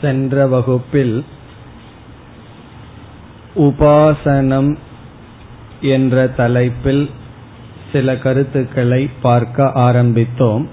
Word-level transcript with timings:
சென்ற 0.00 0.46
வகுப்பில் 0.46 1.24
உபாசனம் 3.54 4.76
என்ற 5.80 6.28
தலைப்பில் 6.28 7.10
சில 7.92 8.16
கருத்துக்களை 8.16 9.10
பார்க்க 9.22 9.64
ஆரம்பித்தோம். 9.64 10.68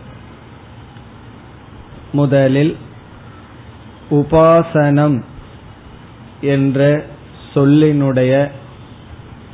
முதலில் 2.12 2.78
உபாசனம் 4.10 5.24
என்ற 6.42 7.06
சொல்லினுடைய 7.54 8.50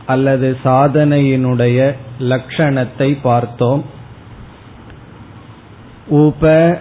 அல்லது 0.05 0.57
சாதனையினுடைய 0.63 1.95
லட்சணத்தை 2.19 3.17
பார்த்தோம். 3.21 3.85
உப 6.07 6.79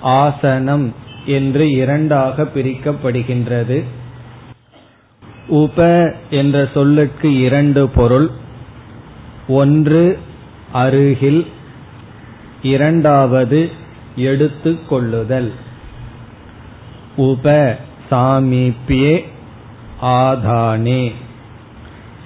ஆசனம் 0.00 0.94
என்று 1.26 1.72
இரண்டாக 1.72 2.42
பிரிக்கப்படுகின்றது. 2.42 3.84
உப 5.46 6.14
என்ற 6.30 6.68
சொல்லுக்கு 6.74 7.40
இரண்டு 7.40 7.88
பொருள். 7.88 8.30
ஒன்று 9.48 10.18
அருகில் 10.72 11.46
இரண்டாவது 12.62 13.70
எடுத்துக் 14.16 14.88
கொள்ளுதல். 14.88 15.52
உப 17.16 17.76
சாமீபியே 18.10 19.24
ஆதானே. 20.02 21.12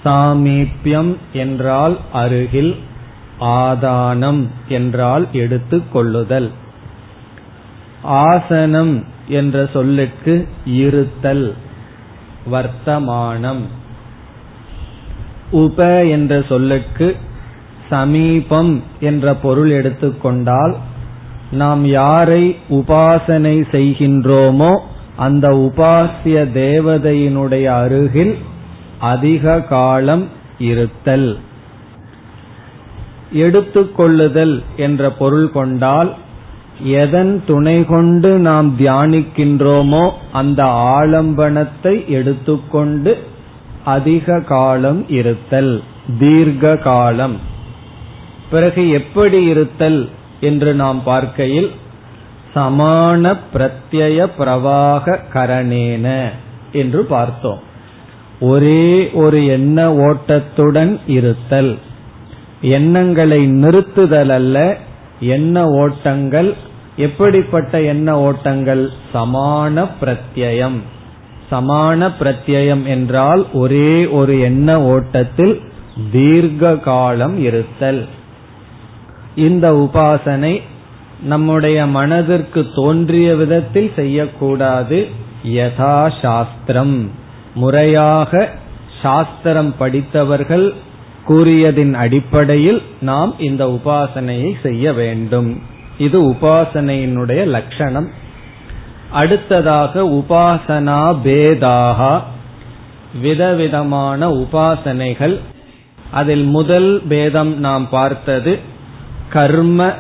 சாமீபியம் 0.05 1.17
என்றால் 1.33 1.99
அருகில் 2.13 2.77
ஆதானம் 3.41 4.47
என்றால் 4.69 5.29
எடுத்துக்கொள்ளுதல் 5.33 6.51
ஆசனம் 8.07 9.05
என்ற 9.29 9.69
சொல்லுக்கு 9.73 10.49
இருத்தல் 10.65 11.55
வர்த்தமானம். 12.51 13.67
உப 15.51 16.07
என்ற 16.07 16.45
சொல்லுக்கு 16.49 17.17
சமீபம் 17.91 18.83
என்ற 19.01 19.35
பொருள் 19.35 19.71
எடுத்துக்கொண்டால் 19.71 20.77
நாம் 21.51 21.87
யாரை 21.87 22.57
உபாசனை 22.71 23.63
செய்கின்றோமோ 23.73 24.79
அந்த 25.17 25.49
உபாசிய 25.49 26.49
தேவதையினுடைய 26.55 27.65
அருகில் 27.65 28.39
அதிக 28.99 29.61
காலம் 29.61 30.29
இருத்தல். 30.59 31.39
எடுத்துக்கொள்ளுதல் 33.33 34.63
என்ற 34.77 35.11
பொருள் 35.11 35.51
கொண்டால் 35.51 36.15
எதன் 36.83 37.45
துணை 37.47 37.85
கொண்டு 37.85 38.39
நாம் 38.39 38.79
தியானிக்கின்றோமோ 38.79 40.11
அந்த 40.33 40.65
ஆலம்பனத்தை 40.65 42.09
எடுத்துக்கொண்டு 42.09 43.19
அதிக 43.85 44.41
காலம் 44.41 45.09
இருத்தல் 45.09 45.83
தீர்க்க 46.19 46.77
காலம். 46.77 47.37
பிறகு 48.51 48.89
எப்படி 48.89 49.45
இருத்தல் 49.45 50.09
என்று 50.41 50.75
நாம் 50.75 51.03
பார்க்கையில் 51.03 51.71
சமான 52.55 53.37
பிரத்ய 53.55 54.31
பிரவாக 54.39 55.21
கரணேன 55.33 56.31
என்று 56.73 57.05
பார்த்தோம். 57.05 57.59
ஒரே 58.41 59.11
ஒரு 59.13 59.47
எண்ண 59.47 59.95
ஓட்டத்துடன் 59.95 61.01
இருத்தல். 61.07 61.79
எண்ணங்களை 62.61 63.47
நிறுத்துதல் 63.47 64.29
அல்ல 64.29 64.77
எண்ண 65.21 65.71
ஓட்டங்கள் 65.71 66.55
எப்படிப்பட்ட 66.97 67.83
எண்ண 67.83 68.19
ஓட்டங்கள்? 68.19 68.91
சமான 69.15 69.89
பிரத்யம் 70.01 70.79
சமான 71.51 72.13
பிரத்யம் 72.21 72.85
என்றால் 72.85 73.47
ஒரே 73.53 74.07
ஒரு 74.07 74.41
எண்ண 74.41 74.83
ஓட்டத்தில் 74.83 75.61
தீர்க்க 76.13 76.77
காலம் 76.77 77.39
இருத்தல். 77.39 78.07
இந்த 79.37 79.73
உபாசனை 79.73 80.63
நம்முடைய 81.23 81.87
மனதிற்கு 81.87 82.67
தோன்றிய 82.75 83.35
விதத்தில் 83.35 83.93
செய்யக்கூடாது. 83.97 85.09
யதா 85.47 86.13
சாஸ்திரம். 86.23 87.11
முறையாக 87.55 88.51
சாஸ்திரம் 89.03 89.77
படித்தவர்கள் 89.77 90.75
கூறியதின் 91.29 91.93
அடிப்படையில் 91.93 92.83
நாம் 93.01 93.35
இந்த 93.39 93.67
உபாசனையை 93.67 94.53
செய்ய 94.63 94.93
வேண்டும். 94.93 95.75
இது 95.99 96.31
உபாசனையினுடைய 96.31 97.47
லட்சணம். 97.47 98.11
அடுத்ததாக 99.11 100.03
உபாசனா 100.03 101.17
பேதாகா. 101.25 102.23
விதவிதமான 103.21 104.29
உபாசனைகள். 104.29 105.41
அதில் 106.11 106.45
முதல் 106.45 107.03
பேதம் 107.09 107.59
நாம் 107.59 107.89
பார்த்தது 107.89 108.59
கர்ம 109.29 109.95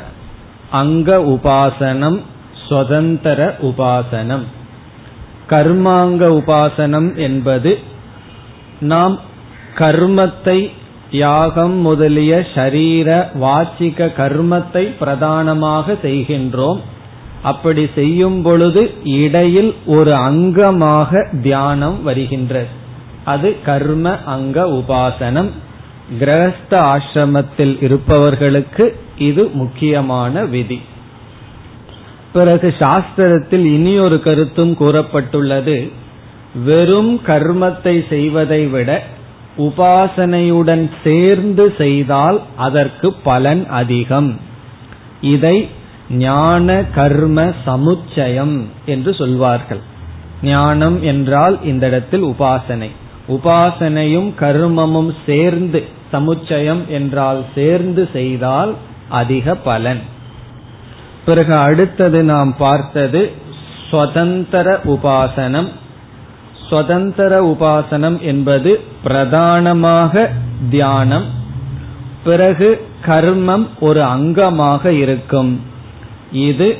அங்க 0.70 1.16
உபாசனம் 1.16 2.22
சுதந்திர 2.68 3.56
உபாசனம். 3.62 4.42
கர்மாங்க 5.50 6.42
உபாசனம் 6.42 7.14
என்பது 7.14 7.78
நாம் 8.80 9.18
கர்மத்தை 9.74 10.70
யாகம் 11.16 11.76
முதலிய 11.86 12.32
ஷரீர 12.54 13.08
வாச்சிக 13.44 14.08
கர்மத்தை 14.20 14.84
பிரதானமாக 14.98 15.96
செய்கின்றோம். 16.02 16.80
அப்படி 17.42 17.84
செய்யும் 17.94 18.42
பொழுது 18.42 18.82
இடையில் 19.04 19.70
ஒரு 19.86 20.12
அங்கமாக 20.28 21.22
தியானம் 21.42 21.98
வருகின்றது. 22.02 22.72
அது 23.24 23.48
கர்ம 23.64 24.16
அங்க 24.34 24.64
உபாசனம். 24.78 25.50
கிரகஸ்த 26.20 26.72
ஆசிரமத்தில் 26.92 27.74
இருப்பவர்களுக்கு 27.82 28.84
இது 29.18 29.44
முக்கியமான 29.52 30.44
விதி. 30.44 30.80
பிறகு 32.32 32.68
சாஸ்திரத்தில் 32.78 33.66
இனி 33.76 33.94
ஒரு 33.98 34.18
கருத்தும் 34.22 34.74
கூறப்பட்டுள்ளது. 34.80 35.76
வெறும் 36.64 37.12
கர்மத்தை 37.26 37.94
செய்வதை 38.08 38.62
விட 38.66 38.90
உபாசனையுடன் 39.58 40.90
சேர்ந்து 41.04 41.74
செய்தால் 41.78 42.42
அதற்கு 42.56 43.12
பலன் 43.12 43.66
அதிகம். 43.66 44.40
இதை 45.20 45.68
ஞான 46.10 46.84
கர்ம 46.94 47.52
சமுச்சயம் 47.66 48.64
என்று 48.86 49.14
சொல்வார்கள். 49.14 49.80
ஞானம் 50.42 51.02
என்றால் 51.02 51.64
இந்த 51.64 51.86
இடத்தில் 51.86 52.22
உபாசனை. 52.22 52.90
உபாசனையும் 53.28 54.30
கர்மமும் 54.40 55.14
சேர்ந்து 55.26 55.84
சமுச்சயம் 56.12 56.86
என்றால் 56.86 57.44
சேர்ந்து 57.54 58.08
செய்தால் 58.12 58.74
அதிக 59.08 59.54
பலன். 59.54 60.00
பிறகு 61.24 61.54
அடுத்தது 61.54 62.22
நாம் 62.22 62.56
பார்த்தது 62.56 63.32
ஸ்வதந்திர 63.90 64.78
உபாசனம். 64.84 65.68
சுதந்திர 66.68 67.56
உபாசனம் 67.56 68.20
என்பது 68.20 68.80
பிரதானமாக 69.02 70.32
தியானம். 70.70 71.24
பிறகு 72.24 72.86
கர்மம் 73.06 73.66
ஒரு 73.80 74.00
அங்கமாக 74.00 74.86
இருக்கும். 74.86 75.60
இது 76.32 76.76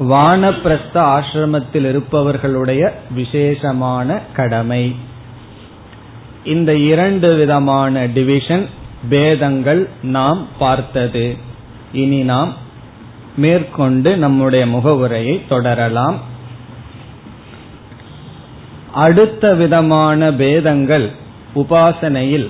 வானப்பிரஸ்த 0.00 0.94
ஆசிரமத்தில் 0.94 1.88
இருப்பவர்களுடைய 1.88 3.00
விசேஷமான 3.10 4.18
கடமை. 4.32 4.94
இந்த 6.44 6.76
இரண்டு 6.76 7.34
விதமான 7.34 8.06
டிவிஷன் 8.06 8.66
பேதங்கள் 9.08 9.88
நாம் 10.02 10.46
பார்த்தது. 10.58 11.36
இனி 11.92 12.20
நாம் 12.22 12.52
மேற்கொண்டு 13.36 14.16
நம்முடைய 14.16 14.66
முகவுரையை 14.66 15.42
தொடரலாம். 15.48 16.34
அடுத்த 18.96 19.54
விதமான 19.54 20.32
பேதங்கள் 20.32 21.10
உபாசனையில் 21.54 22.48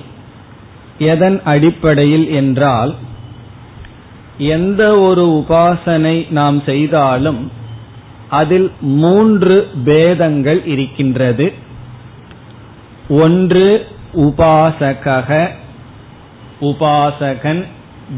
எதன் 0.97 1.41
அடிப்படையில் 1.43 2.31
என்றால் 2.31 2.95
எந்த 4.37 4.99
ஒரு 4.99 5.25
உபாசனை 5.41 6.31
நாம் 6.31 6.61
செய்தாலும் 6.65 7.51
அதில் 8.29 8.71
மூன்று 8.79 9.67
பேதங்கள் 9.85 10.65
இருக்கின்றது. 10.65 11.53
ஒன்று 13.09 13.87
உபாசக 14.13 15.49
உபாசகன் 16.61 17.63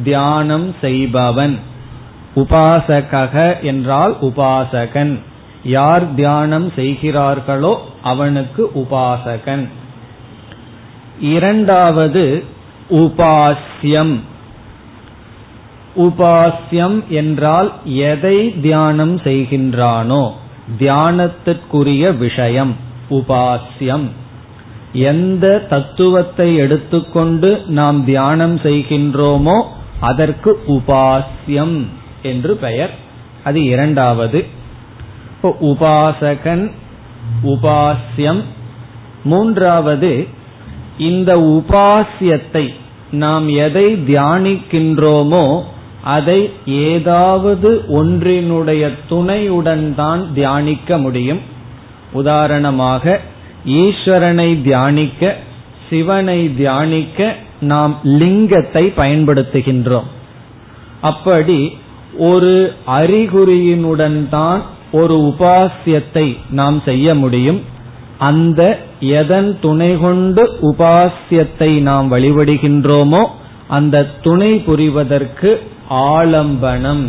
தியானம் 0.04 0.76
செய்பவன். 0.82 1.60
உபாசக 2.36 3.62
என்றால் 3.62 4.18
உபாசகன். 4.22 5.20
யார் 5.64 6.16
தியானம் 6.16 6.72
செய்கிறார்களோ 6.76 7.82
அவனுக்கு 8.02 8.72
உபாசகன். 8.76 9.68
இரண்டாவது 11.20 12.44
உபாசியம் 12.90 14.20
உபாசியம் 15.96 17.08
என்றால் 17.08 17.72
எதை 17.84 18.60
தியானம் 18.62 19.18
செய்கின்றானோ 19.18 20.32
தியானத்திற்குரிய 20.80 22.18
விஷயம் 22.18 22.76
உபாசியம் 23.10 24.08
எந்த 24.94 25.66
தத்துவத்தை 25.70 26.56
எடுத்துக்கொண்டு 26.56 27.62
நாம் 27.66 28.06
தியானம் 28.06 28.58
செய்கின்றோமோ 28.58 29.62
அதற்கு 30.00 30.64
உபாசியம் 30.68 31.86
என்று 32.22 32.56
பெயர். 32.56 32.92
அது 33.44 33.64
இரண்டாவது. 33.64 34.46
இப்போ 35.42 35.50
உபாசகன் 35.68 36.64
உபாசியம் 37.52 38.40
மூன்றாவது 39.24 40.10
இந்த 40.98 41.30
உபாசியத்தை 41.58 42.64
நாம் 43.22 43.46
எதை 43.66 43.86
தியானிக்கின்றோமோ 44.10 45.46
அதை 46.16 46.38
ஏதாவது 46.88 47.70
ஒன்றினுடைய 48.00 48.90
துணையுடன் 49.12 49.86
தான் 49.96 50.24
தியானிக்க 50.34 50.98
முடியும். 50.98 51.40
உதாரணமாக 52.14 53.16
ஈஸ்வரனை 53.84 54.50
தியானிக்க 54.62 55.24
சிவனை 55.90 56.40
தியானிக்க 56.56 57.30
நாம் 57.72 57.96
லிங்கத்தை 58.22 58.84
பயன்படுத்துகின்றோம். 59.02 60.10
அப்படி 61.02 61.60
ஒரு 62.32 62.52
அறிகுறியினுடன் 63.00 64.20
தான் 64.30 64.62
ஒரு 64.92 65.16
உபாசியத்தை 65.18 66.38
நாம் 66.50 66.82
செய்ய 66.86 67.16
முடியும். 67.16 67.60
அந்த 68.18 68.80
எதன் 69.00 69.60
துணை 69.60 69.98
கொண்டு 69.98 70.44
உபாசியத்தை 70.62 71.82
நாம் 71.82 72.12
வழிபடுகின்றோமோ 72.12 73.26
அந்த 73.68 74.06
துணை 74.22 74.52
புரிவதற்கு 74.56 75.58
ஆலம்பனம் 75.90 77.06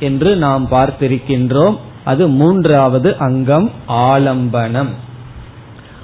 என்று 0.00 0.36
நாம் 0.36 0.68
பார்த்திருக்கின்றோம். 0.70 1.76
அது 2.04 2.28
மூன்றாவது 2.28 3.16
அங்கம் 3.18 3.70
ஆலம்பனம். 3.86 4.92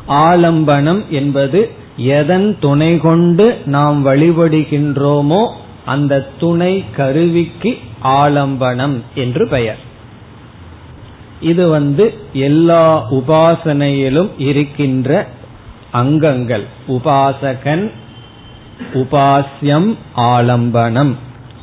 ஆலம்பனம் 0.09 1.07
என்பது 1.09 1.71
எதன் 1.97 2.59
துணை 2.59 2.99
கொண்டு 2.99 3.59
நாம் 3.65 4.07
வழிபடுகின்றோமோ 4.07 5.43
அந்த 5.85 6.29
துணை 6.39 6.85
கருவிக்கு 6.97 7.77
ஆலம்பனம் 8.03 8.97
என்று 9.15 9.49
பெயர். 9.49 9.87
இது 11.41 11.69
வந்து 11.69 12.19
எல்லா 12.33 13.11
உபாசனையிலும் 13.11 14.29
இருக்கின்ற 14.39 15.27
அங்கங்கள். 15.91 16.67
உபாசகன் 16.89 17.91
உபாசியம் 18.95 19.97
ஆலம்பனம். 20.17 21.15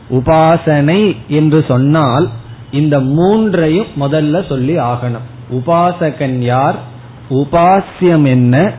உபாசனை 0.10 1.16
என்று 1.28 1.66
சொன்னால் 1.68 2.30
இந்த 2.72 3.00
மூன்றையும் 3.00 3.88
முதல்ல 4.02 4.48
சொல்லி 4.48 4.78
ஆகணும். 4.78 5.26
உபாசகன் 5.52 6.40
யார்? 6.40 6.76
உபாசியம் 7.30 8.26
என்ன? 8.26 8.72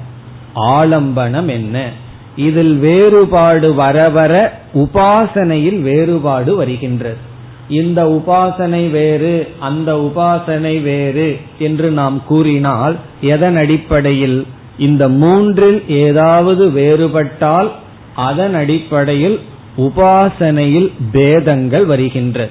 ஆலம்பனம் 0.56 1.46
என்ன? 1.46 1.90
இதில் 2.36 2.76
வேறுபாடு 2.76 3.74
வர 3.74 4.08
வர 4.08 4.60
உபாசனையில் 4.74 5.80
வேறுபாடு 5.80 6.56
வருகின்றது. 6.56 7.25
இந்த 7.68 8.04
உபாசனை 8.04 8.90
வேறு 8.90 9.48
அந்த 9.58 9.94
உபாசனை 9.94 10.82
வேறு 10.82 11.38
என்று 11.58 11.90
நாம் 11.90 12.24
கூறினால் 12.24 12.96
எதன் 13.20 13.56
அடிப்படையில்? 13.56 14.46
இந்த 14.78 15.08
மூன்றில் 15.08 15.88
ஏதாவது 15.88 16.68
வேறுபட்டால் 16.68 17.70
அதன் 18.14 18.54
அடிப்படையில் 18.54 19.40
உபாசனையில் 19.76 20.92
பேதங்கள் 21.12 21.84
வருகின்றது 21.84 22.50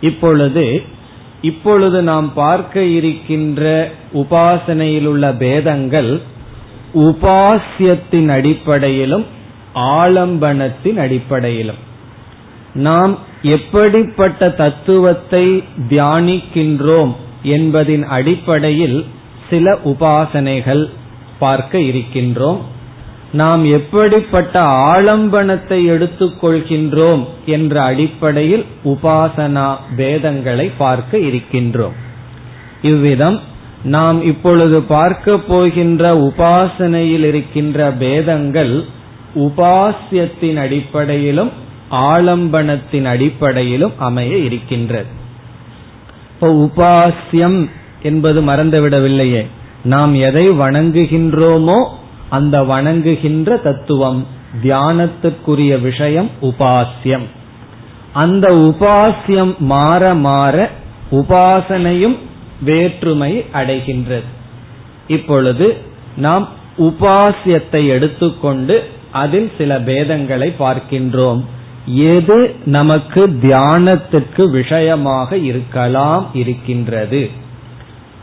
இப்பொழுது 0.00 0.82
இப்பொழுது 1.42 2.02
நாம் 2.02 2.32
பார்க்க 2.34 2.82
இருக்கின்ற 2.82 3.90
உபாசனையில் 4.14 5.04
உள்ள 5.04 5.32
பேதங்கள் 5.32 6.20
உபாசியத்தின் 6.94 8.28
அடிப்படையிலும் 8.28 9.24
ஆலம்பனத்தின் 9.74 10.96
அடிப்படையிலும். 10.96 11.76
நாம் 12.74 13.18
எப்படிப்பட்ட 13.46 14.50
தத்துவத்தை 14.50 15.64
தியானிக்கின்றோம் 15.90 17.12
என்பதின் 17.42 18.04
அடிப்படையில் 18.04 19.04
சில 19.50 19.78
உபாசனைகள் 19.84 20.84
பார்க்க 21.38 21.78
இருக்கின்றோம். 21.78 22.60
நாம் 23.32 23.64
எப்படிப்பட்ட 23.64 24.60
ஆலம்பனத்தை 24.62 25.78
எடுத்துக்கொள்கின்றோம் 25.90 27.24
என்ற 27.46 27.82
அடிப்படையில் 27.82 28.64
உபாசனா 28.84 29.76
பேதங்களை 29.96 30.70
பார்க்க 30.76 31.18
இருக்கின்றோம். 31.18 31.96
இவ்விதம் 32.82 33.40
நாம் 33.84 34.24
இப்பொழுது 34.24 34.82
பார்க்க 34.82 35.38
போகின்ற 35.38 36.14
உபாசனையில் 36.18 37.24
இருக்கின்ற 37.24 37.90
பேதங்கள் 37.90 38.84
உபாசியத்தின் 39.34 40.56
அடிப்படையிலும் 40.56 41.50
ஆலம்பனத்தின் 41.94 43.04
அடிப்படையிலும் 43.04 43.94
அமைய 43.98 44.36
இருக்கின்றது. 44.36 45.10
இப்போ 46.32 46.48
உபாசியம் 46.66 47.58
என்பது 48.02 48.42
மறந்துவிடவில்லையே. 48.42 49.42
நாம் 49.84 50.14
எதை 50.14 50.50
வணங்குகின்றோமோ 50.50 51.78
அந்த 52.28 52.62
வணங்குகின்ற 52.62 53.56
தத்துவம் 53.62 54.26
தியானத்துக்குரிய 54.62 55.80
விஷயம் 55.80 56.30
உபாசியம் 56.42 57.26
அந்த 58.12 58.46
உபாசியம் 58.52 59.56
மாற 59.58 60.14
மாற 60.14 60.70
உபாசனையும் 61.10 62.16
வேற்றுமை 62.60 63.32
அடைகின்றது. 63.52 64.28
இப்பொழுது 65.08 65.66
நாம் 66.16 66.48
உபாசியத்தை 66.78 67.82
எடுத்துக்கொண்டு 67.88 68.76
அதில் 69.12 69.50
சில 69.58 69.80
பேதங்களை 69.80 70.48
பார்க்கின்றோம். 70.58 71.42
எது 71.86 72.54
நமக்கு 72.64 73.38
தியானத்திற்கு 73.42 74.50
விஷயமாக 74.50 75.36
இருக்கலாம் 75.36 76.30
இருக்கின்றது? 76.34 77.30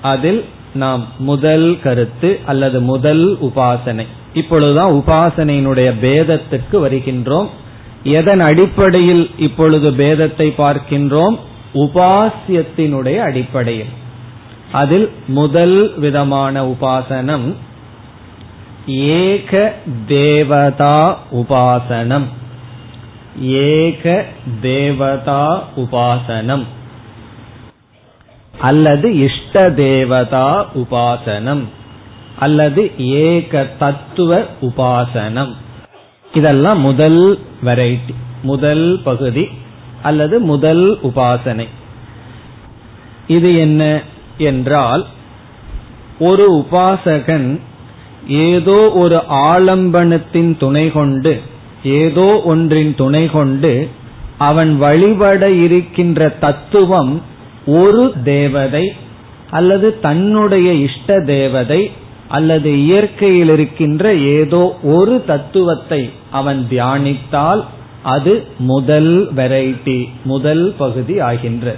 அதில் 0.02 0.46
நாம் 0.74 1.08
முதல் 1.18 1.80
கருத்து 1.84 2.40
அல்லது 2.46 2.81
முதல் 2.81 3.38
உபாசனை. 3.42 4.08
இப்பொழுதுதான் 4.34 4.94
உபாசனையினுடைய 4.94 5.94
பேதத்திற்கு 6.02 6.74
வருகின்றோம். 6.74 7.48
எதன் 8.04 8.40
அடிப்படையில் 8.40 9.30
இப்பொழுது 9.38 9.92
பேதத்தை 9.92 10.54
பார்க்கின்றோம்? 10.58 11.40
உபாசியத்தினுடைய 11.74 13.18
அடிப்படையில். 13.18 13.90
அதில் 14.72 15.12
முதல் 15.27 16.00
விதமான 16.00 16.65
உபாசனம் 16.65 17.56
ஏக 18.86 19.74
தேவதா 20.08 21.20
உபாசனம். 21.32 22.25
ஏக 23.39 24.25
தேவதா 24.61 25.67
உபாசனம். 25.75 26.63
அல்லது 28.59 29.17
இஷ்ட 29.17 29.71
தேவதா 29.71 30.69
உபாசனம். 30.75 31.63
அல்லது 32.39 32.91
ஏக 32.97 33.67
தத்துவ 33.79 34.43
உபாசனம். 34.61 35.53
இதெல்லாம் 36.33 36.79
முதல் 36.79 37.39
வெரைட்டி 37.65 38.13
முதல் 38.41 39.01
பகுதி 39.03 39.47
அல்லது 40.01 40.39
முதல் 40.39 41.00
உபாசனை. 41.03 41.67
இது 43.27 43.55
என்ன 43.55 44.01
என்றால் 44.38 45.05
ஒரு 46.19 46.51
உபாசகன் 46.53 47.59
ஏதோ 48.27 48.91
ஒரு 48.91 49.23
ஆலம்பனத்தின் 49.29 50.57
துணை 50.57 50.91
கொண்டு 50.91 51.41
ஏதோ 51.83 52.41
ஒன்றின் 52.45 52.95
துணை 52.95 53.25
கொண்டு 53.25 53.88
அவன் 54.38 54.77
வழிபட 54.77 55.50
இருக்கின்ற 55.50 56.29
தத்துவம் 56.29 57.21
ஒரு 57.65 58.11
தேவதை 58.23 58.91
அல்லது 59.51 60.00
தன்னுடைய 60.00 60.73
இஷ்ட 60.73 61.23
தேவதை 61.25 61.91
அல்லது 62.27 62.83
இயற்கையில் 62.83 63.50
இருக்கின்ற 63.50 64.13
ஏதோ 64.13 64.77
ஒரு 64.83 65.23
தத்துவத்தை 65.25 66.09
அவன் 66.31 66.67
தியானித்தால் 66.69 67.63
அது 68.03 68.47
முதல் 68.57 69.33
வெரைட்டி 69.35 70.07
முதல் 70.23 70.73
பகுதி 70.77 71.19
ஆகின்ற. 71.19 71.75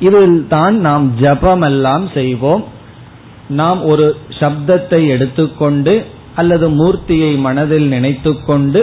இதில் 0.00 0.46
தான் 0.48 0.78
நாம் 0.78 1.12
ஜபமெல்லாம் 1.20 2.12
செய்வோம். 2.14 2.64
நாம் 3.48 3.82
ஒரு 3.82 4.16
சப்தத்தை 4.28 5.08
எடுத்துக்கொண்டு 5.08 6.04
அல்லது 6.38 6.66
மூர்த்தியை 6.70 7.32
மனதில் 7.38 7.88
நினைத்துக்கொண்டு 7.88 8.80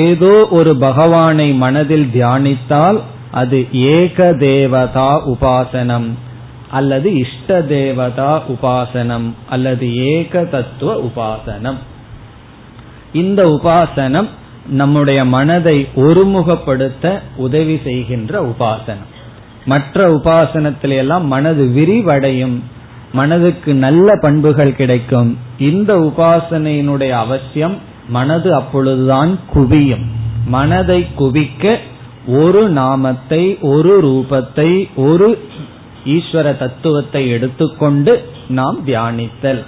ஏதோ 0.00 0.34
ஒரு 0.50 0.72
பகவானை 0.76 1.48
மனதில் 1.64 2.08
தியானித்தால் 2.14 2.98
அது 3.30 3.58
ஏக 3.72 4.32
தேவதா 4.32 5.10
உபாசனம் 5.26 6.08
அல்லது 6.70 7.08
இஷ்ட 7.14 7.62
தேவதா 7.62 8.32
உபாசனம் 8.52 9.26
அல்லது 9.48 9.86
ஏக 10.12 10.44
தத்துவ 10.44 10.94
உபாசனம். 11.08 11.80
இந்த 13.12 13.40
உபாசனம் 13.56 14.28
நம்முடைய 14.80 15.20
மனதை 15.24 15.76
ஒருமுகப்படுத்த 15.96 17.04
உதவி 17.36 17.76
செய்கின்ற 17.84 18.40
உபாசனம். 18.42 19.10
மற்ற 19.64 19.96
உபாசனத்தில 20.16 20.96
எல்லாம் 21.02 21.26
மனது 21.26 21.64
விரிவடையும். 21.78 22.56
மனதுக்கு 23.12 23.74
நல்ல 23.74 24.16
பண்புகள் 24.20 24.76
கிடைக்கும். 24.76 25.30
இந்த 25.58 25.92
உபாசனையினுடைய 25.98 27.10
அவசியம் 27.10 27.76
மனது 28.08 28.54
அப்பொழுதுதான் 28.54 29.38
குவியும். 29.54 30.06
மனதை 30.46 31.06
குவிக்க 31.18 31.76
ஒரு 32.26 32.68
நாமத்தை 32.68 33.42
ஒரு 33.62 33.92
ரூபத்தை 34.02 34.70
ஒரு 34.96 35.28
ஈஸ்வர 36.06 36.58
தத்துவத்தை 36.58 37.22
எடுத்துக்கொண்டு 37.28 38.12
நாம் 38.48 38.78
தியானித்தல். 38.86 39.62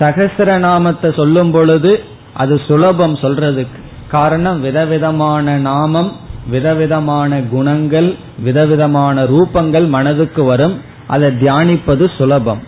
சகசிரநாமத்தை 0.00 1.14
சொல்லும் 1.14 1.50
பொழுது 1.50 1.92
அது 2.32 2.60
சுலபம் 2.66 3.14
சொல்றதுக்கு 3.14 3.80
காரணம் 4.08 4.60
விதவிதமான 4.60 5.56
நாமம் 5.58 6.12
விதவிதமான 6.50 7.40
குணங்கள் 7.50 8.14
விதவிதமான 8.42 9.24
ரூபங்கள் 9.24 9.86
மனதுக்கு 9.88 10.44
வரும். 10.44 10.74
அதை 11.06 11.28
தியானிப்பது 11.28 12.16
சுலபம். 12.16 12.62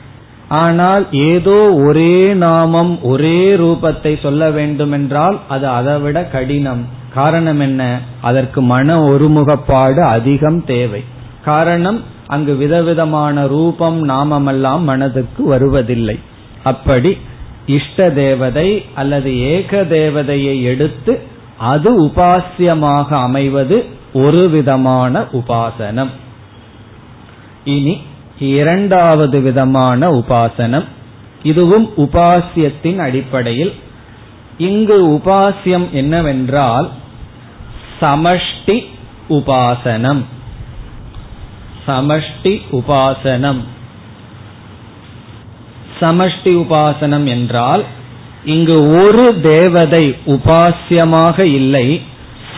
ஆனால் 0.48 1.06
ஏதோ 1.10 1.74
ஒரே 1.74 2.34
நாமம் 2.34 3.02
ஒரே 3.02 3.56
ரூபத்தை 3.56 4.20
சொல்ல 4.22 4.50
வேண்டுமென்றால் 4.50 5.38
அது 5.48 5.68
அதைவிட 5.68 6.24
கடினம். 6.24 6.84
காரணம் 7.14 7.60
என்ன? 7.60 8.00
அதற்கு 8.20 8.62
மன 8.62 9.08
ஒருமுகப்பாடு 9.08 10.00
அதிகம் 10.00 10.64
தேவை. 10.64 11.04
காரணம் 11.44 12.02
அங்கு 12.26 12.54
விதவிதமான 12.54 13.46
ரூபம் 13.46 14.08
நாமமெல்லாம் 14.08 14.80
மனதுக்கு 14.80 15.44
வருவதில்லை. 15.44 16.18
அப்படி 16.64 17.18
இஷ்ட 17.66 18.10
தேவதை 18.10 18.84
அல்லது 18.94 19.38
ஏக 19.38 19.82
தேவதையை 19.82 20.62
எடுத்து 20.62 21.20
அது 21.58 22.04
உபாசியமாக 22.04 23.08
அமைவது 23.08 23.84
ஒரு 24.12 24.48
விதமான 24.48 25.24
உபாசனம். 25.32 26.10
இனி 27.64 28.02
இரண்டாவது 28.38 29.40
விதமான 29.40 30.10
உபாசனம். 30.10 30.84
இதுவும் 31.42 31.90
உபாசியத்தின் 31.96 32.98
அடிப்படையில். 32.98 33.74
இங்கு 34.58 35.08
உபாசியம் 35.10 35.90
என்னவென்றால் 35.90 36.90
சமஷ்டி 38.00 38.86
உபாசனம். 39.28 40.24
சமஷ்டி 41.86 42.60
உபாசனம். 42.72 43.60
சமஷ்டி 46.00 46.44
உபாசனம் 46.44 47.24
என்றால் 47.24 47.84
இங்கு 48.44 48.90
ஒரு 48.90 49.40
தேவதை 49.40 50.16
உபாசியமாக 50.26 51.38
இல்லை 51.38 52.02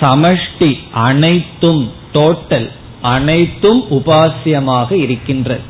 சமஷ்டி 0.00 0.78
அனைத்தும் 0.90 1.92
டோட்டல் 2.14 2.70
அனைத்தும் 3.00 3.84
உபாசியமாக 3.90 4.92
இருக்கின்றது 4.92 5.60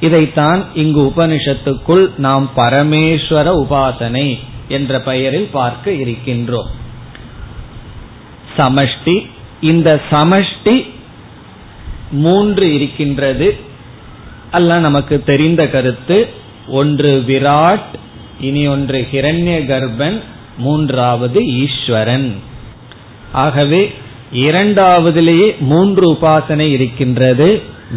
இதைத்தான் 0.00 0.64
இங்கு 0.74 1.12
உபனிஷத்துக்குள் 1.16 2.18
நாம் 2.18 2.50
பரமேஸ்வர 2.56 3.66
உபாசனை 3.66 4.38
என்ற 4.68 5.00
பெயரில் 5.00 5.48
பார்க்க 5.52 5.90
இருக்கின்றோம். 5.90 6.66
சமஷ்டி 8.56 9.26
இந்த 9.60 10.00
சமஷ்டி 10.10 10.90
மூன்று 12.10 12.74
இருக்கின்றது. 12.74 13.56
அல்ல 14.50 14.78
நமக்கு 14.78 15.22
தெரிந்த 15.22 15.68
கருத்து 15.68 16.28
ஒன்று 16.66 17.24
விராட் 17.26 17.94
இனி 18.40 18.66
ஒன்று 18.66 19.08
ஹிரண்ய 19.12 19.58
கர்ப்பன் 19.66 20.20
மூன்றாவது 20.58 21.44
ஈஸ்வரன். 21.44 22.34
ஆகவே 23.32 23.94
இரண்டாவதிலேயே 24.36 25.48
மூன்று 25.70 26.04
உபாசனை 26.12 26.66
இருக்கின்றது. 26.68 27.48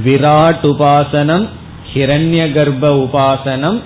விராட் 0.06 0.64
உபாசனம் 0.64 1.46
ஹிரண்ய 1.94 2.42
கர்ப்ப 2.56 2.90
உபாசனம் 3.06 3.80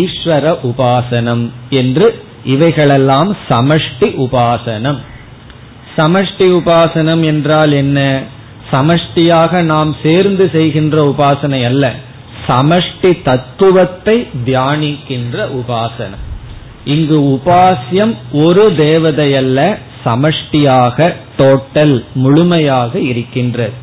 ஈஸ்வர 0.00 0.44
உபாசனம் 0.62 1.44
என்று 1.70 2.06
இவைகளெல்லாம் 2.44 3.30
சமஷ்டி 3.50 4.08
உபாசனம். 4.26 4.98
சமஷ்டி 5.96 6.46
உபாசனம் 6.58 7.22
என்றால் 7.24 7.72
என்ன? 7.72 8.22
சமஷ்டியாக 8.72 9.62
நாம் 9.62 9.96
சேர்ந்து 10.02 10.50
செய்கின்ற 10.52 10.96
உபாசனை 11.10 11.64
அல்ல. 11.64 11.84
சமஷ்டி 12.48 13.10
தத்துவத்தை 13.22 14.16
தியானிக்கின்ற 14.46 15.36
உபாசனம். 15.60 16.24
இங்கு 16.84 17.16
உபாசியம் 17.34 18.12
ஒரு 18.32 18.64
தேவதை 18.76 19.36
அல்ல 19.36 19.78
சமஷ்டியாக 20.04 20.98
டோட்டல் 21.40 22.04
முழுமையாக 22.14 22.92
இருக்கின்றது. 22.98 23.76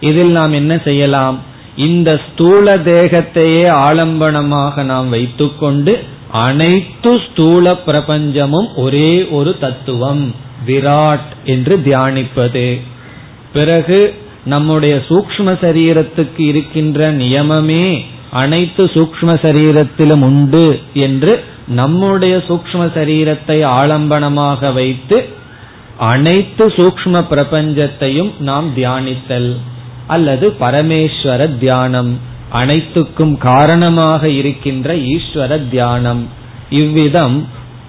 இதில் 0.00 0.30
நாம் 0.30 0.52
என்ன 0.52 0.74
செய்யலாம்? 0.84 1.38
இந்த 1.76 2.20
ஸ்தூல 2.26 2.76
தேகத்தையே 2.76 3.64
ஆலம்பனமாக 3.86 4.82
நாம் 4.82 5.08
வைத்துக்கொண்டு 5.08 5.92
அனைத்து 6.32 7.20
ஸ்தூல 7.26 7.72
பிரபஞ்சமும் 7.86 8.68
ஒரே 8.76 9.10
ஒரு 9.30 9.58
தத்துவம் 9.58 10.34
விராட் 10.66 11.30
என்று 11.44 11.76
தியானிப்பது. 11.84 12.80
பிறகு 13.52 14.00
நம்முடைய 14.44 14.94
சூக்ம 15.08 15.54
சரீரத்துக்கு 15.62 16.38
இருக்கின்ற 16.38 17.12
நியமமே 17.12 17.86
அனைத்து 18.30 18.84
சூக்ம 18.84 19.30
சரீரத்திலும் 19.44 20.22
உண்டு 20.22 20.66
என்று 20.92 21.44
நம்முடைய 21.68 22.34
சூக்ம 22.48 22.82
சரீரத்தை 22.96 23.58
ஆலம்பனமாக 23.80 24.72
வைத்து 24.72 25.18
அனைத்து 26.08 26.66
சூக்ம 26.66 27.22
பிரபஞ்சத்தையும் 27.30 28.30
நாம் 28.38 28.76
தியானித்தல் 28.76 29.56
அல்லது 30.06 30.46
பரமேஸ்வர 30.60 31.58
தியானம் 31.58 32.12
அனைத்துக்கும் 32.52 33.36
காரணமாக 33.38 34.28
இருக்கின்ற 34.28 34.94
ஈஸ்வர 35.14 35.68
தியானம். 35.70 36.22
இவ்விதம் 36.70 37.36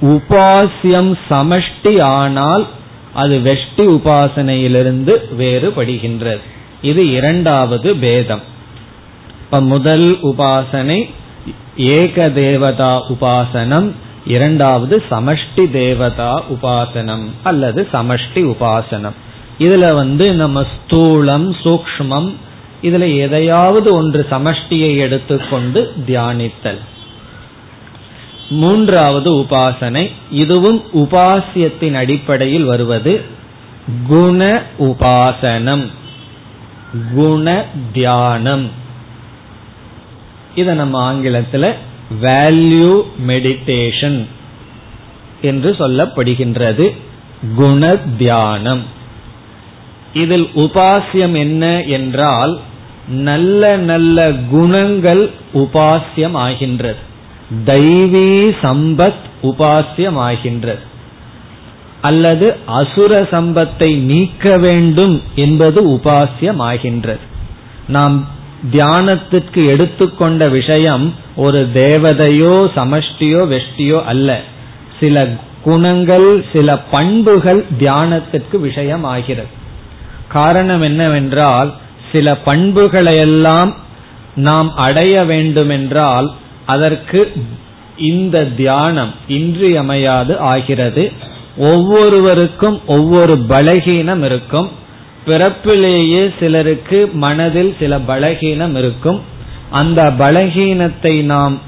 உபாசியம் 0.01 1.11
சமஷ்டி 1.29 1.93
ஆனால் 2.01 2.67
அது 3.13 3.37
வெஷ்டி 3.37 3.85
உபாசனையிலிருந்து 3.97 5.13
வேறுபடுகின்றது. 5.39 6.43
இது 6.81 7.11
இரண்டாவது 7.11 7.95
பேதம். 7.95 8.43
இப்ப 9.41 9.61
முதல் 9.61 10.07
உபாசனை 10.23 10.99
ஏக 11.75 12.29
தேவதா 12.29 12.93
உபாசனம் 13.07 13.89
இரண்டாவது 14.25 15.03
சமஷ்டி 15.11 15.71
தேவதா 15.71 16.43
உபாசனம் 16.49 17.25
அல்லது 17.43 17.87
சமஷ்டி 17.93 18.53
உபாசனம். 18.53 19.13
இதுல 19.59 19.93
வந்து 19.93 20.33
நம்ம 20.33 20.61
ஸ்தூலம் 20.61 21.55
சூக்மம் 21.63 22.33
இதுல 22.81 23.17
எதையாவது 23.17 23.93
ஒன்று 23.93 24.27
சமஷ்டியை 24.31 24.97
எடுத்துக்கொண்டு 24.97 25.93
தியானித்தல். 26.07 26.77
மூன்றாவது 28.49 29.31
உபாசனை 29.31 30.11
இதுவும் 30.29 30.83
உபாசியத்தின் 30.93 31.93
அடிப்படையில் 31.93 32.63
வருவது 32.63 33.21
குண 34.07 34.63
உபாசனம். 34.79 35.87
குண 37.15 37.65
தியானம். 37.93 38.69
இத 40.55 40.73
நம்ம 40.73 40.99
ஆங்கிலத்தில் 40.99 41.75
வேல்யூ 42.21 43.01
மெடிடேஷன் 43.27 44.25
என்று 45.41 45.75
சொல்லப்படுகின்றது. 45.79 46.85
குண 47.55 47.95
தியானம் 48.17 48.81
இதில் 50.13 50.47
உபாசியம் 50.55 51.35
என்ன 51.35 51.83
என்றால் 51.83 52.59
நல்ல 53.07 53.77
நல்ல 53.77 54.31
குணங்கள் 54.51 55.29
உபாசியம் 55.53 56.37
ஆகின்றது 56.37 56.99
தெய்வீ 57.65 58.29
சம்பத் 58.61 59.23
உபாசியம் 59.41 60.19
ஆகின்றது 60.19 60.83
அல்லது 62.01 62.55
அசுர 62.65 63.21
சம்பத்தை 63.21 63.89
நீக்க 64.01 64.57
வேண்டும் 64.57 65.21
என்பது 65.35 65.79
உபாசியம் 65.89 66.61
ஆகின்றது 66.61 67.25
நாம் 67.87 68.27
தியானத்திற்கு 68.71 69.67
எடுத்துக்கொண்ட 69.67 70.47
விஷயம் 70.47 71.13
ஒரு 71.35 71.69
தேவதையோ 71.73 72.55
சமஷ்டியோ 72.75 73.41
வெஷ்டியோ 73.53 74.03
அல்ல. 74.03 74.41
சில 74.99 75.27
குணங்கள் 75.63 76.45
சில 76.53 76.77
பண்புகள் 76.77 77.65
தியானத்திற்கு 77.79 78.59
விஷயம் 78.59 79.03
ஆகிறது 79.03 79.47
காரணம் 80.27 80.81
என்னவென்றால் 80.81 81.73
சில 82.11 82.37
பண்புகளையெல்லாம் 82.45 83.73
நாம் 84.35 84.75
அடைய 84.75 85.23
வேண்டுமென்றால் 85.23 86.31
அதற்கு 86.65 87.31
இந்த 87.97 88.45
தியானம் 88.45 89.13
இன்றியமையாது 89.27 90.39
ஆகிறது. 90.39 91.11
ஒவ்வொருவருக்கும் 91.57 92.81
ஒவ்வொரு 92.87 93.45
பலகீனம் 93.49 94.23
இருக்கும். 94.23 94.71
பிறப்பிலேயே 95.25 96.31
சிலருக்கு 96.39 97.07
மனதில் 97.13 97.75
சில 97.79 97.99
பலகீனம் 97.99 98.75
இருக்கும். 98.75 99.19
அந்த 99.69 100.01
பலகீனத்தை 100.03 101.23
நாம் 101.23 101.59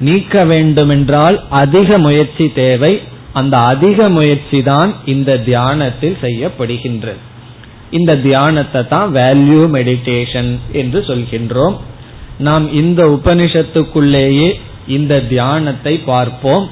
நீக்க 0.00 0.44
வேண்டுமென்றால் 0.44 1.42
அதிக 1.48 1.98
முயற்சி 1.98 2.52
தேவை. 2.52 3.00
அந்த 3.32 3.58
அதிக 3.58 4.08
முயற்சி 4.08 4.62
தான் 4.62 4.94
இந்த 5.04 5.38
தியானத்தில் 5.38 6.16
செய்யப்படுகின்றது. 6.22 7.20
இந்த 7.90 8.16
தியானத்தை 8.16 8.88
தான் 8.88 9.14
வேல்யூ 9.14 9.62
மெடிடேஷன் 9.76 10.58
என்று 10.72 11.00
சொல்கின்றோம். 11.00 11.76
நாம் 12.38 12.72
இந்த 12.72 13.02
உபனிஷத்துக்குள்ளேயே 13.06 14.48
இந்த 14.86 15.20
தியானத்தை 15.20 16.00
பார்ப்போம். 16.04 16.70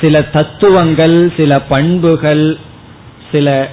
சில 0.00 0.22
தத்துவங்கள் 0.22 1.32
சில 1.36 1.60
பண்புகள் 1.60 2.58
சில 3.32 3.68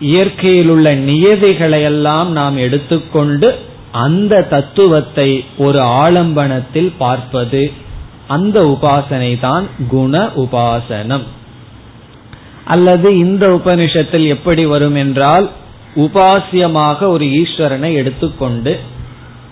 இயற்கையில் 0.00 0.68
உள்ள 0.68 0.94
நியதிகளையெல்லாம் 0.94 2.26
நாம் 2.26 2.56
எடுத்துக்கொண்டு 2.56 3.58
அந்த 3.92 4.42
தத்துவத்தை 4.42 5.44
ஒரு 5.58 5.80
ஆலம்பனத்தில் 5.80 6.92
பார்ப்பது 6.98 7.72
அந்த 8.26 8.62
உபாசனை 8.62 9.40
தான் 9.40 9.66
குண 9.88 10.30
உபாசனம். 10.36 11.24
அல்லது 12.64 13.18
இந்த 13.18 13.48
உபனிஷத்தில் 13.48 14.26
எப்படி 14.26 14.66
வரும் 14.66 14.94
என்றால் 14.94 15.50
உபாசியமாக 15.96 17.06
ஒரு 17.06 17.24
ஈஸ்வரனை 17.24 17.92
எடுத்துக்கொண்டு 17.92 18.78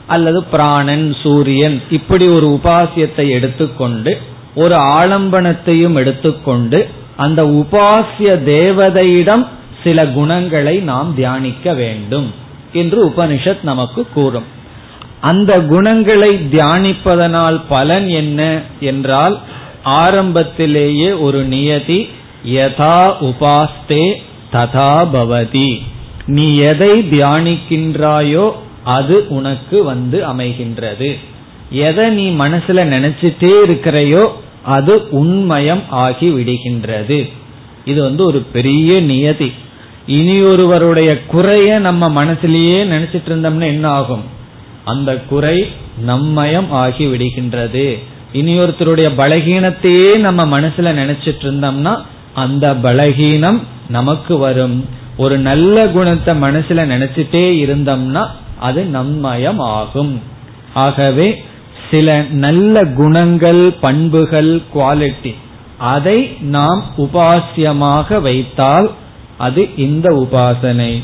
அல்லது 0.06 0.44
பிராணன் 0.44 1.16
சூரியன் 1.22 1.82
இப்படி 1.90 2.28
ஒரு 2.28 2.60
உபாசியத்தை 2.62 3.28
எடுத்துக்கொண்டு 3.28 4.18
ஒரு 4.54 4.76
ஆலம்பனத்தையும் 4.76 5.94
எடுத்துக்கொண்டு 5.94 6.88
அந்த 7.16 7.44
உபாசிய 7.44 8.30
தேவதையிடம் 8.44 9.46
சில 9.88 10.06
குணங்களை 10.18 10.76
நாம் 10.92 11.10
தியானிக்க 11.16 11.72
வேண்டும் 11.82 12.30
என்று 12.80 13.00
உபனிஷத் 13.08 13.68
நமக்கு 13.70 14.02
கூறும். 14.14 14.48
அந்த 15.30 15.52
குணங்களை 15.70 16.32
தியானிப்பதனால் 16.52 17.58
பலன் 17.68 18.08
என்ன 18.20 18.40
என்றால் 18.90 19.36
ஆரம்பத்திலேயே 20.02 21.10
ஒரு 21.26 21.40
நியதி 21.54 22.00
யதா 22.56 22.98
உபாஸ்தே 23.28 24.04
ததா 24.52 24.92
பவதி. 25.14 25.70
நீ 26.36 26.46
எதை 26.70 26.92
தியானிக்கின்றாயோ 27.12 28.46
அது 28.96 29.16
உனக்கு 29.28 29.78
வந்து 29.84 30.18
அமைகின்றது. 30.32 31.10
எதை 31.86 32.06
நீ 32.18 32.26
மனசுல 32.42 32.84
நினைச்சிட்டே 32.94 33.52
இருக்கிறையோ 33.66 34.24
அது 34.74 34.94
உண்மயம் 35.20 35.82
ஆகி 36.04 36.28
விடுகின்றது 36.36 37.18
இது 37.84 38.00
வந்து 38.02 38.22
ஒரு 38.24 38.40
பெரிய 38.54 39.00
நியதி. 39.10 39.50
இனி 40.16 40.34
ஒருவருடைய 40.42 41.10
குறைய 41.26 41.78
நம்ம 41.78 42.24
மனசிலேயே 42.24 42.78
நினைச்சிட்டு 42.92 43.28
இருந்தோம்னா 43.30 43.66
என்ன 43.66 43.86
ஆகும்? 43.88 44.22
அந்த 44.84 45.10
குறை 45.30 45.56
நம்மயம் 46.06 46.68
ஆகி 46.82 47.06
விடுகின்றது 47.06 47.86
இனி 48.32 48.54
ஒருத்தருடைய 48.58 49.08
பலகீனத்தையே 49.16 50.10
நம்ம 50.16 50.60
மனசுல 50.60 50.92
நினைச்சிட்டு 51.00 51.44
இருந்தோம்னா 51.46 51.92
அந்த 52.34 52.74
பலகீனம் 52.74 53.60
நமக்கு 53.88 54.34
வரும். 54.38 54.78
ஒரு 55.16 55.38
நல்ல 55.38 55.86
குணத்தை 55.88 56.34
மனசுல 56.42 56.80
நினைச்சிட்டே 56.94 57.44
இருந்தோம்னா 57.64 58.22
அது 58.58 58.82
நம்மயம் 58.92 59.60
ஆகும். 59.78 60.14
ஆகவே 60.74 61.28
சில 61.90 62.08
நல்ல 62.44 62.84
குணங்கள் 63.00 63.62
பண்புகள் 63.80 64.50
குவாலிட்டி 64.74 65.34
அதை 65.78 66.18
நாம் 66.40 66.82
உபாசியமாக 66.98 68.20
வைத்தால் 68.20 68.88
அது 69.38 69.68
இந்த 69.76 70.08
உபாசனை. 70.14 71.02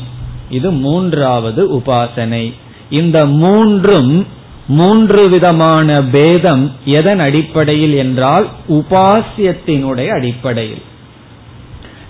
இது 0.49 0.71
மூன்றாவது 0.71 1.61
உபாசனை. 1.77 2.53
இந்த 2.89 3.25
மூன்றும் 3.25 4.27
மூன்று 4.67 5.29
விதமான 5.29 6.03
பேதம் 6.03 6.71
எதன் 6.85 7.19
அடிப்படையில் 7.19 7.93
என்றால் 7.93 8.47
உபாசியத்தினுடைய 8.69 10.07
அடிப்படையில். 10.07 10.81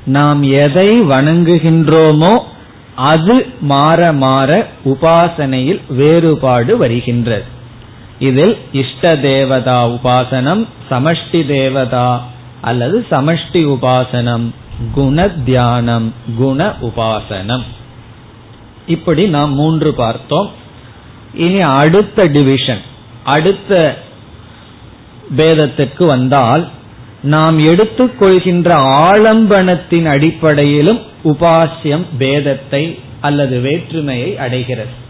நாம் 0.06 0.44
எதை 0.44 1.02
வணங்குகின்றோமோ 1.02 2.40
அது 2.96 3.46
மாற 3.62 4.12
மாற 4.12 4.68
உபாசனையில் 4.86 5.82
வேறுபாடு 5.90 6.78
வருகின்றது. 6.78 7.44
இதில் 8.20 8.58
இஷ்ட 8.72 9.16
தேவதா 9.16 9.88
உபாசனம் 9.88 10.68
சமஷ்டி 10.92 11.46
தேவதா 11.46 12.28
அல்லது 12.62 13.06
சமஷ்டி 13.12 13.64
உபாசனம். 13.66 14.54
குண 14.94 15.28
தியானம் 15.30 16.14
குண 16.38 16.74
உபாசனம். 16.82 17.64
இப்படி 18.88 19.28
நாம் 19.28 19.54
மூன்று 19.54 19.94
பார்த்தோம். 19.94 20.52
இனி 21.34 21.62
அடுத்த 21.62 22.26
டிவிஷன் 22.26 22.82
அடுத்த 23.24 23.98
பேதத்திற்கு 25.38 26.06
வந்தால் 26.06 26.70
நாம் 27.22 27.60
எடுத்துக்கொள்கின்ற 27.60 28.70
ஆலம்பனத்தின் 29.12 30.06
அடிப்படையிலும் 30.06 31.02
உபாசியம் 31.24 32.06
பேதத்தை 32.20 33.00
அல்லது 33.22 33.60
வேற்றுமையை 33.60 34.38
அடைகிறது. 34.38 35.04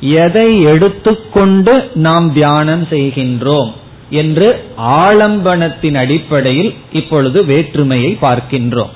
எதை 0.00 0.60
எடுத்துக்கொண்டு 0.62 1.90
நாம் 1.94 2.32
தியானம் 2.32 2.84
செய்கின்றோம் 2.90 3.72
என்று 4.10 4.64
ஆலம்பனத்தின் 4.78 5.94
அடிப்படையில் 5.94 6.74
இப்பொழுது 6.92 7.44
வேற்றுமையை 7.44 8.18
பார்க்கின்றோம். 8.22 8.90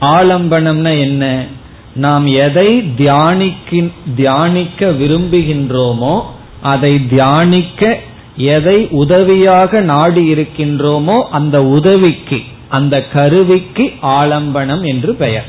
ஆலம்பனம்னா 0.00 0.98
என்ன? 0.98 1.46
நாம் 1.94 2.26
எதை 2.26 2.94
தியானிக்க 2.96 3.82
தியானிக்க 4.16 4.86
விரும்புகின்றோமோ 4.86 6.22
அதை 6.62 7.06
தியானிக்க 7.06 7.98
எதை 8.36 8.88
உதவியாக 8.90 9.80
நாடி 9.80 10.32
இருக்கின்றோமோ 10.32 11.22
அந்த 11.30 11.64
உதவிக்கு 11.64 12.42
அந்த 12.68 13.06
கருவிக்கு 13.06 13.92
ஆலம்பனம் 14.02 14.82
என்று 14.82 15.14
பெயர். 15.14 15.44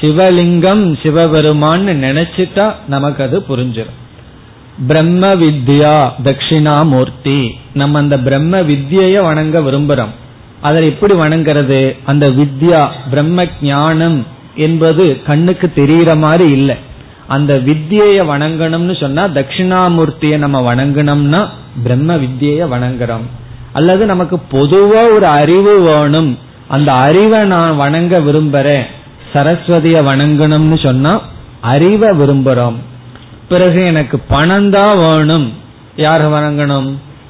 சிவலிங்கம் 0.00 0.98
சிவபெருமான்னு 1.02 1.92
நினைச்சிட்டா 2.06 2.74
நமக்கு 2.88 3.22
அது 3.22 3.44
புரிஞ்சிடும் 3.48 4.04
பிரம்ம 4.86 5.34
வித்யா 5.34 6.10
தட்சிணாமூர்த்தி. 6.24 7.58
நம்ம 7.74 7.98
அந்த 7.98 8.18
பிரம்ம 8.18 8.60
வித்ய 8.60 9.22
வணங்க 9.22 9.60
விரும்புறோம். 9.60 10.14
அதை 10.66 10.86
எப்படி 10.86 11.14
வணங்குறது? 11.14 11.80
அந்த 12.04 12.28
வித்யா 12.28 12.88
பிரம்ம 13.10 13.44
ஞானம் 13.62 14.26
என்பது 14.56 15.22
கண்ணுக்கு 15.26 15.66
தெரியற 15.76 16.16
மாதிரி 16.16 16.50
இல்லை. 16.50 16.76
அந்த 17.26 17.54
வித்தியை 17.66 18.20
வணங்கணும்னு 18.32 19.00
சொன்னா 19.00 19.24
தட்சிணாமூர்த்திய 19.28 20.38
நம்ம 20.38 20.58
வணங்கணும்னா 20.68 21.40
பிரம்ம 21.82 22.16
வித்தியை 22.16 22.64
வணங்குறோம். 22.74 23.26
அல்லது 23.72 24.06
நமக்கு 24.06 24.36
பொதுவா 24.52 25.02
ஒரு 25.14 25.26
அறிவு 25.26 25.80
வேணும். 25.80 26.38
அந்த 26.68 26.92
அறிவை 26.92 27.40
நான் 27.44 27.76
வணங்க 27.76 28.18
விரும்புறேன். 28.18 28.86
சரஸ்வதிய 29.32 29.96
வணங்கணும்னு 30.10 30.82
சொன்னா 30.82 31.20
அறிவை 31.60 32.10
விரும்புறோம். 32.10 32.76
பிறகு 33.48 33.84
எனக்கு 33.86 34.18
பணம் 34.18 34.70
தான் 34.70 34.98
வேணும். 34.98 35.52
யார 35.96 36.22
வணங்கணும்? 36.36 36.88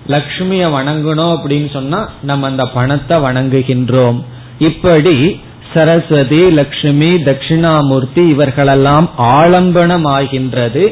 லக்ஷ்மிய 0.08 0.64
வணங்கணும் 0.76 1.32
அப்படின்னு 1.36 1.70
சொன்னா 1.72 2.00
நம்ம 2.22 2.46
அந்த 2.46 2.64
பணத்தை 2.66 3.16
வணங்குகின்றோம். 3.16 4.18
இப்படி 4.58 5.16
சரஸ்வதி 5.74 6.42
லக்ஷ்மி 6.50 7.10
தட்சிணாமூர்த்தி 7.28 8.22
இவர்களெல்லாம் 8.28 9.10
ஆலம்பனம் 9.18 10.06
ஆகின்றது 10.08 10.84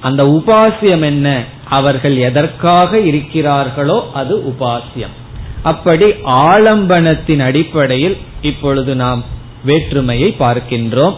அந்த 0.00 0.22
உபாசியம் 0.24 1.04
என்ன? 1.04 1.28
அவர்கள் 1.68 2.16
எதற்காக 2.16 2.98
இருக்கிறார்களோ 2.98 3.98
அது 4.12 4.34
உபாசியம். 4.52 5.14
அப்படி 5.62 6.06
ஆலம்பனத்தின் 6.24 7.42
அடிப்படையில் 7.42 8.16
இப்பொழுது 8.42 8.94
நாம் 8.94 9.24
வேற்றுமையை 9.64 10.36
பார்க்கின்றோம். 10.38 11.16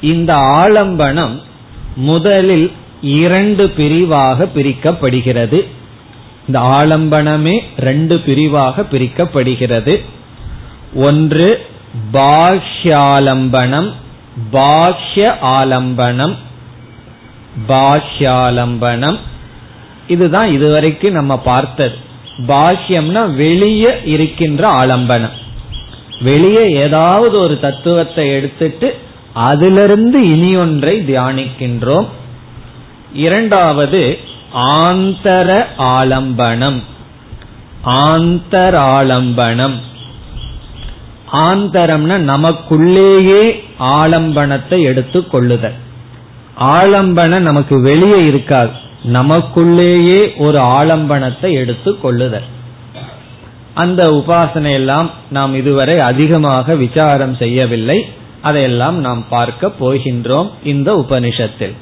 இந்த 0.00 0.32
ஆலம்பனம் 0.34 1.36
முதலில் 2.08 2.72
இரண்டு 3.02 3.64
பிரிவாக 3.70 4.48
பிரிக்கப்படுகிறது. 4.56 5.58
இந்த 6.46 6.60
ஆலம்பனமே 6.60 7.60
ரெண்டு 7.76 8.18
பிரிவாக 8.18 8.82
பிரிக்கப்படுகிறது. 8.82 10.04
ஒன்று 10.94 11.66
பாஹ்யாலம்பனம் 12.12 13.92
பாஹ்ய 14.52 15.34
ஆலம்பனம் 15.42 16.34
பாஹ்யாலம்பனம். 17.68 19.18
இதுதான் 20.08 20.52
இதுவரைக்கும் 20.52 21.12
நம்ம 21.12 21.38
பார்த்தது. 21.38 21.96
பாஹ்யம்னா 22.48 23.34
வெளியே 23.34 23.92
இருக்கின்ற 24.04 24.86
ஆலம்பனம். 24.86 25.36
வெளியே 26.20 26.70
ஏதாவது 26.70 27.38
ஒரு 27.38 27.60
தத்துவத்தை 27.60 28.30
எடுத்துட்டு 28.30 28.98
அதிலிருந்து 29.32 30.30
இனி 30.30 30.56
ஒன்றை 30.56 31.00
தியானிக்கின்றோம். 31.00 32.06
இரண்டாவது 33.12 34.18
ஆந்தர 34.54 35.66
ஆலம்பனம். 35.78 36.82
ஆந்தராலம்பனம். 37.84 39.80
ஆந்தரம்னா 41.32 42.18
நமக்குள்ளேயே 42.18 43.62
ஆலம்பனத்தை 43.80 44.82
எடுத்து 44.82 45.28
கொள்ளுதல். 45.28 45.74
ஆலம்பனம் 46.60 47.38
நமக்கு 47.38 47.80
வெளியே 47.80 48.26
இருக்காது. 48.26 48.70
நமக்குள்ளேயே 49.12 50.36
ஒரு 50.36 50.58
ஆலம்பனத்தை 50.58 51.52
எடுத்து 51.52 52.00
கொள்ளுதல். 52.00 52.54
அந்த 53.74 54.02
உபாசனை 54.02 54.72
எல்லாம் 54.72 55.10
நாம் 55.30 55.54
இதுவரை 55.54 56.00
அதிகமாக 56.00 56.74
விசாரம் 56.74 57.34
செய்யவில்லை. 57.34 58.08
அதையெல்லாம் 58.40 58.98
நாம் 58.98 59.28
பார்க்க 59.28 59.72
போகின்றோம் 59.80 60.50
இந்த 60.62 61.04
உபனிஷத்தில். 61.08 61.74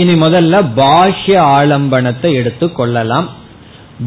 இனி 0.00 0.14
முதல்ல 0.14 0.54
பாஷ்ய 0.76 1.38
ஆலம்பனத்தை 1.58 2.32
எடுத்துக் 2.32 2.76
கொள்ளலாம். 2.76 3.28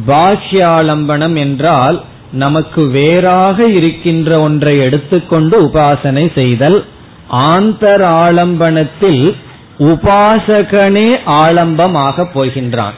பாஷ்ய 0.08 0.62
ஆலம்பனம் 0.80 1.38
என்றால் 1.38 2.02
நமக்கு 2.32 2.88
வேறாக 2.88 3.68
இருக்கின்ற 3.68 4.40
ஒன்றை 4.40 4.80
எடுத்துக்கொண்டு 4.80 5.62
உபாசனை 5.62 6.32
செய்தல். 6.34 6.86
ஆந்தர் 7.32 8.04
ஆலம்பனத்தில் 8.24 9.36
உபாசகனே 9.80 11.10
ஆலம்பமாக 11.44 12.28
போகின்றான். 12.36 12.98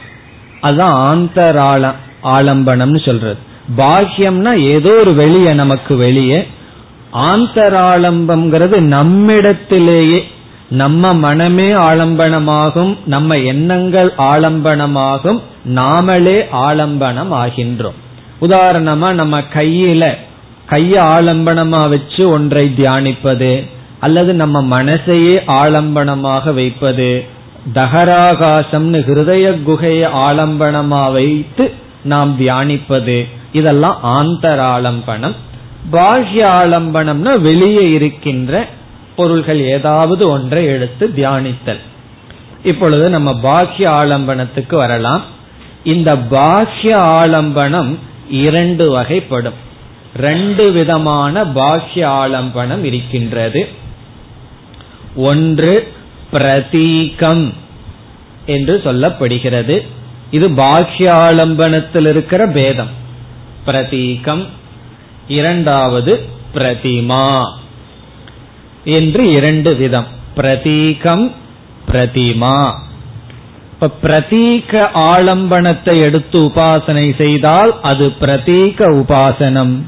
அதுதான் 0.60 0.96
ஆந்தர் 0.96 1.92
ஆலம்பனம்னு 2.24 3.04
சொல்றது. 3.04 3.38
பாஷ்யம்னா 3.76 4.58
ஏதோ 4.58 4.90
ஒரு 4.90 5.14
வெளியே 5.14 5.52
நமக்கு 5.52 5.96
வெளியே. 5.96 6.46
ஆந்தராலம்பம்ங்கிறது 7.14 8.80
நம்மிடத்திலேயே 8.80 10.30
நம்ம 10.68 11.14
மனமே 11.14 11.72
ஆலம்பனமாகும் 11.72 12.96
நம்ம 13.04 13.38
எண்ணங்கள் 13.38 14.12
ஆலம்பனமாகும் 14.18 15.40
நாமளே 15.74 16.46
ஆலம்பனம் 16.52 17.32
ஆகின்றோம் 17.32 17.98
உதாரணமா 18.40 19.12
நம்ம 19.12 19.40
கையில 19.40 20.16
கைய 20.70 20.94
ஆலம்பனமா 21.00 21.88
வச்சு 21.88 22.30
ஒன்றை 22.30 22.72
தியானிப்பது 22.76 23.68
அல்லது 24.00 24.34
நம்ம 24.34 24.82
மனசையே 24.82 25.42
ஆலம்பனமாக 25.46 26.54
வைப்பது 26.54 27.24
தகராகாசம்னு 27.74 28.98
ஹிருதய 29.08 29.62
குகையை 29.62 30.10
ஆலம்பனமா 30.10 31.12
வைத்து 31.12 31.72
நாம் 32.02 32.40
தியானிப்பது 32.40 33.28
இதெல்லாம் 33.52 33.98
ஆந்தராலம்பனம். 34.02 35.34
பாஹ்ய 35.92 36.46
ஆலம்பனம்னா 36.46 37.40
வெளியே 37.40 37.90
இருக்கின்ற 37.90 38.68
பொருள்கள் 39.16 39.60
ஏதாவது 39.60 40.28
ஒன்றை 40.28 40.64
எடுத்து 40.64 41.12
தியானித்தல். 41.16 41.80
இப்பொழுது 42.64 43.10
நம்ம 43.10 43.32
பாஹ்ய 43.32 43.88
ஆலம்பனத்துக்கு 43.88 44.74
வரலாம். 44.74 45.22
இந்த 45.84 46.16
பாஹ்ய 46.16 46.96
ஆலம்பனம் 46.96 47.96
இரண்டு 48.30 49.00
வகைப்படும். 49.00 49.54
ரெண்டு 50.16 50.72
விதமான 50.72 51.44
பாஹ்ய 51.44 52.06
ஆலம்பனம் 52.06 52.82
இருக்கின்றது. 52.82 53.68
ஒன்று 55.16 55.92
பிரதீகம் 56.32 57.54
என்று 58.46 58.80
சொல்லப்படுகிறது. 58.84 59.86
இது 60.30 60.48
பாஹ்ய 60.48 61.12
ஆலம்பனத்தில் 61.12 62.08
இருக்கிற 62.08 62.46
பேதம். 62.46 62.90
பிரதீகம். 63.66 64.46
இரண்டாவது 65.28 66.28
பிரதிமா. 66.54 67.52
என்று 68.86 69.30
இரண்டு 69.32 69.76
விதம். 69.76 70.06
பிரதீகம் 70.36 71.32
பிரதிமா. 71.92 72.72
இப்ப 73.72 73.90
பிரதீக 74.02 74.88
ஆலம்பனத்தை 74.94 76.00
எடுத்து 76.00 76.38
உபாசனை 76.38 77.16
செய்தால் 77.16 77.80
அது 77.80 78.12
பிரதீக 78.20 78.88
உபாசனம். 79.02 79.82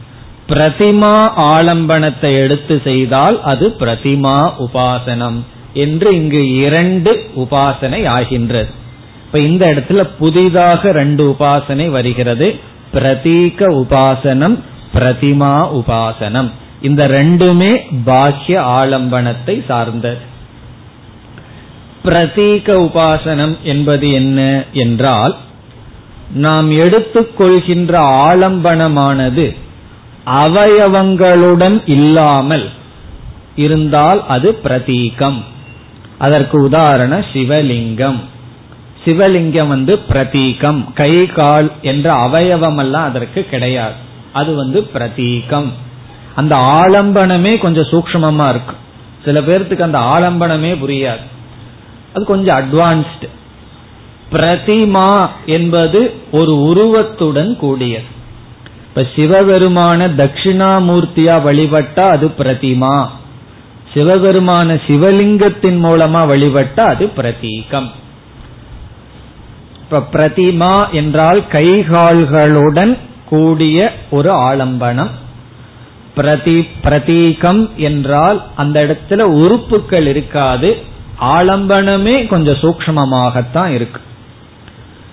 பிரதிமா 0.49 1.15
ஆலம்பனத்தை 1.37 2.39
எடுத்து 2.43 2.81
செய்தால் 2.85 3.43
அது 3.43 3.77
பிரதிமா 3.81 4.53
உபாசனம் 4.59 5.39
என்று 5.73 6.15
இங்கு 6.15 6.55
இரண்டு 6.55 7.31
உபாசனை 7.37 8.07
ஆகின்றது. 8.07 8.71
இப்ப 9.27 9.39
இந்த 9.39 9.65
இடத்துல 9.75 10.09
புதிதாக 10.19 10.93
ரெண்டு 10.93 11.37
உபாசனை 11.39 11.89
வருகிறது. 11.89 12.61
பிரதீக 12.95 13.61
உபாசனம் 13.83 14.59
பிரதிமா 14.95 15.55
உபாசனம். 15.71 16.51
இந்த 16.83 17.09
ரெண்டுமே 17.09 17.87
பாஹ்ய 18.05 18.61
ஆலம்பனத்தை 18.61 19.65
சார்ந்தது. 19.67 20.37
பிரதீக 22.05 22.73
உபாசனம் 22.73 23.57
என்பது 23.63 24.13
என்ன 24.13 24.65
என்றால் 24.73 25.37
நாம் 26.33 26.71
எடுத்துக்கொள்கின்ற 26.71 27.99
ஆலம்பனமானது 28.01 29.57
அவயவங்களுடன் 30.27 31.83
இல்லாமல் 31.87 32.69
இருந்தால் 33.57 34.27
அது 34.27 34.59
பிரதீகம். 34.65 35.43
அதற்கு 36.19 36.61
உதாரண 36.61 37.19
சிவலிங்கம். 37.33 38.21
சிவலிங்கம் 39.05 39.67
வந்து 39.67 40.01
பிரதீகம். 40.09 40.85
கை 40.95 41.27
கால் 41.27 41.73
என்ற 41.83 42.13
அவயவம் 42.13 42.79
எல்லாம் 42.79 43.05
அதற்கு 43.05 43.47
கிடையாது. 43.51 43.95
அது 44.33 44.55
வந்து 44.55 44.91
பிரதீகம். 44.95 45.73
அந்த 46.39 46.55
ஆலம்பனமே 46.57 47.53
கொஞ்சம் 47.59 47.91
சூக்மமா 47.91 48.49
இருக்கும் 48.49 48.83
சில 49.25 49.41
பேர்த்துக்கு 49.41 49.87
அந்த 49.89 49.99
ஆலம்பனமே 49.99 50.73
புரியாது. 50.83 51.25
அது 52.15 52.25
கொஞ்சம் 52.25 52.59
அட்வான்ஸ்டு 52.59 53.29
பிரதிமா 54.33 55.11
என்பது 55.47 56.01
ஒரு 56.33 56.55
உருவத்துடன் 56.63 57.53
கூடியது. 57.57 58.09
இப்ப 58.89 59.05
சிவபெருமான 59.17 60.09
தட்சிணாமூர்த்தியா 60.21 61.37
வழிபட்டா 61.47 62.05
அது 62.09 62.27
பிரதிமா. 62.39 62.97
சிவபெருமான 63.95 64.77
சிவலிங்கத்தின் 64.87 65.79
மூலமா 65.85 66.23
வழிபட்டா 66.33 66.81
அது 66.81 67.07
பிரதீகம். 67.17 67.89
இப்ப 69.81 70.03
பிரதிமா 70.13 70.75
என்றால் 70.91 71.41
கைகால்களுடன் 71.53 72.93
கூடிய 73.25 73.93
ஒரு 74.11 74.31
ஆலம்பனம். 74.49 75.11
பிரதி 76.19 76.69
பிரதீகம் 76.85 77.63
என்றால் 77.77 78.39
அந்த 78.57 78.77
இடத்துல 78.85 79.21
உறுப்புகள் 79.21 80.07
இருக்காது. 80.07 80.77
ஆலம்பனமே 81.21 82.27
கொஞ்சம் 82.27 82.61
சூக்மமாகத்தான் 82.63 83.71
இருக்கு. 83.75 84.01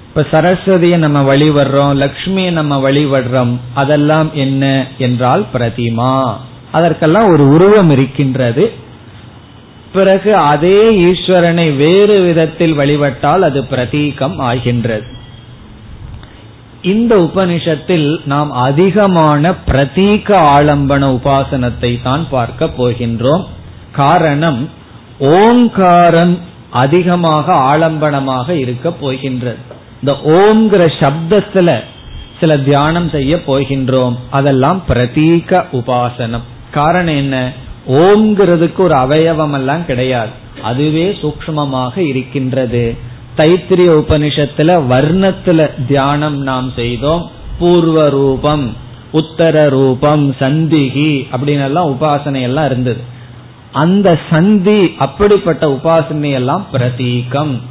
இப்ப 0.07 0.25
சரஸ்வதியை 0.31 0.97
நம்ம 0.97 1.35
வழிபடுறோம் 1.35 1.93
லக்ஷ்மியை 2.03 2.51
நம்ம 2.51 2.89
வழிபடுறோம் 2.89 3.53
அதெல்லாம் 3.73 4.29
என்ன 4.33 4.87
என்றால் 4.97 5.45
பிரதிமா. 5.53 6.35
அதற்கெல்லாம் 6.71 7.27
ஒரு 7.27 7.47
உருவம் 7.47 7.89
இருக்கின்றது. 7.89 8.71
பிறகு 9.93 10.35
அதே 10.35 10.79
ஈஸ்வரனை 11.05 11.75
வேறு 11.75 12.21
விதத்தில் 12.21 12.73
வழிபட்டால் 12.73 13.41
அது 13.41 13.61
பிரதீகம் 13.61 14.37
ஆகின்றது. 14.37 15.13
இந்த 16.85 17.15
உபனிஷத்தில் 17.17 18.17
நாம் 18.25 18.51
அதிகமான 18.51 19.51
பிரதீக 19.51 20.27
ஆலம்பன 20.57 21.03
உபாசனத்தை 21.17 22.01
தான் 22.01 22.29
பார்க்க 22.29 22.65
போகின்றோம். 22.65 23.45
காரணம் 23.91 24.69
ஓங்காரம் 25.19 26.39
அதிகமாக 26.69 27.53
ஆலம்பனமாக 27.53 28.49
இருக்க 28.49 28.91
போகின்றது. 28.91 29.57
இந்த 29.99 30.11
ஓம்ங்கிற 30.25 30.83
சப்தத்துல 30.99 31.79
சில 32.39 32.57
தியானம் 32.57 33.09
செய்ய 33.09 33.35
போகின்றோம். 33.35 34.15
அதெல்லாம் 34.29 34.83
பிரதீக 34.89 35.65
உபாசனம். 35.71 36.45
காரணம் 36.71 37.15
என்ன? 37.15 37.51
ஓம்ங்கிறதுக்கு 37.87 38.77
ஒரு 38.77 38.95
அவயவம் 38.95 39.53
எல்லாம் 39.53 39.85
கிடையாது. 39.85 40.29
அதுவே 40.63 41.17
சூக்மமாக 41.21 41.97
இருக்கின்றது. 41.97 42.97
தைத்திரிய 43.37 43.89
உபனிஷத்துல 44.01 44.69
வர்ணத்துல 44.91 45.85
தியானம் 45.87 46.37
நாம் 46.41 46.71
செய்தோம். 46.75 47.31
பூர்வ 47.59 48.09
ரூபம் 48.09 48.75
உத்தர 49.11 49.69
ரூபம் 49.69 50.35
சந்திகி 50.39 51.27
அப்படின்னு 51.31 51.63
எல்லாம் 51.63 51.91
உபாசனை 51.91 52.41
எல்லாம் 52.41 52.65
இருந்தது. 52.65 53.01
அந்த 53.71 54.19
சந்தி 54.29 54.93
அப்படிப்பட்ட 54.97 55.67
உபாசனை 55.67 56.31
எல்லாம் 56.31 56.67
பிரதீகம். 56.73 57.61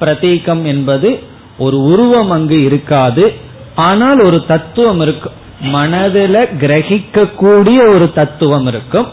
பிரதீகம் 0.00 0.62
என்பது 0.62 1.22
ஒரு 1.58 1.82
உருவம் 1.82 2.30
அங்கு 2.30 2.64
இருக்காது. 2.64 3.32
ஆனால் 3.74 4.20
ஒரு 4.20 4.44
தத்துவம் 4.46 5.00
இருக்கும் 5.00 5.36
மனதில் 5.60 6.40
கிரகிக்க 6.60 7.34
கூடிய 7.34 7.84
ஒரு 7.84 8.12
தத்துவம் 8.12 8.66
இருக்கும். 8.66 9.06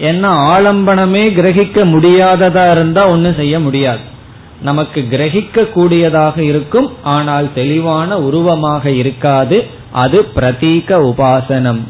ஏன்னா 0.00 0.30
ஆலம்பனமே 0.54 1.24
கிரகிக்க 1.38 1.84
முடியாததா 1.94 2.70
இருந்தா 2.70 3.06
ஒன்னும் 3.06 3.34
செய்ய 3.34 3.60
முடியாது. 3.60 4.16
நமக்கு 4.62 5.06
கிரகிக்க 5.10 5.72
கூடியதாக 5.72 6.42
இருக்கும் 6.42 6.92
ஆனால் 7.02 7.52
தெளிவான 7.54 8.18
உருவமாக 8.18 8.90
இருக்காது. 8.90 9.66
அது 9.92 10.26
பிரதீக 10.36 10.88
உபாசனம். 11.10 11.80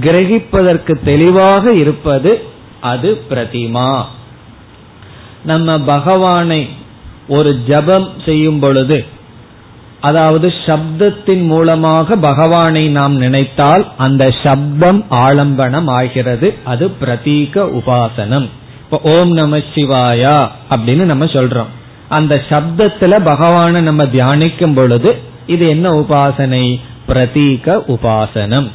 கிரகிப்பதற்கு 0.00 0.92
தெளிவாக 1.04 1.72
இருப்பது 1.72 2.42
அது 2.80 3.22
பிரதிமா. 3.30 4.04
நம்ம 5.44 5.78
பகவானை 5.78 6.68
ஒரு 7.28 7.60
ஜபம் 7.68 8.12
செய்யும் 8.24 8.58
பொழுது 8.58 9.04
அதாவது 10.00 10.52
சப்தத்தின் 10.66 11.44
மூலமாக 11.46 12.16
பகவானை 12.16 12.88
நாம் 12.88 13.16
நினைத்தால் 13.16 13.88
அந்த 13.96 14.30
சப்தம் 14.42 15.04
ஆலம்பனம் 15.10 15.90
ஆகிறது. 15.90 16.54
அது 16.64 16.90
பிரதீக 17.00 17.80
உபாசனம். 17.80 18.48
இப்போ 18.84 19.00
ஓம் 19.02 19.32
நம 19.32 19.56
சிவாயா 19.56 20.48
அப்படின்னு 20.70 21.02
நம்ம 21.02 21.24
சொல்றோம். 21.24 21.70
அந்த 22.18 22.34
சப்தத்துல 22.48 23.18
பகவானை 23.24 23.80
நம்ம 23.82 24.02
தியானிக்கும் 24.14 24.74
பொழுது 24.74 25.10
இது 25.46 25.64
என்ன 25.74 25.86
உபாசனை? 25.92 26.66
பிரதீக 27.08 27.76
உபாசனம். 27.94 28.68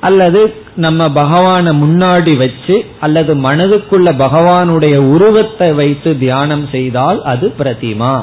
அல்லது 0.00 0.40
நம்ம 0.76 1.08
பகவான 1.20 1.72
முன்னாடி 1.82 2.32
வச்சு 2.36 2.76
அல்லது 3.00 3.32
மனதுக்குள்ள 3.46 4.08
பகவானுடைய 4.24 4.96
உருவத்தை 5.14 5.68
வைத்து 5.72 6.10
தியானம் 6.18 6.64
செய்தால் 6.72 7.18
அது 7.32 7.48
பிரதிமா. 7.58 8.14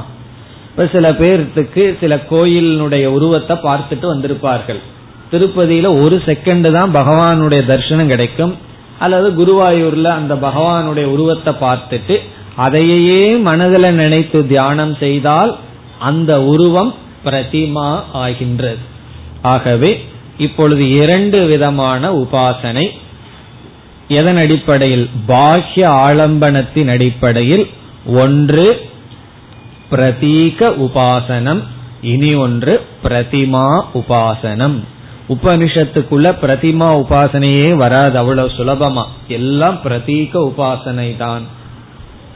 இப்ப 0.72 0.88
சில 0.92 1.12
பேர்த்துக்கு 1.22 1.84
சில 2.00 2.16
கோயிலினுடைய 2.32 3.06
உருவத்தை 3.18 3.56
பார்த்துட்டு 3.68 4.08
வந்திருப்பார்கள். 4.14 4.82
திருப்பதியில 5.32 5.88
ஒரு 6.04 6.18
செகண்ட் 6.26 6.68
தான் 6.72 6.96
பகவானுடைய 6.96 7.62
தரிசனம் 7.66 8.12
கிடைக்கும். 8.14 8.54
அல்லது 9.00 9.28
குருவாயூர்ல 9.40 10.08
அந்த 10.20 10.34
பகவானுடைய 10.48 11.08
உருவத்தை 11.16 11.54
பார்த்துட்டு 11.62 12.16
அதையே 12.64 13.22
மனதில் 13.48 13.94
நினைத்து 13.94 14.40
தியானம் 14.48 14.94
செய்தால் 14.96 15.52
அந்த 16.00 16.32
உருவம் 16.44 16.92
பிரதிமா 17.26 17.90
ஆகின்றது. 18.14 18.84
ஆகவே 19.42 19.92
இப்பொழுது 20.38 20.84
இரண்டு 21.02 21.40
விதமான 21.46 22.12
உபாசனை. 22.14 22.86
எதன் 24.08 24.38
அடிப்படையில்? 24.38 25.06
பாஹ்ய 25.28 25.82
ஆலம்பனத்தின் 26.06 26.90
அடிப்படையில் 26.90 27.66
ஒன்று 28.22 28.68
பிரதீக 29.92 30.70
உபாசனம் 30.86 31.62
இனி 32.14 32.32
ஒன்று 32.36 32.74
பிரதிமா 33.04 33.68
உபாசனம். 33.94 34.78
உபனிஷத்துக்குள்ள 35.30 36.28
பிரதிமா 36.44 36.90
உபாசனையே 37.02 37.70
வராது 37.84 38.18
அவ்வளவு 38.18 38.52
சுலபமா. 38.58 39.04
எல்லாம் 39.28 39.80
பிரதீக 39.84 40.32
உபாசனை 40.50 41.10
தான் 41.18 41.46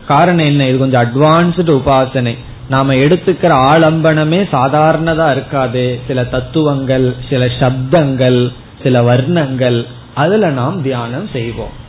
காரணம் 0.07 0.45
என்ன? 0.45 0.67
இது 0.67 0.77
கொஞ்சம் 0.77 1.01
அட்வான்ஸ்டு 1.01 1.81
உபாசனை. 1.81 2.37
நாம 2.69 2.93
எடுத்துக்கிற 2.93 3.53
ஆலம்பனமே 3.71 4.47
சாதாரணதா 4.51 5.31
இருக்காது. 5.31 5.99
சில 6.07 6.23
தத்துவங்கள் 6.23 7.15
சில 7.29 7.45
சப்தங்கள் 7.45 8.53
சில 8.83 9.01
வர்ணங்கள் 9.01 9.85
அதுல 10.13 10.49
நாம் 10.49 10.81
தியானம் 10.81 11.29
செய்வோம். 11.33 11.81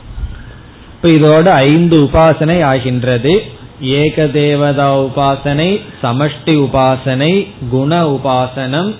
இப்ப 1.03 1.09
இதோட 1.09 1.49
ஐந்து 1.49 2.03
உபாசனை 2.03 2.63
ஆகின்றது. 2.63 3.43
ஏக 3.81 4.27
தேவதா 4.27 5.03
உபாசனை 5.03 5.81
சமஷ்டி 6.03 6.69
உபாசனை 6.69 7.49
குண 7.71 8.07
உபாசனம் 8.09 8.95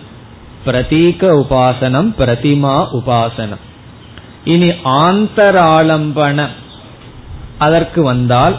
பிரதீக 0.67 1.45
உபாசனம் 1.45 2.13
பிரதிமா 2.19 2.87
உபாசனம். 2.93 3.63
இனி 4.45 4.69
ஆந்தராலம்பன. 4.85 6.47
அதற்கு 7.59 8.03
வந்தால் 8.03 8.59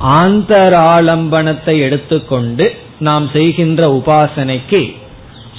ஆந்தராலம்பனத்தை 0.00 1.80
எடுத்துக்கொண்டு 1.80 2.76
நாம் 2.98 3.30
செய்கின்ற 3.32 4.02
உபாசனைக்கு 4.04 4.96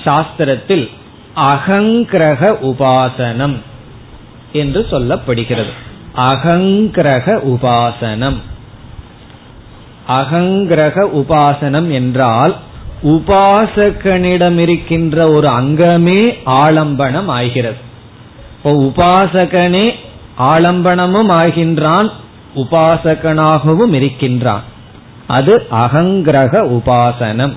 சாஸ்திரத்தில் 0.06 0.90
அகங்கிரக 1.36 2.58
உபாசனம் 2.62 3.56
என்று 4.52 4.88
சொல்லப்படுகிறது. 4.92 5.74
அகங்கிரக 6.16 7.36
உபாசனம். 7.48 8.38
அகங்கிரக 10.08 11.08
உபாசனம் 11.16 11.90
என்றால் 11.90 12.56
உபாசகனிடம் 13.04 14.58
இருக்கின்ற 14.58 15.32
ஒரு 15.32 15.48
அங்கமே 15.48 16.38
ஆலம்பனம் 16.46 17.26
ஆகிறது 17.26 17.76
இப்போ 18.58 18.72
உபாசகனே 18.72 19.94
ஆலம்பனமும் 20.40 21.30
ஆகின்றான் 21.30 22.12
உபாசகனாகவும் 22.56 23.94
இருக்கின்றான். 23.94 24.64
அது 25.28 25.68
அகங்கிரக 25.72 26.80
உபாசனம். 26.80 27.54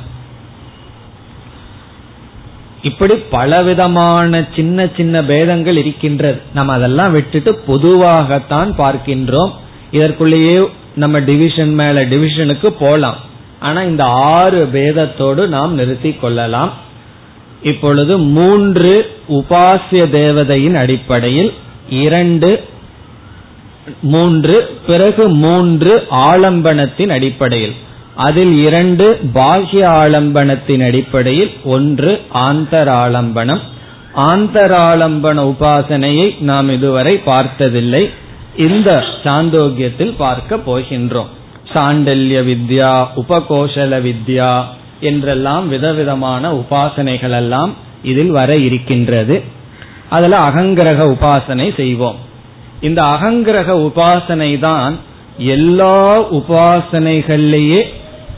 இப்படி 2.82 3.14
பலவிதமான 3.14 4.44
சின்ன 4.56 4.88
சின்ன 4.96 5.24
பேதங்கள் 5.24 5.76
இருக்கின்றது. 5.76 6.40
நம்ம 6.54 6.72
அதெல்லாம் 6.72 7.12
விட்டுட்டு 7.12 7.62
பொதுவாகத்தான் 7.68 8.72
பார்க்கின்றோம். 8.78 9.52
இதற்குள்ளேயே 9.92 10.68
நம்ம 10.96 11.20
டிவிஷன் 11.20 11.74
மேல 11.74 12.04
டிவிஷனுக்கு 12.04 12.66
போலாம். 12.66 13.16
ஆனா 13.60 13.82
இந்த 13.82 14.04
ஆறு 14.04 14.68
பேதத்தோடு 14.72 15.46
நாம் 15.46 15.74
நிறுத்தி 15.74 16.12
கொள்ளலாம். 16.12 16.72
இப்பொழுது 17.62 18.18
மூன்று 18.18 19.16
உபாசிய 19.28 20.10
தேவதையின் 20.10 20.74
அடிப்படையில் 20.74 21.54
இரண்டு 21.88 22.64
மூன்று 24.00 24.78
பிறகு 24.86 25.28
மூன்று 25.28 26.06
ஆலம்பனத்தின் 26.10 27.08
அடிப்படையில். 27.08 27.74
அதில் 28.14 28.58
இரண்டு 28.58 29.20
பாஹ்ய 29.34 29.86
ஆலம்பனத்தின் 29.88 30.86
அடிப்படையில் 30.86 31.52
ஒன்று 31.64 32.20
ஆந்தராலம்பனம். 32.34 33.60
ஆந்தராலம்பன 34.16 35.54
உபாசனையை 35.54 36.42
நாம் 36.42 36.70
இதுவரை 36.70 37.16
பார்த்ததில்லை. 37.16 38.10
இந்த 38.56 39.04
சாந்தோக்கியத்தில் 39.22 40.14
பார்க்க 40.16 40.56
போகின்றோம். 40.56 41.26
சாண்டல்ய 41.72 42.42
வித்யா 42.42 43.06
உபகோஷல 43.16 44.00
வித்யா 44.00 44.62
என்றெல்லாம் 45.00 45.68
விதவிதமான 45.68 46.52
உபாசனைகள் 46.52 47.36
எல்லாம் 47.36 47.74
இதில் 48.02 48.30
வர 48.30 48.56
இருக்கின்றது. 48.56 49.42
அதில் 50.08 50.32
அகங்கிரக 50.32 51.14
உபாசனை 51.14 51.74
செய்வோம். 51.74 52.28
இந்த 52.80 53.02
அகங்கிரக 53.02 53.70
உபாசனை 53.88 54.58
தான் 54.58 54.98
எல்லா 55.38 56.20
உபாசனைகள்லேயே 56.20 57.82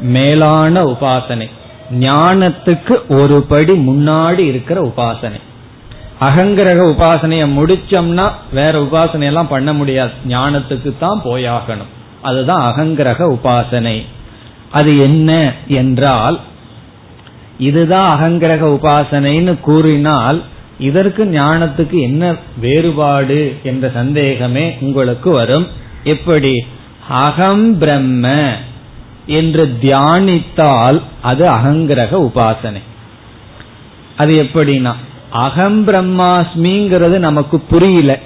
மேலான 0.01 0.83
உபாசனை. 0.85 1.49
ஞானத்துக்கு 2.01 2.95
ஒரு 3.09 3.43
படி 3.43 3.73
முன்னாடி 3.73 4.39
இருக்கிற 4.39 4.81
உபாசனை. 4.81 5.41
அகங்கிரக 6.21 6.81
உபாசனைய 6.95 7.45
முடிச்சோம்னா 7.57 8.31
வேற 8.53 8.81
உபாசனை 8.81 9.23
எல்லாம் 9.23 9.49
பண்ண 9.49 9.73
முடியாது. 9.73 10.11
ஞானத்துக்கு 10.29 10.95
தான் 10.99 11.23
போயாகணும். 11.25 11.93
அதுதான் 12.23 12.75
அகங்கிரக 12.75 13.39
உபாசனை. 13.39 14.07
அது 14.71 14.99
என்ன 14.99 15.53
என்றால் 15.67 16.41
இதுதான் 17.59 18.21
அகங்கிரக 18.21 18.79
உபாசனைன்னு 18.79 19.61
கூறினால் 19.61 20.43
இதற்கு 20.83 21.25
ஞானத்துக்கு 21.25 22.01
என்ன 22.01 22.35
வேறுபாடு 22.61 23.57
என்ற 23.63 23.91
சந்தேகமே 23.95 24.77
உங்களுக்கு 24.81 25.31
வரும். 25.31 25.67
எப்படி? 26.05 26.67
அகம் 27.09 27.79
பிரம்ம 27.79 28.55
என்று 29.27 29.65
தியானித்தால் 29.83 31.01
அது 31.23 31.45
அகங்கிரக 31.51 32.13
உபாசனை. 32.29 32.83
அது 34.17 34.33
எப்படின்னா 34.43 34.93
அகம் 35.31 35.87
பிரம்மாஸ்மிங்கிறது 35.87 37.19
நமக்கு 37.19 37.61
புரியல. 37.61 38.19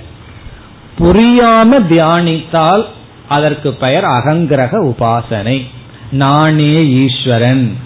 புரியாம 0.99 1.81
தியானித்தால் 1.91 2.85
அதற்கு 3.29 3.73
பெயர் 3.73 4.05
அகங்கிரக 4.05 4.73
உபாசனை. 4.93 5.67
நானே 6.11 6.75
ஈஸ்வரன் 7.05 7.77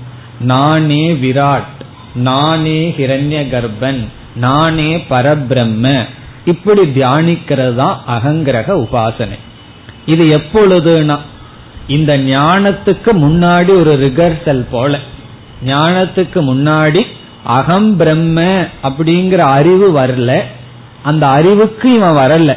நானே 0.41 1.05
விராட் 1.13 1.71
நானே 2.15 2.95
ஹிரண்ய 2.99 3.39
கர்ப்பன் 3.49 4.01
நானே 4.35 4.97
பரபிரம்ம. 5.11 6.07
இப்படி 6.45 6.81
தியானிக்கிறது 6.81 7.75
தான் 7.75 8.01
அகங்கிரக 8.09 8.87
உபாசனை. 8.87 9.39
இது 10.07 10.25
எப்பொழுதுனா 10.25 11.19
இந்த 11.87 12.19
ஞானத்துக்கு 12.19 13.13
முன்னாடி 13.13 13.69
ஒரு 13.69 13.99
ரிகர்சல் 13.99 14.65
போல. 14.71 14.99
ஞானத்துக்கு 15.67 16.41
முன்னாடி 16.41 17.07
அகம் 17.43 17.97
பிரம்ம 17.97 18.67
அப்படிங்கிற 18.83 19.37
அறிவு 19.37 19.99
வரல. 19.99 20.41
அந்த 21.03 21.27
அறிவுக்கு 21.27 21.95
இவன் 21.95 22.17
வரல. 22.17 22.57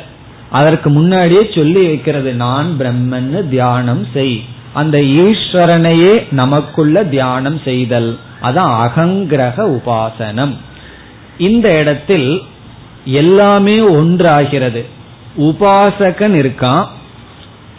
அதற்கு 0.49 0.89
முன்னாடியே 0.89 1.49
சொல்லி 1.55 1.86
வைக்கிறது 1.86 2.33
நான் 2.33 2.75
பிரம்மன்னு 2.79 3.49
தியானம் 3.49 4.07
செய். 4.13 4.45
அந்த 4.73 4.97
ஈஸ்வரனையே 4.97 6.31
நமக்குள்ள 6.31 7.03
தியானம் 7.03 7.59
செய்தல். 7.59 8.17
அதான் 8.43 8.88
அகங்கிரக 8.88 9.59
உபாசனம். 9.59 10.55
இந்த 11.38 11.80
இடத்தில் 11.80 12.41
எல்லாமே 13.06 13.80
ஒன்றாகிறது. 13.80 14.86
உபாசகன் 15.38 16.34
இருக்கான். 16.34 16.86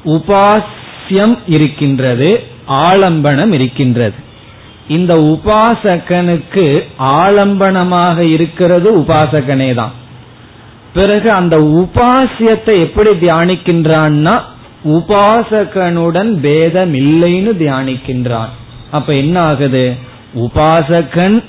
உபாசியம் 0.05 1.39
இருக்கின்றது 1.47 2.47
ஆலம்பனம் 2.69 3.53
இருக்கின்றது. 3.53 4.15
இந்த 4.89 5.17
உபாசகனுக்கு 5.17 6.83
ஆலம்பனமாக 6.99 8.19
இருக்கிறது 8.19 8.99
உபாசகனே 8.99 9.75
தான். 9.75 9.93
பிறகு 10.95 11.31
அந்த 11.31 11.59
உபாசியத்தை 11.59 12.81
எப்படி 12.81 13.11
தியானிக்கின்றான்னா 13.11 14.41
உபாசகனுடன் 14.85 16.33
பேதம் 16.33 16.95
இல்லைன்னு 16.95 17.53
தியானிக்கின்றான். 17.59 18.49
அப்ப 18.91 19.15
என்ன 19.15 19.41
ஆகுது 19.41 19.97
உபாசகன் 20.35 21.45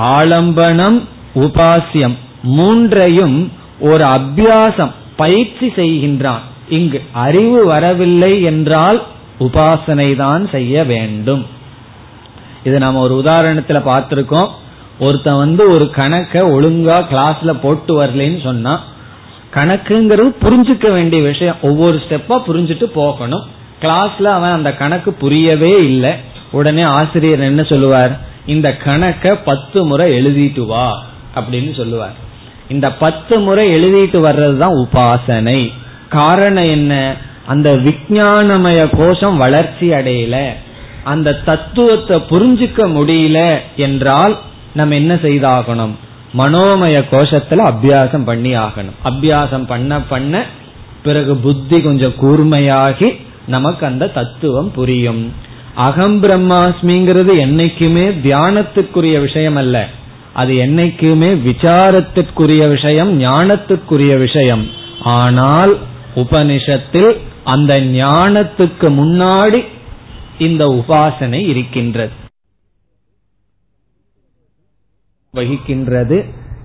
ஆலம்பனம் 0.00 1.04
உபாசியம். 1.34 2.16
மூன்றையும் 2.42 3.52
ஒரு 3.80 4.04
அபியாசம் 4.04 4.90
பயிற்சி 5.16 5.66
செய்கின்றான். 5.66 6.44
இங்கு 6.68 7.02
அறிவு 7.12 7.66
வரவில்லை 7.66 8.42
என்றால் 8.42 9.02
உபாசனை 9.40 10.16
தான் 10.16 10.48
செய்ய 10.48 10.84
வேண்டும். 10.84 11.46
இது 12.64 12.78
நம்ம 12.78 13.00
ஒரு 13.00 13.22
உதாரணத்துல 13.24 13.82
பார்த்திருக்கோம். 13.86 14.48
ஒருத்தன் 14.98 15.36
வந்து 15.36 15.70
ஒரு 15.70 15.90
கணக்கை 15.90 16.42
ஒழுங்கா 16.42 17.04
கிளாஸ்ல 17.10 17.52
போட்டு 17.62 18.04
வரலன்னு 18.04 18.42
சொன்னா 18.42 18.84
கணக்குங்கிறது 19.54 20.34
புரிஞ்சுக்க 20.42 20.92
வேண்டிய 20.92 21.22
விஷயம். 21.22 21.56
ஒவ்வொரு 21.62 22.00
ஸ்டெப்பா 22.08 22.42
புரிஞ்சுட்டு 22.48 22.84
போகணும். 22.84 23.44
கிளாஸ்ல 23.80 24.22
அவன் 24.22 24.50
அந்த 24.50 24.74
கணக்கு 24.74 25.12
புரியவே 25.12 25.84
இல்லை. 25.84 26.12
உடனே 26.50 26.82
ஆசிரியர் 26.82 27.40
என்ன 27.40 27.62
சொல்லுவார்? 27.62 28.20
இந்த 28.46 28.76
கணக்க 28.84 29.38
பத்து 29.44 29.84
முறை 29.84 30.26
எழுதிட்டு 30.26 30.66
வா. 30.66 31.02
அப்படின்னு 31.40 31.76
சொல்லுவார். 31.76 32.14
இந்த 32.68 32.92
பத்து 32.92 33.38
முறை 33.38 33.68
எழுதிட்டு 33.68 34.16
வர்றதுதான் 34.16 34.84
உபாசனை. 34.84 35.72
காரணம் 36.08 36.64
என்ன? 36.64 37.14
அந்த 37.46 37.76
விஜயானமய 37.76 38.96
கோஷம் 38.96 39.36
வளர்ச்சி 39.36 39.88
அடையல. 39.88 40.48
அந்த 41.04 41.34
தத்துவத்தை 41.34 42.22
புரிஞ்சுக்க 42.30 42.78
முடியல 42.78 43.56
என்றால் 43.76 44.38
நம்ம 44.74 44.94
என்ன 44.94 45.14
செய்தாகணும்? 45.14 45.90
மனோமய 46.38 47.04
கோஷத்துல 47.10 47.72
அபியாசம் 47.72 48.24
பண்ணி 48.24 48.56
ஆகணும். 48.56 48.96
அபியாசம் 49.04 49.66
பண்ண 49.66 50.00
பண்ண 50.00 50.44
பிறகு 51.02 51.36
புத்தி 51.36 51.82
கொஞ்சம் 51.82 52.14
கூர்மையாகி 52.22 53.20
நமக்கு 53.46 53.86
அந்த 53.86 54.08
தத்துவம் 54.08 54.70
புரியும். 54.70 55.32
அகம் 55.74 56.22
பிரம்மாஸ்மிங்கிறது 56.22 57.34
என்னைக்குமே 57.36 58.12
தியானத்துக்குரிய 58.24 59.20
விஷயம் 59.20 59.56
அல்ல 59.56 59.88
அது 60.40 60.52
என்னைக்குமே 60.66 61.30
விசாரத்திற்குரிய 61.46 62.62
விஷயம் 62.68 63.10
ஞானத்துக்குரிய 63.20 64.14
விஷயம். 64.18 64.64
ஆனால் 65.16 65.72
உபனிஷத்தில் 66.14 67.10
அந்த 67.44 67.72
ஞானத்துக்கு 67.96 68.88
முன்னாடி 69.00 69.60
இந்த 70.38 70.64
உபாசனை 70.78 71.40
இருக்கின்றது. 71.52 72.14
வகிக்கின்றது. 75.34 76.18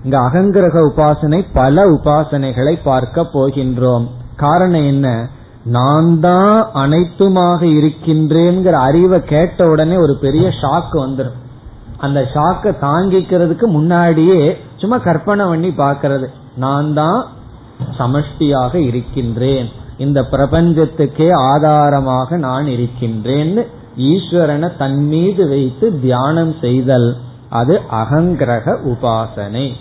இங்க 0.04 0.16
அகங்கிரக 0.26 0.76
உபாசனை 0.90 1.40
பல 1.54 1.84
உபாசனைகளை 1.90 2.74
பார்க்க 2.84 3.26
போகின்றோம். 3.34 4.06
காரணம் 4.36 4.86
என்ன? 4.86 5.08
நான் 5.64 6.10
தான் 6.20 6.56
அனைத்துமாக 6.74 7.60
இருக்கின்றேங்கிற 7.76 8.76
அறிவை 8.88 9.18
கேட்ட 9.24 9.68
உடனே 9.68 9.96
ஒரு 9.96 10.14
பெரிய 10.20 10.46
ஷாக் 10.62 10.94
வந்துடும் 11.02 11.40
அந்த 11.98 12.20
ஷாக்கை 12.34 12.72
தாங்கிக்கிறதுக்கு 12.80 13.66
முன்னாடியே 13.66 14.58
சும்மா 14.76 14.98
கற்பனை 14.98 15.46
பண்ணி 15.46 15.68
பாக்கிறது 15.68 16.26
நான் 16.56 16.94
தான் 16.94 17.26
சமஷ்டியாக 17.98 18.74
இருக்கின்றேன். 18.74 19.68
இந்த 19.96 20.22
பிரபஞ்சத்துக்கே 20.22 21.30
ஆதாரமாக 21.30 22.36
நான் 22.36 22.64
இருக்கின்றேன்னு 22.64 23.66
ஈஸ்வரனை 23.96 24.76
தன் 24.76 25.06
மீது 25.08 25.48
வைத்து 25.48 26.00
தியானம் 26.00 26.54
செய்தல். 26.60 27.16
அது 27.48 27.80
அகங்கிரக 27.90 28.76
உபாசனை. 28.92 29.72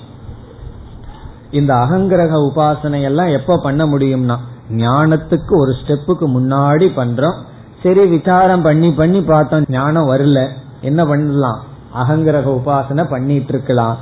இந்த 1.52 1.74
அகங்கிரக 1.74 2.52
உபாசனை 2.52 3.02
எல்லாம் 3.02 3.28
எப்ப 3.28 3.58
பண்ண 3.58 3.86
முடியும்னா 3.86 4.38
ஞானத்துக்கு 4.70 5.54
ஒரு 5.60 5.76
ஸ்டெப்புக்கு 5.82 6.28
முன்னாடி 6.38 6.88
பண்றோம். 6.96 7.38
சரி 7.84 8.06
விசாரம் 8.06 8.62
பண்ணி 8.62 8.92
பண்ணி 8.92 9.22
பார்த்தோம் 9.22 9.66
ஞானம் 9.68 10.10
வரல. 10.10 10.48
என்ன 10.82 11.06
பண்ணலாம்? 11.06 11.62
அகங்கிரக 12.02 12.48
உபாசனை 12.60 13.04
பண்ணிட்டு 13.10 13.54
இருக்கலாம் 13.54 13.98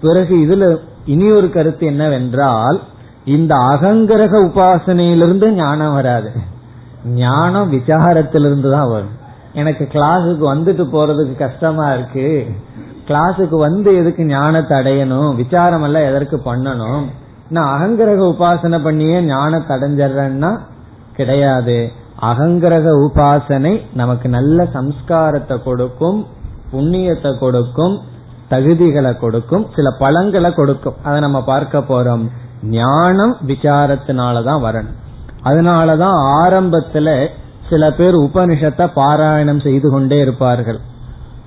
பிறகு 0.00 0.36
இதுல 0.36 0.78
இனி 1.04 1.30
ஒரு 1.32 1.50
கருத்து 1.50 1.86
என்னவென்றால் 1.86 2.80
இந்த 3.24 3.54
அகங்கிரக 3.54 4.34
உபாசனையிலிருந்து 4.48 5.52
ஞானம் 5.52 5.94
வராது. 5.94 6.30
ஞானம் 7.04 7.72
விசாரத்திலிருந்து 7.72 8.70
தான் 8.70 8.88
வரும். 8.88 9.14
எனக்கு 9.54 9.88
கிளாஸுக்கு 9.92 10.44
வந்துட்டு 10.54 10.84
போறதுக்கு 10.92 11.34
கஷ்டமா 11.36 11.92
இருக்கு. 11.92 12.54
கிளாஸுக்கு 13.08 13.56
வந்து 13.56 13.96
எதுக்கு 13.96 14.24
ஞானத்தை 14.24 14.78
அடையணும்? 14.78 15.34
விசாரம் 15.34 15.82
எல்லாம் 15.82 16.08
எதற்கு 16.10 16.36
பண்ணணும்? 16.44 17.02
நான் 17.48 17.72
அகங்கிரக 17.74 18.20
உபாசனை 18.34 18.82
பண்ணியே 18.82 19.20
ஞானத்தை 19.22 19.76
அடைஞ்சிடறேன்னா 19.76 20.58
கிடையாது. 21.14 21.92
அகங்கிரக 22.20 22.88
உபாசனை 23.06 23.82
நமக்கு 23.94 24.28
நல்ல 24.28 24.68
சம்ஸ்காரத்தை 24.74 25.62
கொடுக்கும் 25.62 26.26
புண்ணியத்தை 26.72 27.38
கொடுக்கும் 27.38 27.94
தகுதிகளை 28.50 29.12
கொடுக்கும் 29.18 29.66
சில 29.76 29.90
பழங்களை 29.98 30.50
கொடுக்கும். 30.54 30.96
அதை 31.02 31.20
நம்ம 31.20 31.38
பார்க்க 31.44 31.78
போறோம். 31.78 32.24
ஞானம் 32.62 33.36
விசாரத்தினாலதான் 33.46 34.60
வரணும். 34.66 34.98
அதனாலதான் 35.44 36.16
ஆரம்பத்துல 36.42 37.08
சில 37.70 37.92
பேர் 37.92 38.16
உபனிஷத்தை 38.16 38.86
பாராயணம் 38.96 39.60
செய்து 39.60 39.90
கொண்டே 39.90 40.20
இருப்பார்கள். 40.20 40.80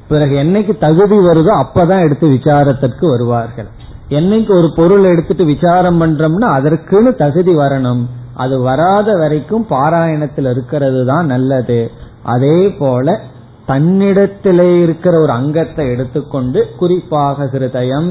பிறகு 0.08 0.36
என்னைக்கு 0.36 0.74
தகுதி 0.78 1.18
வருதோ 1.18 1.52
அப்பதான் 1.64 2.04
எடுத்து 2.06 2.28
விசாரத்திற்கு 2.28 3.06
வருவார்கள். 3.10 3.70
என்னைக்கு 4.10 4.52
ஒரு 4.58 4.68
பொருள் 4.76 5.04
எடுத்துட்டு 5.04 5.46
விசாரம் 5.46 6.02
பண்றோம்னா 6.02 6.50
அதற்குன்னு 6.58 7.12
தகுதி 7.16 7.54
வரணும். 7.56 8.04
அது 8.34 8.56
வராத 8.60 9.10
வரைக்கும் 9.14 9.66
பாராயணத்தில் 9.70 10.50
இருக்கிறது 10.50 11.06
தான் 11.06 11.26
நல்லது. 11.26 11.80
அதே 12.24 12.58
போல 12.80 13.20
தன்னிடத்திலே 13.68 14.82
இருக்கிற 14.84 15.14
ஒரு 15.20 15.32
அங்கத்தை 15.32 15.86
எடுத்துக்கொண்டு 15.88 16.60
குறிப்பாக 16.78 17.48
ஹிருதயம் 17.54 18.10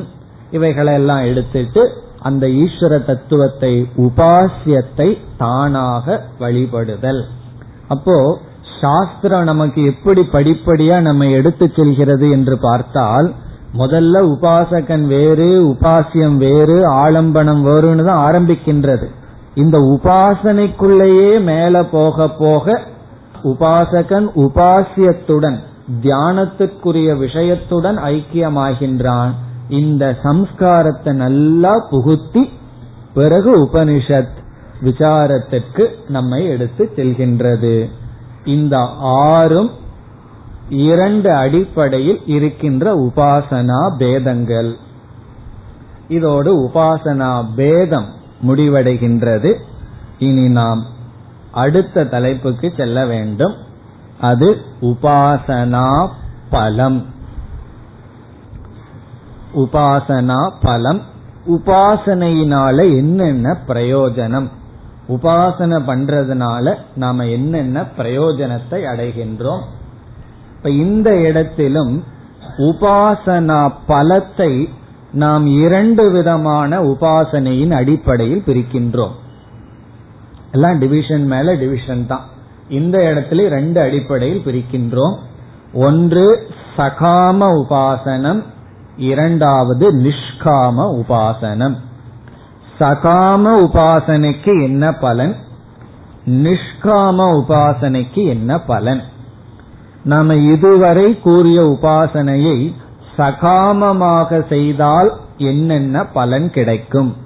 இவைகளெல்லாம் 0.50 1.24
எடுத்துட்டு 1.24 1.82
அந்த 2.20 2.46
ஈஸ்வர 2.46 2.94
தத்துவத்தை 3.04 3.72
உபாசியத்தை 3.96 5.08
தானாக 5.36 6.16
வழிபடுதல். 6.38 7.22
அப்போ 7.88 8.16
சாஸ்திரம் 8.80 9.44
நமக்கு 9.44 9.80
எப்படி 9.84 10.22
படிப்படியா 10.32 11.00
நம்ம 11.00 11.28
எடுத்து 11.28 11.66
செல்கிறது 11.76 12.30
என்று 12.30 12.58
பார்த்தால் 12.58 13.28
முதல்ல 13.78 14.16
உபாசகன் 14.34 15.04
வேறு 15.06 15.48
உபாசியம் 15.72 16.36
வேறு 16.36 16.76
ஆலம்பனம் 17.04 17.62
வேறுன்னு 17.68 18.04
தான் 18.04 18.24
ஆரம்பிக்கின்றது. 18.28 19.06
இந்த 19.54 19.78
உபாசனைக்குள்ளேயே 19.78 21.40
மேல 21.42 21.84
போக 21.84 22.28
போக 22.28 22.82
உபாசகன் 23.44 24.28
உபாசியத்துடன் 24.36 25.58
தியானத்துக்குரிய 26.02 27.16
விஷயத்துடன் 27.16 27.98
ஐக்கியமாகின்றான். 27.98 29.30
இந்த 29.68 30.18
சம்ஸ்காரத்தை 30.22 31.12
நல்லா 31.12 31.88
புகுத்தி 31.90 32.48
பிறகு 33.14 33.64
உபனிஷத் 33.64 34.42
விசாரத்திற்கு 34.82 35.86
நம்மை 36.08 36.44
எடுத்து 36.44 36.92
செல்கின்றது. 36.96 37.88
இந்த 38.44 38.78
ஆறும் 38.98 39.70
இரண்டு 40.68 41.34
அடிப்படையில் 41.34 42.20
இருக்கின்ற 42.26 42.94
உபாசனா 42.94 43.96
பேதங்கள். 43.96 44.76
இதோடு 46.08 46.64
உபாசனா 46.66 47.44
பேதம் 47.56 48.06
முடிவடைகின்றது. 48.46 49.54
இனி 50.18 50.48
நாம் 50.48 50.82
அடுத்த 51.54 52.04
தலைப்புக்கு 52.04 52.72
செல்ல 52.76 53.06
வேண்டும். 53.06 53.54
அது 54.20 54.56
உபாசனா 54.80 56.08
பலம். 56.50 57.06
உபாசனா 59.54 60.52
பலம். 60.60 61.02
உபாசனையினால 61.46 62.96
என்னென்ன 62.96 63.56
பிரயோஜனம்? 63.66 64.48
உபாசனை 65.08 65.80
பண்றதுனால 65.86 66.74
நாம 66.94 67.26
என்னென்ன 67.26 67.84
பிரயோஜனத்தை 67.98 68.82
அடைகின்றோம்? 68.92 69.62
இப்ப 70.56 70.70
இந்த 70.70 71.20
இடத்திலும் 71.20 72.04
உபாசனா 72.58 73.72
பலத்தை 73.88 74.68
நாம் 75.12 75.46
இரண்டு 75.46 76.10
விதமான 76.10 76.82
உபாசனையின் 76.82 77.70
அடிப்படையில் 77.70 78.42
பிரிக்கின்றோம். 78.46 79.22
எல்லாம் 80.54 80.78
டிவிஷன் 80.78 81.26
மேல 81.26 81.54
டிவிஷன் 81.54 82.06
தான். 82.06 82.24
இந்த 82.68 82.98
இடத்துல 82.98 83.48
ரெண்டு 83.48 83.80
அடிப்படையில் 83.80 84.42
பிரிக்கின்றோம். 84.44 85.16
ஒன்று 85.72 86.46
சகாம 86.76 87.64
உபாசனம். 87.64 88.42
இரண்டாவது 88.96 89.94
நிஷ்காம 89.94 91.02
உபாசனம். 91.02 91.76
சகாம 92.80 93.44
உபாசனைக்கு 93.66 94.62
என்ன 94.62 94.92
பலன்? 94.92 95.36
நிஷ்காம 96.26 97.42
உபாசனைக்கு 97.42 98.26
என்ன 98.26 98.58
பலன்? 98.58 99.02
நாம 100.04 100.34
இதுவரை 100.34 101.20
கூறிய 101.20 101.62
உபாசனையை 101.62 102.74
சகாமமாக 103.18 104.46
செய்தால் 104.48 105.12
என்னென்ன 105.36 106.04
பலன் 106.04 106.50
கிடைக்கும்? 106.50 107.16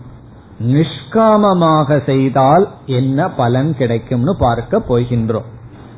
நிஷ்காமமாக 0.61 2.05
செய்தால் 2.05 2.69
என்ன 2.87 3.29
பலன் 3.31 3.77
கிடைக்கும்னு 3.77 4.37
பார்க்க 4.39 4.83
போகின்றோம். 4.89 5.49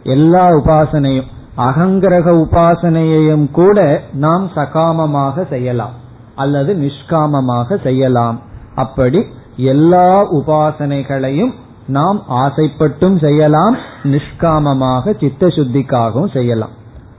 எல்லா 0.02 0.48
உபாசனையும் 0.48 1.26
அகங்கிரக 1.56 2.30
உபாசனையையும் 2.44 3.50
கூட 3.50 4.02
நாம் 4.12 4.50
சகாமமாக 4.54 5.48
செய்யலாம். 5.48 5.92
அல்லது 6.34 6.74
நிஷ்காமமாக 6.74 7.82
செய்யலாம். 7.82 8.40
அப்படி 8.74 9.26
எல்லா 9.56 10.32
உபாசனைகளையும் 10.32 11.52
நாம் 11.86 12.22
ஆசைப்பட்டும் 12.28 13.18
செய்யலாம் 13.18 13.76
நிஷ்காமமாக 14.02 15.20
சித்த 15.20 15.46
சுத்திக்காகவும் 15.46 16.32
செய்யலாம். 16.32 16.70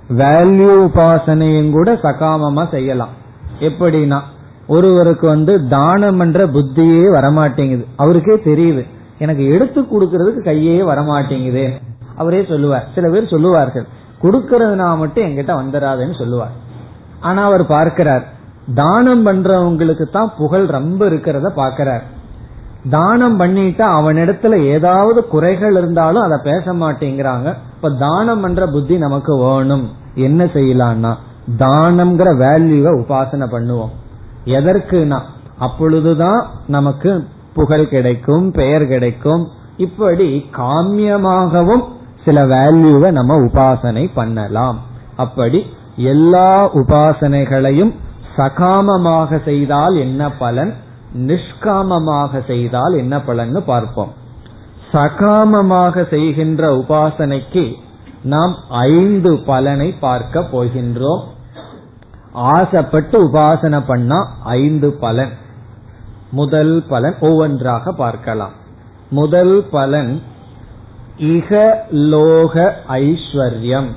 வேல்யூ 0.09 0.69
உபாசனையும் 0.87 1.71
கூட 1.71 1.93
சகாமமா 1.93 2.69
செய்யலாம். 2.69 3.09
எப்படின்னா 3.59 4.21
ஒருவருக்கு 4.67 5.27
வந்து 5.27 5.67
தானம் 5.67 6.19
என்ற 6.19 6.47
புத்தியே 6.47 7.05
வரமாட்டேங்குது. 7.17 7.85
அவருக்கே 7.95 8.35
தெரியுது. 8.35 8.87
எனக்கு 9.17 9.47
எடுத்து 9.49 9.81
கொடுக்கறதுக்கு 9.81 10.47
கையே 10.47 10.77
வரமாட்டேங்குது. 10.83 11.81
அவரே 12.15 12.45
சொல்லுவார். 12.49 12.87
சில 12.95 13.09
பேர் 13.09 13.27
சொல்லுவார்கள் 13.27 13.85
கொடுக்கறதுனா 14.23 14.97
மட்டும் 14.97 15.25
என்கிட்ட 15.25 15.51
வந்துடாதுன்னு 15.61 16.17
சொல்லுவார். 16.17 16.51
ஆனா 17.19 17.43
அவர் 17.43 17.65
பார்க்கிறார் 17.65 18.25
தானம் 18.75 19.25
பண்றவங்களுக்கு 19.25 20.05
தான் 20.11 20.33
புகழ் 20.37 20.65
ரொம்ப 20.65 21.05
இருக்கிறத 21.05 21.47
பாக்கிறார் 21.47 22.03
தானம் 22.89 23.39
பண்ணிட்டா 23.39 23.85
அவனிடத்துல 23.99 24.63
ஏதாவது 24.63 25.27
குறைகள் 25.27 25.71
இருந்தாலும் 25.71 26.23
அதை 26.23 26.37
பேச 26.43 26.73
மாட்டேங்கிறாங்க. 26.73 27.53
இப்ப 27.75 27.89
தானம் 27.99 28.41
பண்ற 28.41 28.67
புத்தி 28.67 28.97
நமக்கு 28.97 29.37
வேணும். 29.37 29.89
என்ன 30.15 30.45
செய்யலாம்னா 30.45 31.15
தானம்ங்கிற 31.59 32.29
வேல்யூவை 32.37 32.91
உபாசனை 33.01 33.47
பண்ணுவோம். 33.51 33.89
எதற்குனா 34.45 35.19
அப்பொழுதுதான் 35.57 36.47
நமக்கு 36.67 37.27
புகழ் 37.53 37.87
கிடைக்கும் 37.87 38.51
பெயர் 38.51 38.87
கிடைக்கும். 38.87 39.47
இப்படி 39.77 40.45
காமியமாகவும் 40.57 41.83
சில 42.25 42.45
வேல்யூவை 42.45 43.11
நம்ம 43.11 43.39
உபாசனை 43.39 44.11
பண்ணலாம். 44.13 44.79
அப்படி 45.15 45.65
எல்லா 45.95 46.73
உபாசனைகளையும் 46.73 47.93
சகாமமாக 48.37 49.43
செய்தால் 49.43 49.95
என்ன 49.95 50.31
பலன்? 50.31 50.73
நிஷ்காமமாக 51.13 52.47
செய்தால் 52.47 52.93
என்ன 52.93 53.17
பலன்னு 53.17 53.59
பார்ப்போம். 53.59 54.13
சகாமமாக 54.93 56.09
செய்கின்ற 56.09 56.75
உபாசனைக்கு 56.75 57.73
நாம் 58.23 58.55
ஐந்து 58.69 59.39
பலனை 59.45 59.91
பார்க்க 59.99 60.47
போகின்றோம். 60.51 61.23
ஆசைப்பட்டு 62.31 63.27
உபாசனை 63.27 63.83
பண்ணா 63.85 64.37
ஐந்து 64.43 64.91
பலன். 64.91 65.29
முதல் 66.31 66.85
பலன் 66.89 67.15
ஒவ்வொன்றாக 67.19 67.91
பார்க்கலாம். 67.91 68.51
முதல் 69.09 69.65
பலன் 69.71 70.21
இகலோக 71.17 72.71
ஐஸ்வர்யம். 72.89 73.87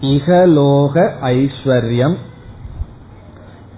இகலோக 0.00 1.10
ஐஸ்வர்யம். 1.22 2.16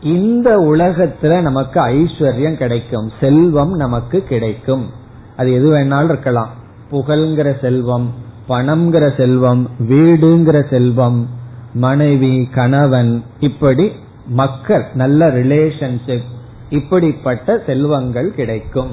இந்த 0.01 0.57
உலகத்துல 0.57 1.41
நமக்கு 1.41 1.81
ஐஸ்வர்யம் 1.81 2.57
கிடைக்கும். 2.57 3.11
செல்வம் 3.21 3.73
நமக்கு 3.73 4.23
கிடைக்கும். 4.23 4.91
அது 5.37 5.53
எது 5.53 5.73
வேணாலும் 5.73 6.05
இருக்கலாம். 6.05 6.49
புகழ்ங்கிற 6.91 7.61
செல்வம் 7.61 8.15
பணம்ங்கிற 8.49 9.17
செல்வம் 9.17 9.71
வீடுங்கிற 9.79 10.69
செல்வம் 10.71 11.36
மனைவி 11.77 12.49
கணவன் 12.55 13.25
இப்படி 13.41 13.93
மக்கள் 14.27 14.85
நல்ல 14.95 15.27
ரிலேஷன்ஷிப் 15.29 16.29
இப்படிப்பட்ட 16.71 17.63
செல்வங்கள் 17.67 18.35
கிடைக்கும். 18.35 18.93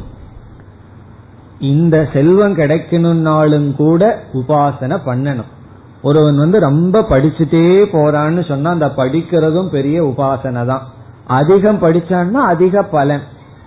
இந்த 1.59 2.09
செல்வம் 2.13 2.57
கிடைக்கணும்னாலும் 2.57 3.75
கூட 3.75 4.23
உபாசனை 4.34 4.97
பண்ணணும். 5.05 5.51
ஒருவன் 6.01 6.36
வந்து 6.36 6.59
ரொம்ப 6.59 7.01
படிச்சுட்டே 7.01 7.86
போறான்னு 7.93 8.47
சொன்னா 8.47 8.69
அந்த 8.69 8.86
படிக்கிறதும் 8.86 9.69
பெரிய 9.69 10.03
உபாசனை 10.03 10.65
தான். 10.65 10.88
அதிகம் 11.27 11.81
படிச்சான்னா 11.81 12.43
அதிக 12.53 12.84
பலன். 12.84 13.23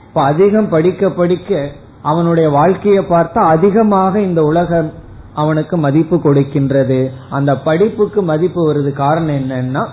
இப்ப 0.08 0.22
அதிகம் 0.22 0.68
படிக்க 0.68 1.10
படிக்க 1.10 1.70
அவனுடைய 2.02 2.48
வாழ்க்கையை 2.48 3.04
பார்த்தா 3.04 3.46
அதிகமாக 3.54 4.20
இந்த 4.20 4.42
உலகம் 4.42 4.92
அவனுக்கு 5.36 5.76
மதிப்பு 5.84 6.16
கொடுக்கின்றது. 6.16 7.00
அந்த 7.30 7.50
படிப்புக்கு 7.66 8.22
மதிப்பு 8.30 8.60
வருது 8.68 8.92
காரணம் 9.02 9.38
என்னன்னா 9.40 9.84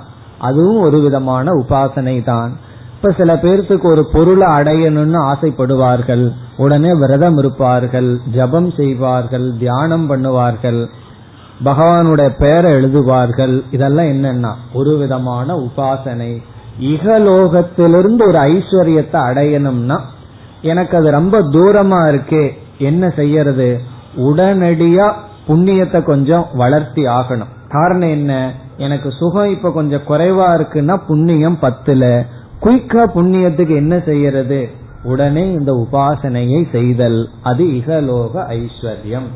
அதுவும் 0.47 0.81
ஒரு 0.81 0.97
விதமான 0.99 1.51
உபாசனை 1.61 2.15
தான். 2.23 2.51
இப்ப 2.95 3.11
சில 3.17 3.31
பேர்த்துக்கு 3.43 3.87
ஒரு 3.93 4.03
பொருளை 4.13 4.47
அடையணும்னு 4.57 5.19
ஆசைப்படுவார்கள். 5.31 6.25
உடனே 6.57 6.91
விரதம் 7.01 7.37
இருப்பார்கள் 7.37 8.09
ஜபம் 8.35 8.69
செய்வார்கள் 8.71 9.47
தியானம் 9.59 10.05
பண்ணுவார்கள் 10.09 10.81
பகவானுடைய 11.65 12.29
பெயரை 12.37 12.69
எழுதுவார்கள். 12.77 13.55
இதெல்லாம் 13.71 14.11
என்னன்னா 14.13 14.51
ஒரு 14.73 14.93
விதமான 14.97 15.55
உபாசனை. 15.65 16.31
இகலோகத்திலிருந்து 16.91 18.23
ஒரு 18.29 18.39
ஐஸ்வர்யத்தை 18.51 19.19
அடையணும்னா 19.29 19.97
எனக்கு 20.71 20.93
அது 20.97 21.09
ரொம்ப 21.19 21.35
தூரமா 21.55 21.99
இருக்கே 22.11 22.45
என்ன 22.87 23.03
செய்யறது? 23.15 23.69
உடனடியா 24.27 25.07
புண்ணியத்தை 25.47 26.03
கொஞ்சம் 26.03 26.47
வளர்த்தி 26.53 27.05
ஆகணும். 27.05 27.51
காரணம் 27.69 28.09
என்ன? 28.09 28.53
எனக்கு 28.77 29.11
சுகம் 29.11 29.49
இப்ப 29.49 29.71
கொஞ்சம் 29.71 30.01
குறைவா 30.07 30.45
இருக்குன்னா 30.55 30.97
புண்ணியம் 31.07 31.57
பத்துல. 31.61 32.25
குயிக்கா 32.61 33.05
புண்ணியத்துக்கு 33.15 33.75
என்ன 33.75 33.99
செய்யறது? 33.99 34.69
உடனே 35.03 35.51
இந்த 35.51 35.71
உபாசனையை 35.71 36.71
செய்தல். 36.71 37.29
அது 37.43 37.63
இகலோக 37.63 38.33
ஐஸ்வர்யம். 38.35 39.27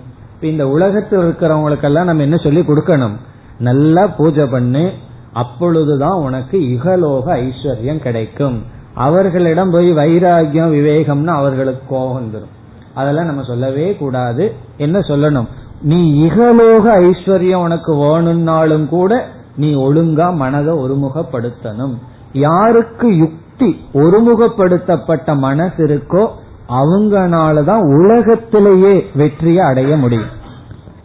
இந்த 0.41 0.67
உலகத்தில் 0.67 1.19
இருக்கிறவங்களுக்கெல்லாம் 1.19 2.03
நம்ம 2.03 2.21
என்ன 2.21 2.35
சொல்லி 2.35 2.59
கொடுக்கணும்? 2.59 3.15
நல்லா 3.59 4.07
பூஜை 4.07 4.45
பண்ணு. 4.45 4.91
அப்பொழுதுதான் 5.33 6.19
உனக்கு 6.19 6.59
இகலோக 6.59 7.25
ஐஸ்வர்யம் 7.25 7.99
கிடைக்கும். 7.99 8.63
அவர்களிடம் 8.93 9.71
போய் 9.71 9.93
வைராகியம் 9.93 10.71
விவேகம்னு 10.71 11.25
அவர்களுக்கு 11.25 11.83
கோபம் 11.89 12.21
வந்துடும் 12.21 12.55
அதெல்லாம் 12.93 13.25
நம்ம 13.25 13.43
சொல்லவே 13.43 13.95
கூடாது. 13.95 14.53
என்ன 14.77 14.99
சொல்லணும்? 14.99 15.47
நீ 15.81 16.27
இகலோக 16.27 16.85
ஐஸ்வர்யம் 16.85 17.63
உனக்கு 17.63 17.95
வேணும்னாலும் 17.95 18.89
கூட 18.89 19.25
நீ 19.55 19.75
ஒழுங்கா 19.75 20.35
மனதை 20.35 20.75
ஒருமுகப்படுத்தணும். 20.75 21.93
யாருக்கு 22.33 23.17
யுக்தி 23.17 23.85
ஒருமுகப்படுத்தப்பட்ட 23.93 25.37
மனசு 25.37 25.85
இருக்கோ 25.85 26.27
அவங்கனாலதான் 26.69 27.81
உலகத்திலேயே 27.93 29.09
வெற்றியை 29.15 29.65
அடைய 29.65 29.97
முடியும். 29.97 30.35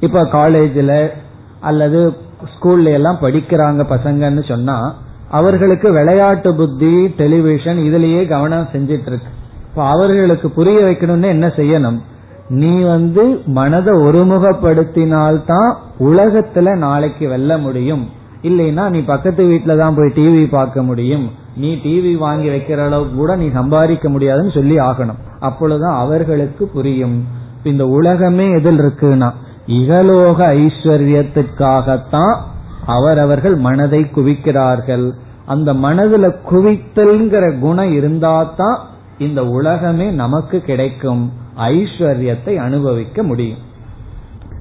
இப்ப 0.01 0.25
காலேஜில் 0.25 1.11
அல்லது 1.61 2.17
ஸ்கூல்ல 2.43 2.93
எல்லாம் 2.93 3.19
படிக்கிறாங்க 3.23 3.85
பசங்கன்னு 3.91 4.49
சொன்னா 4.49 4.95
அவர்களுக்கு 5.31 5.93
விளையாட்டு 5.93 6.55
புத்தி 6.55 7.07
டெலிவிஷன் 7.07 7.79
இதுலயே 7.79 8.29
கவனம் 8.29 8.69
செஞ்சிட்டு 8.73 9.07
இருக்கு. 9.07 9.31
இப்ப 9.71 9.85
அவர்களுக்கு 9.85 10.51
புரிய 10.51 10.81
வைக்கணும்னு 10.81 11.25
என்ன 11.25 11.47
செய்யணும்? 11.47 11.99
நீ 12.49 12.81
வந்து 12.81 13.43
மனதை 13.47 13.95
ஒருமுகப்படுத்தினால்தான் 13.95 15.75
உலகத்துல 16.01 16.77
நாளைக்கு 16.77 17.29
வெல்ல 17.29 17.59
முடியும். 17.59 18.09
இல்லைன்னா 18.43 18.91
நீ 18.91 18.99
பக்கத்து 18.99 19.45
வீட்டுல 19.45 19.77
தான் 19.77 19.95
போய் 19.95 20.13
டிவி 20.15 20.49
பார்க்க 20.49 20.83
முடியும். 20.83 21.31
நீ 21.57 21.75
டிவி 21.75 22.19
வாங்கி 22.19 22.49
வைக்கிற 22.49 22.85
அளவுக்கு 22.85 23.17
கூட 23.17 23.37
நீ 23.37 23.51
சம்பாதிக்க 23.53 24.09
முடியாதுன்னு 24.09 24.51
சொல்லி 24.51 24.77
ஆகணும். 24.77 25.19
அப்பொழுதுதான் 25.41 25.95
அவர்களுக்கு 25.95 26.67
புரியும். 26.67 27.25
இந்த 27.63 27.87
உலகமே 27.87 28.51
எதில் 28.51 28.81
இருக்குன்னா 28.81 29.33
இகலோக 29.67 30.69
ஐஸ்வர்யத்துக்காகத்தான் 30.69 32.37
அவரவர்கள் 32.87 33.57
மனதை 33.57 34.07
குவிக்கிறார்கள். 34.17 35.11
அந்த 35.47 35.75
மனதுல 35.75 36.35
குவித்தல்ங்கிற 36.51 37.59
குணம் 37.59 37.93
இருந்தாதான் 37.93 38.79
இந்த 39.19 39.47
உலகமே 39.47 40.11
நமக்கு 40.11 40.61
கிடைக்கும். 40.61 41.33
ஐஸ்வர்யத்தை 41.57 42.57
அனுபவிக்க 42.57 43.23
முடியும். 43.23 43.59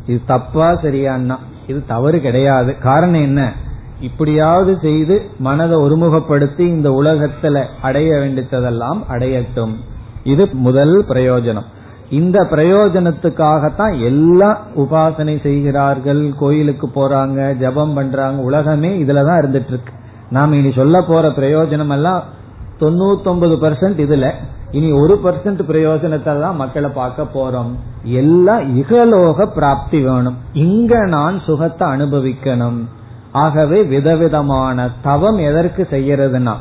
இது 0.07 0.21
தப்பா 0.25 0.71
சரியான்னா. 0.71 1.35
இது 1.67 1.83
தவறு 1.87 2.21
கிடையாது. 2.21 2.77
காரணம் 2.77 3.21
என்ன? 3.21 3.53
இப்படியாவது 4.01 4.77
செய்து 4.81 5.21
மனதை 5.39 5.77
ஒருமுகப்படுத்தி 5.77 6.59
இந்த 6.59 6.89
உலகத்துல 6.89 7.65
அடைய 7.81 8.19
வேண்டியதெல்லாம் 8.19 9.03
அடையட்டும். 9.09 9.75
இது 10.23 10.47
முதல் 10.51 11.05
பிரயோஜனம். 11.05 11.65
இந்த 12.09 12.47
பிரயோஜனத்துக்காகத்தான் 12.51 13.99
எல்லாம் 13.99 14.57
உபாசனை 14.77 15.41
செய்கிறார்கள். 15.41 16.33
கோயிலுக்கு 16.39 16.87
போறாங்க 16.87 17.57
ஜபம் 17.57 17.93
பண்றாங்க. 17.93 18.41
உலகமே 18.41 19.03
இதுலதான் 19.03 19.39
இருந்துட்டு 19.39 19.67
இருக்கு. 19.67 19.93
நாம 20.29 20.55
இனி 20.55 20.71
சொல்ல 20.71 21.01
போற 21.01 21.27
பிரயோஜனம் 21.27 21.89
எல்லாம் 21.89 22.23
தொண்ணூத்தொன்பது 22.81 23.55
பர்சன்ட் 23.63 23.99
இதுல. 24.05 24.27
இனி 24.71 24.91
ஒரு 24.91 25.19
பர்சன்ட் 25.23 25.61
பிரயோஜனத்தை 25.67 26.33
தான் 26.41 26.55
மக்களை 26.55 26.89
பார்க்க 26.89 27.23
போறோம். 27.33 27.71
எல்லாம் 28.03 28.81
இகலோக 28.81 29.45
பிராப்தி 29.45 29.99
வேணும். 30.01 30.37
இங்க 30.53 31.05
நான் 31.05 31.39
சுகத்தை 31.39 31.87
அனுபவிக்கணும். 31.89 32.79
ஆகவே 33.31 33.83
விதவிதமான 33.83 34.89
தவம் 35.03 35.37
எதற்கு 35.37 35.87
செய்யறதுன்னா 35.91 36.55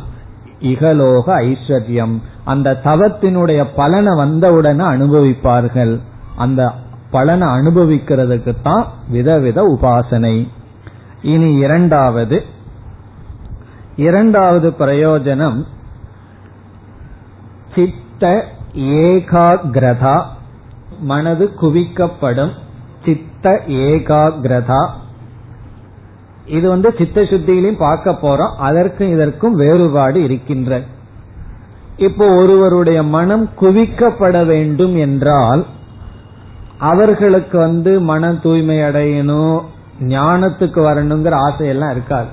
இகலோக 0.60 1.26
ஐஸ்வர்யம். 1.26 2.14
அந்த 2.44 2.80
தவத்தினுடைய 2.84 3.60
பலனை 3.76 4.14
வந்தவுடனே 4.16 4.84
அனுபவிப்பார்கள். 4.84 5.98
அந்த 6.36 6.70
பலனை 7.10 7.48
அனுபவிக்கிறதுக்கு 7.48 8.54
தான் 8.62 8.86
விதவித 9.08 9.62
உபாசனை. 9.62 10.48
இனி 11.22 11.54
இரண்டாவது. 11.54 12.42
இரண்டாவது 13.96 14.68
பிரயோஜனம் 14.78 15.58
சித்த 17.74 18.44
ஏகாகிரதா 18.74 20.22
மனது 21.00 21.50
குவிக்கப்படும் 21.60 22.50
சித்த 23.04 23.62
ஏகாகிரதா. 23.66 24.88
இது 26.46 26.68
வந்து 26.68 26.94
சித்த 26.98 27.20
சுத்தியிலையும் 27.20 27.78
பார்க்க 27.78 28.10
போறோம். 28.10 28.54
அதற்கும் 28.58 29.12
இதற்கும் 29.12 29.54
வேறுபாடு 29.54 30.22
இருக்கின்ற. 30.22 30.82
இப்போ 31.96 32.26
ஒருவருடைய 32.26 33.02
மனம் 33.02 33.48
குவிக்கப்பட 33.60 34.46
வேண்டும் 34.46 34.96
என்றால் 34.96 35.66
அவர்களுக்கு 36.78 37.58
வந்து 37.58 38.00
மன 38.00 38.34
தூய்மை 38.34 38.76
அடையணும் 38.76 39.60
ஞானத்துக்கு 40.00 40.80
வரணுங்கிற 40.80 41.34
ஆசையெல்லாம் 41.48 41.90
இருக்காது. 41.90 42.28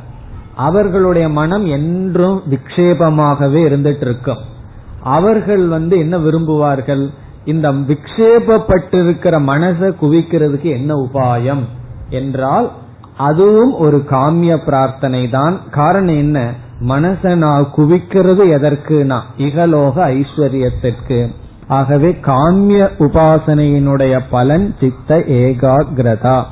அவர்களுடைய 0.56 1.30
மனம் 1.30 1.66
என்றும் 1.66 2.44
விக்ஷேபமாகவே 2.50 3.62
இருந்துட்டு 3.70 4.02
இருக்கும். 4.02 4.56
அவர்கள் 5.04 5.68
வந்து 5.68 5.98
என்ன 5.98 6.18
விரும்புவார்கள்? 6.18 7.08
இந்த 7.46 7.72
விக்ஷேபப்பட்டிருக்கிற 7.72 9.36
மனசை 9.42 9.94
குவிக்கிறதுக்கு 10.02 10.70
என்ன 10.72 10.94
உபாயம்? 10.96 11.64
என்றால் 12.10 12.72
அதுவும் 13.18 13.74
ஒரு 13.74 14.04
காமிய 14.10 14.58
பிரார்த்தனை 14.58 15.30
தான் 15.30 15.60
காரணம் 15.70 16.16
என்ன? 16.16 16.54
மனசை 16.82 17.36
நான் 17.36 17.68
குவிக்கிறது 17.78 18.44
எதற்குனா 18.48 19.20
இகலோக 19.38 19.96
ஐஸ்வர்யத்திற்கு. 19.96 21.28
ஆகவே 21.68 22.18
காமிய 22.22 22.92
உபாசனையினுடைய 23.00 24.20
பலன் 24.30 24.76
சித்த 24.80 25.18
ஏகாகிரதா. 25.18 26.44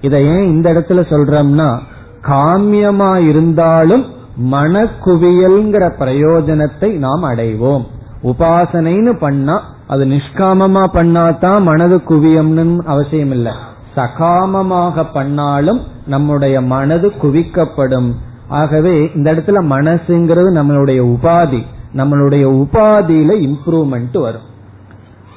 இதை 0.00 0.26
ஏன் 0.26 0.46
இந்த 0.46 0.72
இடத்துல 0.72 1.00
சொல்றோம்னா 1.10 1.78
காமியமா 2.22 3.28
இருந்தாலும் 3.28 4.06
மனக்குவியல்ங்கிற 4.44 5.92
பிரயோஜனத்தை 5.98 6.92
நாம் 6.92 7.24
அடைவோம். 7.24 7.84
உபாசனைன்னு 8.22 9.18
பண்ணா 9.18 9.62
அது 9.86 10.04
நிஷ்காமமா 10.04 10.84
பண்ணாதான் 10.92 11.62
மனது 11.62 11.96
குவியம்னு 11.96 12.78
அவசியம் 12.78 13.30
இல்லை 13.30 13.52
சகாமமாக 13.96 15.06
பண்ணாலும் 15.12 15.80
நம்முடைய 16.06 16.60
மனது 16.60 17.12
குவிக்கப்படும். 17.22 18.12
ஆகவே 18.48 19.10
இந்த 19.14 19.32
இடத்துல 19.32 19.60
மனசுங்கிறது 19.70 20.50
நம்மளுடைய 20.58 21.16
உபாதி. 21.16 21.62
நம்மளுடைய 21.96 22.44
உபாதியில 22.46 23.48
இம்ப்ரூவ்மெண்ட் 23.48 24.20
வரும். 24.20 24.46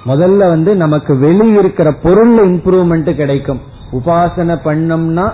முதல்ல 0.06 0.38
வந்து 0.38 0.76
நமக்கு 0.76 1.14
வெளியிருக்கிற 1.14 1.92
பொருள்ல 2.04 2.38
இம்ப்ரூவ்மெண்ட் 2.38 3.16
கிடைக்கும். 3.16 3.60
உபாசனை 3.92 4.60
பண்ணோம்னா 4.66 5.32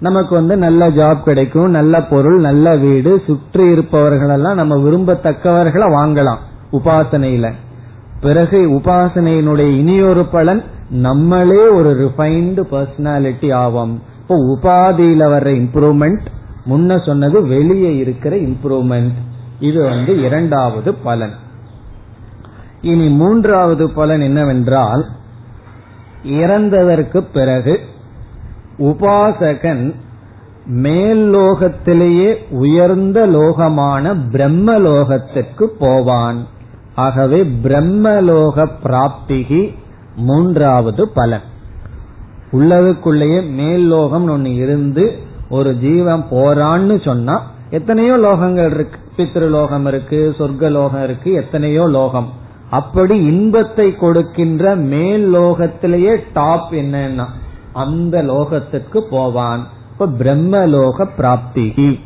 நமக்கு 0.00 0.34
வந்து 0.34 0.56
நல்ல 0.56 0.90
ஜாப் 0.90 1.22
கிடைக்கும் 1.22 1.70
நல்ல 1.70 2.02
பொருள் 2.02 2.40
நல்ல 2.40 2.76
வீடு 2.76 3.22
சுற்றி 3.26 3.70
இருப்பவர்கள் 3.70 4.28
எல்லாம் 4.28 4.54
நம்ம 4.54 4.76
விரும்பத்தக்கவர்களை 4.76 5.88
வாங்கலாம் 5.96 6.42
உபாசனையில. 6.72 7.52
பிறகு 8.20 8.58
உபாசனையினுடைய 8.70 9.76
இனியொரு 9.76 10.24
பலன் 10.24 10.62
நம்மளே 10.90 11.68
ஒரு 11.68 11.90
ரிஃபைன்டு 12.04 12.62
பர்சனாலிட்டி 12.72 13.48
ஆவோம். 13.62 13.94
இப்போ 14.20 14.36
உபாதியில 14.54 15.22
வர்ற 15.34 15.50
இம்ப்ரூவ்மெண்ட் 15.62 16.24
முன்ன 16.70 17.06
சொன்னது 17.06 17.46
வெளியே 17.46 17.96
இருக்கிற 17.96 18.36
இம்ப்ரூவ்மெண்ட் 18.36 19.18
இது 19.60 19.82
வந்து 19.82 20.22
இரண்டாவது 20.22 20.94
பலன். 20.94 21.34
இனி 22.80 23.08
மூன்றாவது 23.08 23.92
பலன் 23.92 24.20
என்னவென்றால் 24.20 25.04
இறந்ததற்கு 26.24 27.20
பிறகு 27.32 27.80
உபாசகன் 28.78 29.94
மேல் 30.66 31.22
லோகத்திலேயே 31.34 32.30
உயர்ந்த 32.50 33.26
லோகமான 33.26 34.14
பிரம்ம 34.30 34.78
லோகத்திற்கு 34.78 35.64
போவான். 35.78 36.46
ஆகவே 36.94 37.40
பிரம்மலோக 37.64 38.66
பிராப்திகி 38.84 39.74
மூன்றாவது 40.16 41.08
பலன். 41.08 41.46
உள்ளதுக்குள்ளேயே 42.52 43.40
மேல் 43.50 43.86
லோகம் 43.86 44.28
ஒன்னு 44.28 44.54
இருந்து 44.54 45.04
ஒரு 45.48 45.74
ஜீவன் 45.74 46.24
போறான்னு 46.30 47.04
சொன்னா 47.04 47.36
எத்தனையோ 47.70 48.16
லோகங்கள் 48.16 48.70
இருக்கு. 48.74 48.98
பித்ருலோகம் 49.16 49.86
இருக்கு 49.86 50.34
சொர்க்க 50.38 50.70
லோகம் 50.70 51.04
இருக்கு 51.04 51.32
எத்தனையோ 51.32 51.86
லோகம். 51.88 52.28
அப்படி 52.70 53.16
இன்பத்தை 53.24 53.96
கொடுக்கின்ற 53.96 54.76
மேல் 54.76 55.34
லோகத்திலேயே 55.34 56.14
டாப் 56.32 56.72
என்னன்னா 56.72 57.26
அந்த 57.78 58.22
லோகத்துக்கு 58.22 58.98
போவான். 59.10 59.66
இப்ப 59.92 60.06
பிரம்மலோக 60.06 61.08
பிராப்திகி 61.18 62.00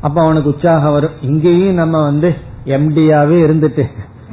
அப்ப 0.00 0.22
அவனுக்கு 0.22 0.48
உற்சாகம் 0.48 0.92
வரும். 0.92 1.16
இங்கேயும் 1.20 1.74
நம்ம 1.74 2.02
வந்து 2.02 2.34
எம்டியாவே 2.64 3.38
இருந்துட்டு 3.46 3.84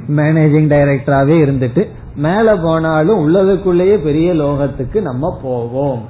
மேனேஜிங் 0.08 0.72
டைரக்டராவே 0.74 1.36
இருந்துட்டு 1.46 1.88
மேல 2.16 2.56
போனாலும் 2.56 3.20
உள்ளதுக்குள்ளேயே 3.20 3.98
பெரிய 4.04 4.34
லோகத்துக்கு 4.34 5.02
நம்ம 5.02 5.40
போவோம். 5.44 6.02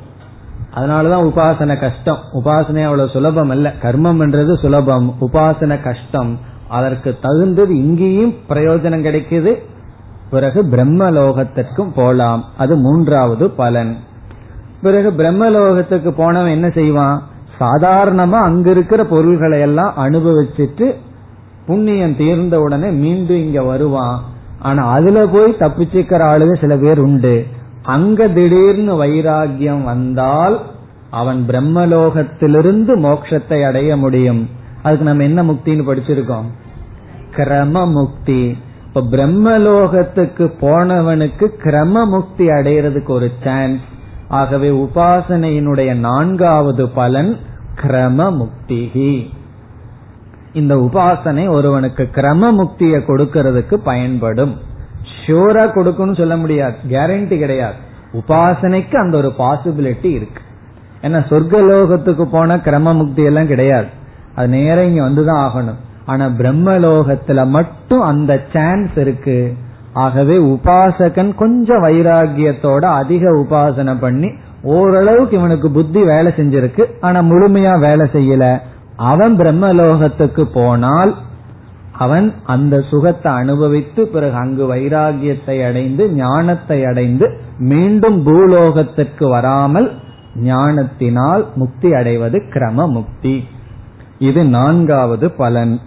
அதனாலதான் 0.76 1.26
உபாசனை 1.26 1.80
கஷ்டம். 1.80 2.18
உபாசனை 2.34 2.84
அவ்வளவு 2.84 3.09
சுலபம் 3.09 3.49
அல்ல. 3.49 3.74
கர்மம் 3.82 4.20
என்றது 4.20 4.57
சுலபம். 4.57 5.16
உபாசனை 5.22 5.84
கஷ்டம். 5.84 6.39
அதற்கு 6.68 7.18
தகுந்தது 7.22 7.76
இங்கேயும் 7.76 8.34
பிரயோஜனம் 8.49 9.05
கிடைக்குது. 9.07 9.51
பிறகு 10.32 10.63
பிரம்மலோகத்திற்கும் 10.63 11.91
போலாம். 11.95 12.45
அது 12.57 12.75
மூன்றாவது 12.75 13.49
பலன். 13.49 13.97
பிறகு 14.82 15.11
பிரம்மலோகத்துக்கு 15.11 16.09
போனவன் 16.09 16.51
என்ன 16.51 16.69
செய்வான்? 16.69 17.23
சாதாரணமா 17.59 18.32
அங்க 18.32 18.69
இருக்கிற 18.69 19.05
பொருள்களை 19.05 19.59
எல்லாம் 19.59 19.93
அனுபவிச்சுட்டு 19.97 20.95
புண்ணியம் 21.65 22.17
தீர்ந்த 22.17 22.59
உடனே 22.61 22.89
மீண்டும் 22.89 23.38
இங்க 23.38 23.63
வருவான். 23.63 24.21
ஆனா 24.59 24.91
அதுல 24.91 25.27
போய் 25.27 25.55
தப்பிச்சுக்கிற 25.59 26.21
ஆளுங்க 26.23 26.59
சில 26.59 26.77
பேர் 26.77 26.99
உண்டு. 26.99 27.45
அங்க 27.84 28.27
திடீர்னு 28.27 29.03
வைராகியம் 29.03 29.84
வந்தால் 29.84 30.61
அவன் 31.09 31.45
பிரம்மலோகத்திலிருந்து 31.47 32.97
மோட்சத்தை 32.99 33.65
அடைய 33.65 33.97
முடியும். 33.97 34.49
அதுக்கு 34.84 35.05
நம்ம 35.05 35.23
என்ன 35.23 35.43
முக்தின்னு 35.43 35.88
படிச்சிருக்கோம்? 35.91 36.45
கிரம 37.36 37.86
முக்தி. 37.86 38.57
இப்ப 38.93 39.17
பிரம்மலோகத்துக்கு 39.17 40.51
போனவனுக்கு 40.61 41.47
கிரம 41.63 42.05
முக்தி 42.05 42.47
அடைகிறதுக்கு 42.47 43.09
ஒரு 43.09 43.31
சான்ஸ் 43.43 43.81
ஆகவே 44.27 44.69
உபாசனையினுடைய 44.69 45.95
நான்காவது 45.95 46.89
பலன் 46.89 47.37
கிரம 47.75 48.31
முக்திகி 48.31 49.29
இந்த 50.53 50.75
உபாசனை 50.75 51.49
ஒருவனுக்கு 51.49 52.09
கிரம 52.13 52.51
முக்தியை 52.51 52.99
கொடுக்கறதுக்கு 53.01 53.75
பயன்படும். 53.75 54.57
ஷூரா 55.25 55.73
கொடுக்கும்னு 55.73 56.15
சொல்ல 56.15 56.37
முடியாது. 56.37 56.75
கேரண்டி 56.89 57.37
கிடையாது. 57.37 57.75
உபாசனைக்கு 58.13 58.95
அந்த 58.95 59.17
ஒரு 59.17 59.33
பாசிபிலிட்டி 59.37 60.05
இருக்கு. 60.05 60.41
ஏன்னா 61.01 61.21
சொர்க்க 61.29 61.63
லோகத்துக்கு 61.71 62.23
போன 62.23 62.57
கிரம 62.57 62.93
முக்தி 62.93 63.23
எல்லாம் 63.23 63.47
கிடையாது. 63.47 63.87
அது 64.35 64.47
நேரம் 64.47 64.87
இங்க 64.87 65.09
வந்துதான் 65.09 65.49
ஆகணும். 65.49 65.90
ஆனா 66.06 66.26
பிரம்மலோகத்துல 66.26 67.47
மட்டும் 67.47 68.02
அந்த 68.02 68.41
சான்ஸ் 68.54 68.97
இருக்கு. 68.97 69.54
ஆகவே 69.93 70.38
உபாசகன் 70.38 71.36
கொஞ்சம் 71.36 71.84
வைராகியத்தோட 71.84 72.80
அதிக 72.80 73.32
உபாசனை 73.32 73.99
பண்ணி 73.99 74.30
ஓரளவுக்கு 74.64 75.38
இவனுக்கு 75.38 75.72
புத்தி 75.72 76.04
வேலை 76.04 76.34
செஞ்சிருக்கு. 76.38 76.86
ஆனா 77.02 77.22
முழுமையா 77.22 77.80
வேலை 77.80 78.06
செய்யல. 78.14 78.60
அவன் 78.95 79.38
பிரம்மலோகத்துக்கு 79.38 80.43
போனால் 80.54 81.16
அவன் 81.91 82.34
அந்த 82.45 82.82
சுகத்தை 82.89 83.32
அனுபவித்து 83.32 84.08
பிறகு 84.08 84.36
அங்கு 84.36 84.76
வைராகியத்தை 84.76 85.68
அடைந்து 85.68 86.14
ஞானத்தை 86.14 86.86
அடைந்து 86.86 87.39
மீண்டும் 87.58 88.26
பூலோகத்திற்கு 88.26 89.30
வராமல் 89.30 89.91
ஞானத்தினால் 90.36 91.45
முக்தி 91.56 91.93
அடைவது 91.93 92.41
கிரம 92.54 92.88
முக்தி 92.88 93.43
இது 94.20 94.45
நான்காவது 94.45 95.32
பலன். 95.32 95.80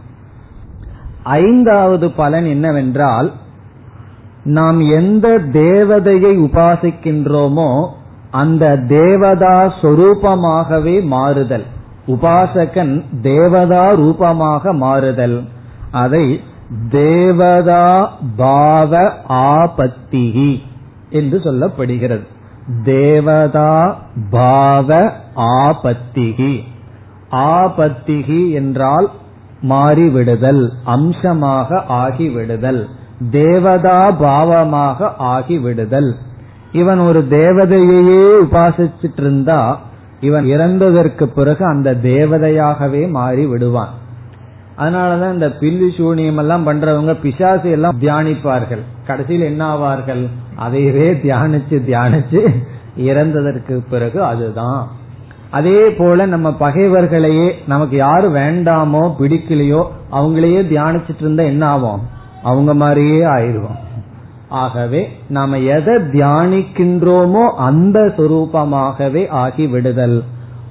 ஐந்தாவது 1.24 2.10
பலன் 2.10 2.44
என்னவென்றால் 2.44 3.32
நாம் 4.44 4.80
எந்த 4.80 5.28
தேவதையை 5.52 6.32
உபாசிக்கின்றோமோ 6.38 7.86
அந்த 8.30 8.76
தேவதா 8.76 9.72
சொரூபமாகவே 9.82 11.02
மாறுதல். 11.02 11.64
உபாசகன் 12.06 13.04
தேவதா 13.22 13.90
ரூபமாக 13.90 14.72
மாறுதல். 14.72 15.44
அதை 15.90 16.40
தேவதா 16.90 18.12
பாவ 18.36 19.12
ஆபத்திகி 19.28 20.62
என்று 21.10 21.38
சொல்லப்படுகிறது. 21.38 22.26
தேவதா 22.84 23.98
பாவ 24.30 25.12
ஆபத்திகி. 25.36 26.60
ஆபத்திகி 27.30 28.52
என்றால் 28.52 29.10
மாறிவிடுதல் 29.68 30.62
அம்சமாக 30.84 31.82
ஆகிவிடுதல் 31.88 32.82
தேவதா 33.30 33.98
பாவமாக 34.20 35.10
ஆகிவிடுதல். 35.18 36.10
இவன் 36.72 36.98
ஒரு 36.98 37.20
தேவதையையே 37.30 38.24
உபாசிச்சிட்டு 38.44 39.20
இருந்தா 39.24 39.80
இவன் 40.20 40.44
இறந்ததற்கு 40.44 41.24
பிறகு 41.24 41.64
அந்த 41.64 41.94
தேவதையாகவே 41.94 43.02
மாறி 43.10 43.46
விடுவான் 43.46 43.92
அதனாலதான் 44.78 45.32
இந்த 45.32 45.48
பில்லு 45.60 45.88
சூனியம் 45.96 46.36
எல்லாம் 46.36 46.66
பண்றவங்க 46.66 47.12
பிசாசு 47.20 47.70
எல்லாம் 47.70 48.00
தியானிப்பார்கள். 48.00 48.82
கடைசியில் 49.06 49.44
என்ன 49.44 49.62
ஆவார்கள் 49.74 50.22
அதையவே 50.58 51.08
தியானிச்சு 51.24 51.76
தியானிச்சு 51.88 52.40
இறந்ததற்கு 52.98 53.74
பிறகு 53.90 54.18
அதுதான். 54.24 54.82
அதே 55.54 55.80
போல 55.90 56.26
நம்ம 56.26 56.48
பகைவர்களையே 56.60 57.48
நமக்கு 57.66 57.96
யாரு 57.96 58.28
வேண்டாமோ 58.30 59.02
பிடிக்கலையோ 59.20 59.82
அவங்களையே 60.12 60.60
தியானிச்சிட்டு 60.70 61.20
இருந்தா 61.20 61.42
என்ன 61.42 61.66
ஆகும்? 61.66 62.00
அவங்க 62.42 62.74
மாதிரியே 62.74 63.20
ஆயிடுவோம். 63.24 63.78
ஆகவே 64.48 65.00
நாம 65.28 65.58
எதை 65.58 65.94
தியானிக்கின்றோமோ 65.94 67.44
அந்த 67.68 68.00
சுரூபமாகவே 68.16 69.28
ஆகி 69.28 69.66
விடுதல். 69.66 70.22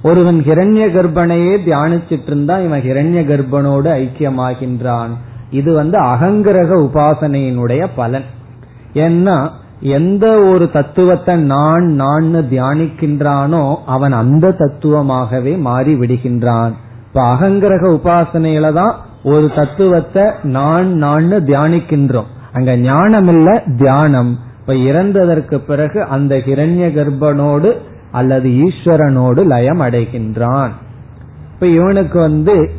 ஒருவன் 0.02 0.38
ஹிரண்ய 0.46 0.86
கர்ப்பனையே 0.96 1.54
தியானிச்சிட்டு 1.66 2.26
இருந்தா 2.26 2.58
இவன் 2.58 2.82
ஹிரண்ய 2.82 3.20
கர்ப்பனோடு 3.30 3.90
ஐக்கியமாகின்றான். 4.02 5.12
இது 5.50 5.72
வந்து 5.74 5.98
அகங்கிரக 6.02 6.70
உபாசனையினுடைய 6.86 7.82
பலன். 7.96 8.24
ஏன்னா 8.94 9.36
எந்த 9.80 10.40
ஒரு 10.40 10.70
தத்துவத்தை 10.70 11.36
நான் 11.36 11.82
நான் 11.82 12.34
தியானிக்கின்றானோ 12.34 13.76
அவன் 13.86 14.12
அந்த 14.12 14.54
தத்துவமாகவே 14.58 15.58
மாறி 15.58 15.94
விடுகின்றான். 15.94 16.72
இப்ப 17.06 17.34
அகங்கிரக 17.34 17.88
உபாசனையில 17.88 18.72
தான் 18.72 18.96
ஒரு 19.22 19.50
தத்துவத்தை 19.54 20.22
நான் 20.42 20.92
நான் 20.96 21.32
தியானிக்கின்றோம். 21.32 22.30
அங்க 22.52 22.76
ஞானம் 22.76 23.28
இல்ல 23.28 23.62
தியானம். 23.76 24.38
இப்ப 24.60 24.72
இறந்ததற்கு 24.72 25.58
பிறகு 25.58 26.02
அந்த 26.02 26.36
ஹிரண்ய 26.36 26.86
கர்ப்பனோடு 26.88 27.78
அல்லது 28.10 28.48
ஈஸ்வரனோடு 28.48 29.44
லயம் 29.44 29.80
அடைகின்றான். 29.80 30.70
இப்ப 31.54 31.66
இவனுக்கு 31.66 32.18
வந்து 32.18 32.70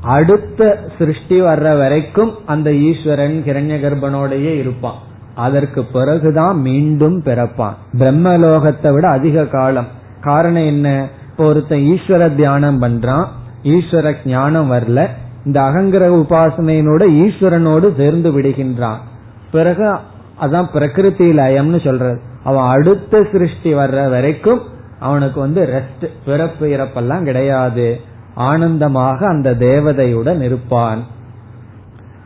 அடுத்த 0.00 0.78
சிருஷ்டி 0.98 1.42
வர்ற 1.42 1.78
வரைக்கும் 1.78 2.34
அந்த 2.46 2.72
ஈஸ்வரன் 2.72 3.42
ஹிரண்ய 3.46 3.76
கர்ப்பனோடையே 3.84 4.58
இருப்பான். 4.58 5.10
அதற்கு 5.34 5.84
பிறகுதான் 5.84 6.60
மீண்டும் 6.60 7.22
பிறப்பான். 7.22 7.74
பிரம்மலோகத்தை 7.98 8.92
விட 8.92 9.08
அதிக 9.08 9.46
காலம். 9.46 9.86
காரணம் 10.20 10.64
என்ன? 10.64 11.08
இப்போ 11.30 11.44
ஒருத்தன் 11.44 11.80
ஈஸ்வர 11.80 12.34
தியானம் 12.34 12.82
பண்றான் 12.82 13.26
ஈஸ்வர 13.62 14.14
ஞானம் 14.24 14.72
வரல. 14.72 15.06
இந்த 15.44 15.60
அகங்கிரக 15.60 16.24
உபாசனையினோட 16.24 17.04
ஈஸ்வரனோடு 17.10 17.96
சேர்ந்து 17.96 18.40
விடுகின்றான். 18.40 18.96
பிறகு 19.52 19.94
அதான் 20.40 20.72
பிரகிருதி 20.72 21.38
லயம்னு 21.38 21.84
சொல்றது 21.84 22.20
அவன் 22.44 22.64
அடுத்த 22.64 23.26
சிருஷ்டி 23.32 23.74
வர்ற 23.74 24.10
வரைக்கும் 24.10 24.60
அவனுக்கு 24.98 25.40
வந்து 25.40 25.62
ரெஸ்ட் 25.62 26.08
பிறப்பு 26.24 26.66
இறப்பெல்லாம் 26.66 27.22
கிடையாது. 27.22 28.00
ஆனந்தமாக 28.34 29.26
அந்த 29.26 29.54
தேவதையுடன் 29.54 30.42
இருப்பான். 30.42 31.02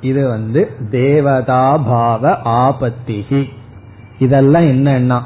இது 0.00 0.28
வந்து 0.28 0.70
தேவதா 0.90 1.76
பாவ 1.76 2.38
ஆபத்திகி. 2.44 3.44
இதெல்லாம் 4.18 4.62
என்னன்னா 4.62 5.20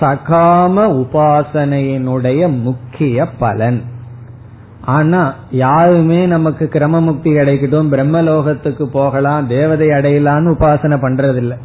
சகாம 0.00 0.84
உபாசனையினுடைய 1.02 2.60
முக்கிய 2.62 3.26
பலன். 3.26 3.82
ஆனா 4.80 5.34
யாருமே 5.50 6.26
நமக்கு 6.26 6.70
கிரமமுக்தி 6.72 7.30
கிடைக்கட்டும் 7.34 7.90
பிரம்மலோகத்துக்கு 7.90 8.84
போகலாம் 8.84 9.46
தேவதை 9.46 9.88
அடையலான்னு 9.88 10.54
உபாசனை 10.58 10.96
பண்றதில்ல. 10.96 11.56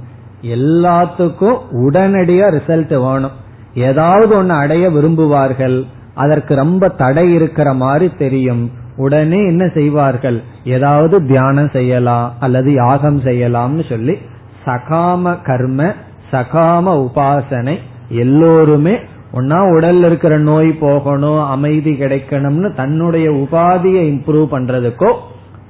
எல்லாத்துக்கும் 0.42 1.58
உடனடியா 1.72 2.60
ரிசல்ட் 2.60 3.12
வேணும். 3.12 3.32
ஏதாவது 3.74 4.36
ஒன்னு 4.36 4.54
அடைய 4.54 4.90
விரும்புவார்கள் 4.90 5.86
அதற்கு 6.14 6.56
ரொம்ப 6.56 6.88
தடை 6.88 7.34
இருக்கிற 7.34 7.74
மாதிரி 7.74 8.14
தெரியும். 8.14 8.72
உடனே 8.98 9.40
என்ன 9.46 9.64
செய்வார்கள்? 9.68 10.38
ஏதாவது 10.76 11.16
தியானம் 11.26 11.70
செய்யலாம் 11.70 12.34
அல்லது 12.40 12.70
யாகம் 12.74 13.20
செய்யலாம்னு 13.22 13.84
சொல்லி 13.90 14.16
சகாம 14.66 15.36
கர்ம 15.42 15.90
சகாம 16.32 16.86
உபாசனை 17.06 17.76
எல்லோருமே 18.24 18.96
ஒன்னா 19.34 19.60
உடல்ல 19.76 20.06
இருக்கிற 20.06 20.34
நோய் 20.50 20.72
போகணும் 20.72 21.42
அமைதி 21.46 21.94
கிடைக்கணும்னு 21.94 22.70
தன்னுடைய 22.76 23.28
உபாதியை 23.44 24.04
இம்ப்ரூவ் 24.12 24.48
பண்றதுக்கோ 24.54 25.12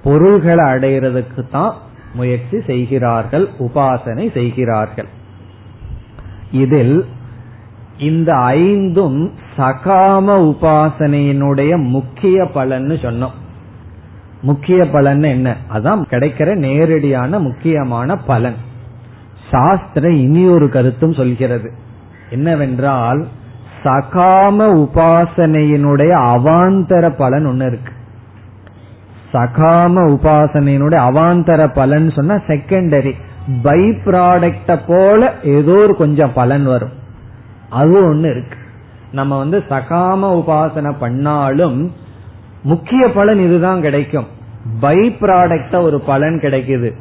பொருள்களை 0.03 0.65
அடைகிறதுக்கு 0.65 1.43
தான் 1.51 1.73
முயற்சி 2.13 2.57
செய்கிறார்கள் 2.67 3.45
உபாசனை 3.59 4.25
செய்கிறார்கள். 4.33 5.09
இதில் 6.51 6.97
இந்த 7.97 8.35
ஐந்தும் 8.35 9.33
சகாம 9.57 10.55
உபாசனையினுடைய 10.55 11.83
முக்கிய 11.83 12.43
பலன்னு 12.43 12.95
சொன்னோம். 13.01 13.35
முக்கிய 14.41 14.89
பலன் 14.89 15.23
என்ன? 15.23 15.55
அதான் 15.73 16.01
கிடைக்கிற 16.09 16.55
நேரடியான 16.55 17.39
முக்கியமான 17.39 18.15
பலன். 18.15 18.55
சாஸ்திரம் 19.51 20.15
இனி 20.15 20.47
ஒரு 20.47 20.69
கருத்தும் 20.69 21.13
சொல்கிறது. 21.13 21.71
என்னவென்றால் 22.29 23.27
சகாம 23.83 24.87
உபாசனையினுடைய 24.87 26.09
அவாந்தர 26.09 27.09
பலன் 27.09 27.45
ஒன்னு 27.45 27.65
இருக்கு. 27.65 27.93
சகாம 29.33 30.17
உபாசனையினுடைய 30.17 30.99
அவாந்தர 31.09 31.73
பலன் 31.73 32.11
சொன்னா 32.11 32.35
செகண்டரி 32.35 33.11
பை 33.63 33.79
ப்ராடக்ட 33.79 34.79
போல 34.87 35.33
ஏதோ 35.43 35.71
ஒரு 35.71 35.95
கொஞ்சம் 35.95 36.33
பலன் 36.33 36.65
வரும். 36.65 37.05
அது 37.69 38.13
ஒண்ணு 38.13 38.31
இருக்கு. 38.31 38.57
நம்ம 39.11 39.37
வந்து 39.37 39.63
சகாம 39.69 40.43
உபாசனை 40.43 40.95
பண்ணாலும் 40.99 41.93
முக்கிய 42.63 43.11
பலன் 43.11 43.39
இதுதான் 43.39 43.81
கிடைக்கும். 43.81 44.27
பை 44.79 44.97
ப்ராடக்டா 44.97 45.81
ஒரு 45.81 45.99
பலன் 45.99 46.39
கிடைக்குது. 46.39 46.91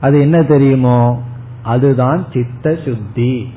அது 0.00 0.20
என்ன 0.20 0.42
தெரியுமோ? 0.42 1.22
அதுதான் 1.62 2.26
சித்த 2.32 2.76
சுத்தி. 2.84 3.54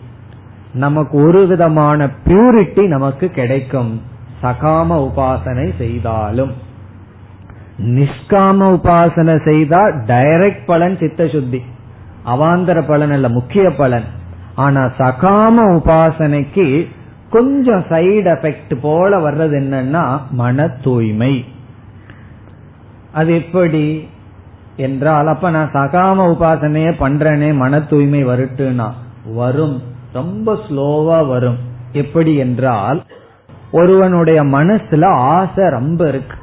நமக்கு 0.73 1.17
ஒரு 1.17 1.47
விதமான 1.47 2.09
பியூரிட்டி 2.25 2.87
நமக்கு 2.87 3.29
கிடைக்கும். 3.29 4.01
சகாம 4.43 5.09
உபாசனை 5.09 5.77
செய்தாலும். 5.77 6.51
நிஷ்காம 7.77 8.79
உபாசனை 8.79 9.45
செய்தா 9.45 9.81
டைரக்ட் 9.87 10.65
பலன் 10.65 10.97
சித்த 10.97 11.27
சுத்தி. 11.27 11.61
அவாந்தர 12.25 12.87
பலன் 12.87 13.11
அல்ல 13.11 13.29
முக்கிய 13.29 13.71
பலன். 13.71 14.03
ஆனா 14.55 14.91
சகாம 14.97 15.53
உபாசனைக்கு 15.59 16.87
கொஞ்சம் 17.29 17.83
சைடு 17.89 18.29
எஃபெக்ட் 18.35 18.79
போல 18.81 19.31
வர்றது 19.31 19.59
என்னன்னா 19.59 20.19
மன 20.31 20.67
தூய்மை 20.67 21.45
அது 23.13 23.35
எப்படி 23.35 24.07
என்றால் 24.75 25.27
அப்ப 25.27 25.49
நான் 25.49 25.71
சகாம 25.71 26.21
உபாசனையே 26.31 26.91
பண்றேனே 26.99 27.53
மன 27.53 27.81
தூய்மை 27.81 28.25
வருட்டுனா 28.25 28.91
வரும். 29.33 29.81
ரொம்ப 30.13 30.57
ஸ்லோவா 30.69 31.27
வரும். 31.27 31.57
எப்படி 31.91 32.35
என்றால் 32.35 33.03
ஒருவனுடைய 33.71 34.43
மனசுல 34.43 35.05
ஆசை 35.05 35.69
ரொம்ப 35.69 36.07
இருக்கு. 36.07 36.37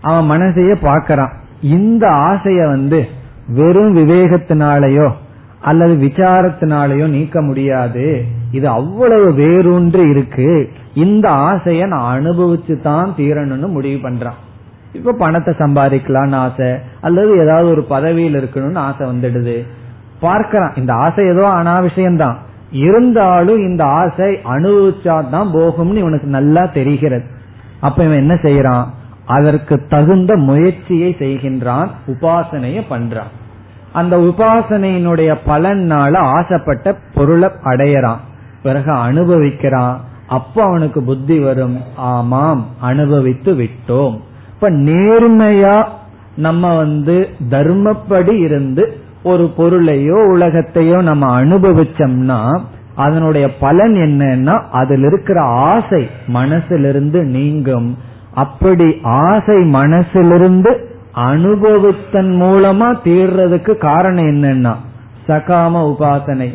அவன் 0.00 0.38
மனசையே 0.38 0.74
பாக்கிறான் 0.82 1.32
இந்த 1.60 2.08
ஆசைய 2.08 2.68
வந்து 2.68 3.08
வெறும் 3.48 3.96
விவேகத்தினாலேயோ 3.96 5.12
அல்லது 5.62 5.94
விசாரத்தினாலேயோ 6.06 7.06
நீக்க 7.16 7.42
முடியாது. 7.42 8.06
இது 8.50 8.68
அவ்வளவு 8.68 9.28
வேரூன்று 9.32 10.02
இருக்கு. 10.10 10.70
இந்த 10.94 11.26
ஆசைய 11.30 11.86
நான் 11.86 12.08
அனுபவிச்சு 12.14 12.74
தான் 12.80 13.12
தீரணும்னு 13.16 13.68
முடிவு 13.68 13.98
பண்றான். 14.08 14.38
இப்ப 14.92 15.12
பணத்தை 15.18 15.54
சம்பாதிக்கலாம்னு 15.58 16.38
ஆசை 16.44 16.70
அல்லது 17.00 17.30
ஏதாவது 17.38 17.68
ஒரு 17.68 17.82
பதவியில் 17.84 18.38
இருக்கணும்னு 18.40 18.80
ஆசை 18.88 19.06
வந்துடுது. 19.06 19.56
பார்க்கிறான் 20.20 20.74
இந்த 20.76 20.92
ஆசை 20.94 21.22
ஏதோ 21.26 21.44
அனாவசியம்தான் 21.60 22.36
இருந்தாலும் 22.86 23.58
இந்த 23.58 23.84
ஆசை 23.84 24.30
அனுபவிச்சா 24.54 25.14
தான் 25.30 25.52
போகும்னு 25.54 26.02
இவனுக்கு 26.04 26.28
நல்லா 26.38 26.64
தெரிகிறது. 26.78 27.24
அப்ப 27.80 28.04
இவன் 28.04 28.22
என்ன 28.24 28.34
செய்யறான்? 28.42 28.86
அதற்கு 29.26 29.74
தகுந்த 29.86 30.36
முயற்சியை 30.48 31.16
செய்கின்றான் 31.18 31.88
உபாசனைய 32.06 32.80
பண்றான். 32.90 33.30
அந்த 33.92 34.16
உபாசனையினுடைய 34.16 35.36
பலனால 35.46 36.16
ஆசைப்பட்ட 36.16 36.96
பொருளை 37.14 37.48
அடையறான். 37.64 38.16
பிறகு 38.62 38.92
அனுபவிக்கிறான். 38.92 39.96
அப்ப 40.28 40.64
அவனுக்கு 40.64 41.02
புத்தி 41.02 41.38
வரும். 41.38 41.80
ஆமாம் 41.96 42.66
அனுபவித்து 42.80 43.52
விட்டோம். 43.54 44.20
இப்ப 44.54 44.70
நேர்மையா 44.70 45.84
நம்ம 46.36 46.76
வந்து 46.76 47.28
தர்மப்படி 47.50 48.32
இருந்து 48.32 48.96
ஒரு 49.22 49.52
பொருளையோ 49.56 50.36
உலகத்தையோ 50.36 51.02
நம்ம 51.02 51.44
அனுபவிச்சோம்னா 51.44 52.60
அதனுடைய 52.94 53.56
பலன் 53.56 53.92
என்னன்னா 53.92 54.64
அதில் 54.72 55.02
இருக்கிற 55.02 55.42
ஆசை 55.42 56.10
மனசிலிருந்து 56.34 57.24
நீங்கும். 57.24 57.98
அப்படி 58.34 58.96
ஆசை 59.02 59.56
மனசிலிருந்து 59.56 60.91
அனுபவத்தன் 61.16 62.30
மூலமா 62.42 62.98
தீர்றதுக்கு 63.04 63.76
காரணம் 63.76 64.24
என்னன்னா 64.24 64.74
சகாம 65.28 65.94
உபாசனை. 65.94 66.54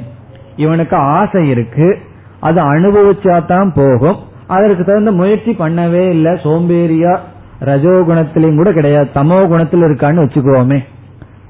இவனுக்கு 0.55 0.95
ஆசை 0.95 1.47
இருக்கு. 1.47 1.97
அது 2.39 2.61
அனுபவிச்சா 2.61 3.45
தான் 3.45 3.73
போகும். 3.75 4.15
அதற்கு 4.47 4.83
தகுந்த 4.83 5.11
முயற்சி 5.11 5.51
பண்ணவே 5.51 6.09
இல்லை. 6.09 6.31
சோம்பேறியா 6.31 7.19
ரஜோகுணத்திலையும் 7.59 8.55
கூட 8.55 8.71
கிடையாது. 8.71 9.09
தமோ 9.13 9.47
குணத்தில் 9.47 9.81
இருக்கான்னு 9.81 10.23
வச்சுக்கோமே. 10.23 10.83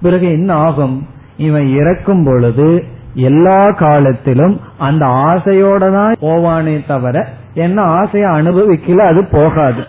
பிறகு 0.01 0.31
என்ன 0.31 0.53
ஆகும்? 0.53 1.07
இவன் 1.37 1.67
இறக்கும் 1.67 2.23
பொழுது 2.23 2.83
எல்லா 3.13 3.71
காலத்திலும் 3.71 4.61
அந்த 4.77 5.05
ஆசையோட 5.05 5.93
தான் 5.93 6.15
போவானே 6.21 6.87
தவிர 6.87 7.27
என்ன 7.53 7.81
ஆசையை 7.81 8.29
அனுபவிக்கல 8.29 8.97
அது 8.97 9.25
போகாது. 9.25 9.83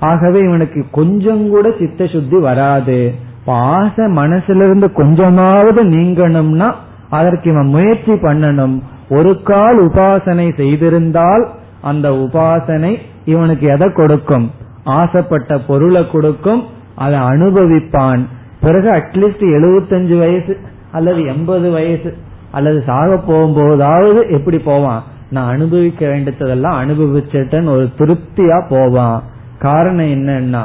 ஆகவே 0.00 0.38
இவனுக்கு 0.38 0.84
கொஞ்சம் 0.90 1.48
கூட 1.48 1.70
சித்த 1.78 2.06
சுத்தி 2.06 2.38
வராது. 2.38 3.14
ஆசை 3.46 4.04
மனசுல 4.04 4.56
இருந்து 4.56 4.92
கொஞ்சமாவது 4.92 5.84
நீங்கணும்னா 5.84 6.72
அதற்கு 7.10 7.50
இவன் 7.50 7.66
முயற்சி 7.66 8.12
பண்ணணும். 8.12 8.80
ஒரு 9.08 9.42
கால் 9.42 9.88
உபாசனை 9.88 10.56
செய்திருந்தால் 10.56 11.48
அந்த 11.82 12.10
உபாசனை 12.10 12.96
இவனுக்கு 13.24 13.66
எதை 13.66 13.92
கொடுக்கும்? 13.92 14.50
ஆசைப்பட்ட 14.84 15.58
பொருளை 15.58 16.10
கொடுக்கும். 16.10 16.64
அதை 16.94 17.18
அனுபவிப்பான். 17.18 18.26
பிறகு 18.60 18.90
அட்லீஸ்ட் 18.90 19.40
எழுபத்தஞ்சு 19.40 20.18
வயசு 20.18 20.58
அல்லது 20.92 21.24
எண்பது 21.24 21.70
வயசு 21.70 22.16
அல்லது 22.50 22.82
சாக 22.86 23.20
போகும்போதாவது 23.28 24.30
எப்படி 24.30 24.58
போவான்? 24.58 25.02
நான் 25.30 25.52
அனுபவிக்க 25.52 26.08
வேண்டியதெல்லாம் 26.08 26.88
அனுபவிச்சிட்டேன்னு 26.88 27.68
ஒரு 27.68 27.90
திருப்தியா 27.98 28.66
போவான். 28.68 29.22
காரணம் 29.60 30.06
என்னன்னா 30.06 30.62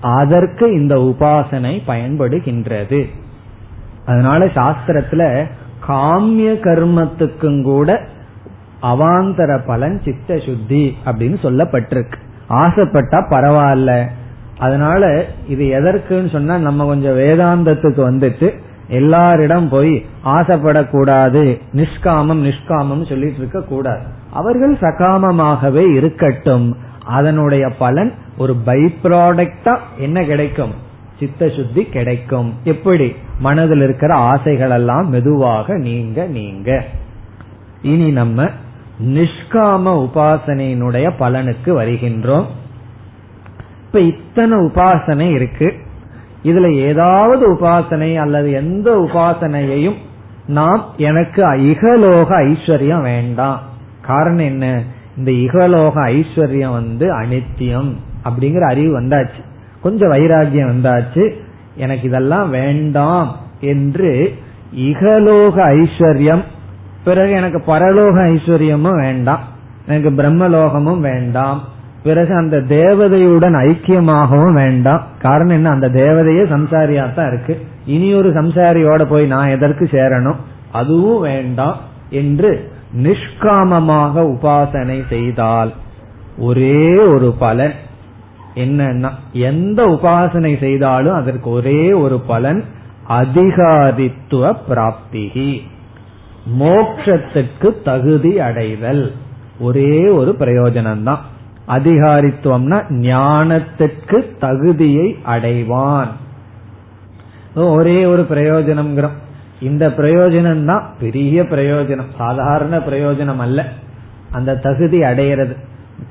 அதற்கு 0.00 0.72
இந்த 0.72 0.94
உபாசனை 0.94 1.80
பயன்படுகின்றது. 1.88 3.08
அதனால 4.06 4.44
சாஸ்திரத்துல 4.44 5.44
காமிய 5.88 6.52
கர்மத்துக்கும் 6.60 7.62
கூட 7.62 8.06
அவாந்தர 8.82 9.66
பலன் 9.66 10.00
சித்த 10.04 10.38
சுத்தி 10.38 10.96
அப்படின்னு 11.04 11.36
சொல்லப்பட்டிருக்கு. 11.42 12.18
ஆசைப்பட்டா 12.48 13.22
பரவாயில்ல. 13.30 14.04
அதனால 14.58 15.24
இது 15.48 15.64
எதற்குன்னு 15.66 16.32
சொன்னா 16.32 16.58
நம்ம 16.58 16.84
கொஞ்சம் 16.84 17.18
வேதாந்தத்துக்கு 17.18 18.00
வந்துட்டு 18.10 18.52
எல்லாரிடம் 18.90 19.68
போய் 19.70 20.04
ஆசைப்படக்கூடாது 20.24 21.60
நிஷ்காமம் 21.74 22.44
நிஷ்காமம் 22.44 23.08
சொல்லிட்டு 23.08 23.38
இருக்க 23.38 23.62
கூடாது 23.62 24.02
அவர்கள் 24.32 24.74
சகாமமாகவே 24.74 25.94
இருக்கட்டும். 25.94 26.76
அதனுடைய 27.06 27.68
பலன் 27.68 28.14
ஒரு 28.38 28.54
பை 28.54 28.94
ப்ராடக்டா 29.02 29.78
என்ன 29.98 30.24
கிடைக்கும்? 30.24 30.74
சித்த 31.18 31.48
சுத்தி 31.48 31.84
கிடைக்கும். 31.84 32.54
எப்படி? 32.64 33.14
மனதில் 33.38 33.82
இருக்கிற 33.82 34.14
ஆசைகள் 34.14 34.70
எல்லாம் 34.70 35.08
மெதுவாக 35.08 35.76
நீங்க 35.76 36.26
நீங்க. 36.26 36.84
இனி 37.82 38.10
நம்ம 38.10 38.44
நிஷ்காம 39.04 40.08
உபாசனையினுடைய 40.08 41.10
பலனுக்கு 41.18 41.64
வருகின்றோம். 41.64 42.44
இப்ப 43.86 44.00
இத்தனை 44.00 44.58
உபாசனை 44.58 45.30
இருக்கு. 45.30 45.74
இதுல 46.44 46.74
ஏதாவது 46.74 47.54
உபாசனை 47.54 48.16
அல்லது 48.16 48.52
எந்த 48.52 48.96
உபாசனையையும் 48.96 49.96
நாம் 50.46 50.84
எனக்கு 50.96 51.42
இகலோக 51.42 52.28
ஐஸ்வர்யம் 52.30 53.02
வேண்டாம். 53.02 53.60
காரணம் 54.02 54.44
என்ன? 54.44 54.82
இந்த 55.16 55.30
இகலோக 55.30 55.94
ஐஸ்வர்யம் 55.94 56.72
வந்து 56.72 57.20
அனித்தியம் 57.20 57.94
அப்படிங்கிற 58.24 58.60
அறிவு 58.60 59.00
வந்தாச்சு. 59.00 59.44
கொஞ்சம் 59.80 60.12
வைராகியம் 60.12 60.70
வந்தாச்சு. 60.70 61.30
எனக்கு 61.74 62.08
இதெல்லாம் 62.08 62.50
வேண்டாம் 62.50 63.36
என்று 63.60 64.34
இகலோக 64.76 65.56
ஐஸ்வர்யம் 65.56 66.42
பிறகு 67.04 67.30
எனக்கு 67.30 67.58
பரலோக 67.66 68.14
ஐஸ்வர்யமும் 68.14 69.00
வேண்டாம். 69.00 69.40
எனக்கு 69.86 70.10
பிரம்மலோகமும் 70.10 71.00
வேண்டாம். 71.00 71.62
பிறகு 72.02 72.34
அந்த 72.34 72.56
தேவதையுடன் 72.56 73.54
ஐக்கியமாகவும் 73.54 74.52
வேண்டாம். 74.52 75.02
காரணம் 75.22 75.54
என்ன? 75.54 75.70
அந்த 75.70 75.88
தேவதையே 75.88 76.44
சம்சாரியா 76.44 77.14
தான் 77.14 77.28
இருக்கு. 77.28 77.66
இனி 77.86 78.14
ஒரு 78.14 78.30
சம்சாரியோட 78.30 79.04
போய் 79.04 79.26
நான் 79.26 79.48
எதற்கு 79.48 79.84
சேரணும்? 79.84 80.36
அதுவும் 80.72 81.20
வேண்டாம் 81.20 81.76
என்று 82.10 82.72
நிஷ்காமமாக 83.02 84.14
உபாசனை 84.34 85.02
செய்தால் 85.08 85.72
ஒரே 86.38 86.96
ஒரு 86.96 87.34
பலன் 87.38 87.74
என்னன்னா 88.54 89.10
எந்த 89.32 89.86
உபாசனை 89.86 90.58
செய்தாலும் 90.60 91.14
அதற்கு 91.14 91.50
ஒரே 91.50 91.92
ஒரு 91.92 92.20
பலன் 92.20 92.64
அதிகாரித்துவ 93.08 94.52
பிராப்திகி. 94.68 95.62
மோக்ஷத்துக்கு 96.58 97.68
தகுதி 97.82 98.40
அடைதல் 98.40 99.12
ஒரே 99.60 100.08
ஒரு 100.08 100.36
பிரயோஜனம் 100.38 101.02
தான் 101.02 101.22
அதிகாரித்துவம்னா 101.68 102.78
ஞானத்துக்கு 102.90 104.38
தகுதியை 104.38 105.16
அடைவான். 105.26 106.08
ஒரே 107.54 108.04
ஒரு 108.04 108.22
பிரயோஜனம் 108.30 108.92
இந்த 109.60 109.88
பிரயோஜனம் 109.88 110.64
தான் 110.64 110.86
பெரிய 111.00 111.42
பிரயோஜனம் 111.42 112.10
சாதாரண 112.18 112.78
பிரயோஜனம் 112.78 113.36
அல்ல. 113.36 113.64
அந்த 114.32 114.56
தகுதி 114.56 115.02
அடையிறது 115.02 115.56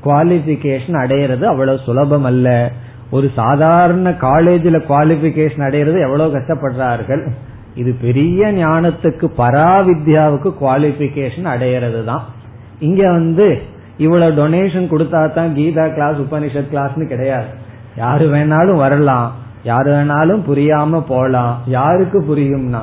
குவாலிபிகேஷன் 0.04 0.98
அடையிறது 1.04 1.44
அவ்வளவு 1.44 1.78
சுலபம் 1.78 2.24
அல்ல. 2.24 2.72
ஒரு 3.12 3.32
சாதாரண 3.36 4.14
காலேஜில் 4.14 4.86
குவாலிபிகேஷன் 4.88 5.66
அடையிறது 5.68 6.00
எவ்வளவு 6.00 6.38
கஷ்டப்படுறார்கள்? 6.38 7.28
இது 7.76 7.94
பெரிய 8.02 8.52
ஞானத்துக்கு 8.52 9.30
பராவித்யாவுக்கு 9.38 10.54
குவாலிபிகேஷன் 10.62 11.48
அடையிறது 11.54 12.04
தான். 12.04 12.24
இங்க 12.80 13.12
வந்து 13.12 13.62
இவ்வளவு 13.98 14.48
டொனேஷன் 14.48 14.92
கொடுத்தா 14.92 15.34
தான் 15.34 15.56
கீதா 15.56 15.94
கிளாஸ் 15.94 16.18
உபனிஷத் 16.18 16.72
கிளாஸ்னு 16.72 17.08
கிடையாது. 17.08 17.46
யாரு 17.98 18.30
வேணாலும் 18.30 18.78
வரலாம். 18.78 19.32
யாரு 19.64 19.92
வேணாலும் 19.92 20.42
புரியாம 20.48 21.04
போலாம். 21.08 21.62
யாருக்கு 21.66 22.22
புரியும்னா 22.22 22.82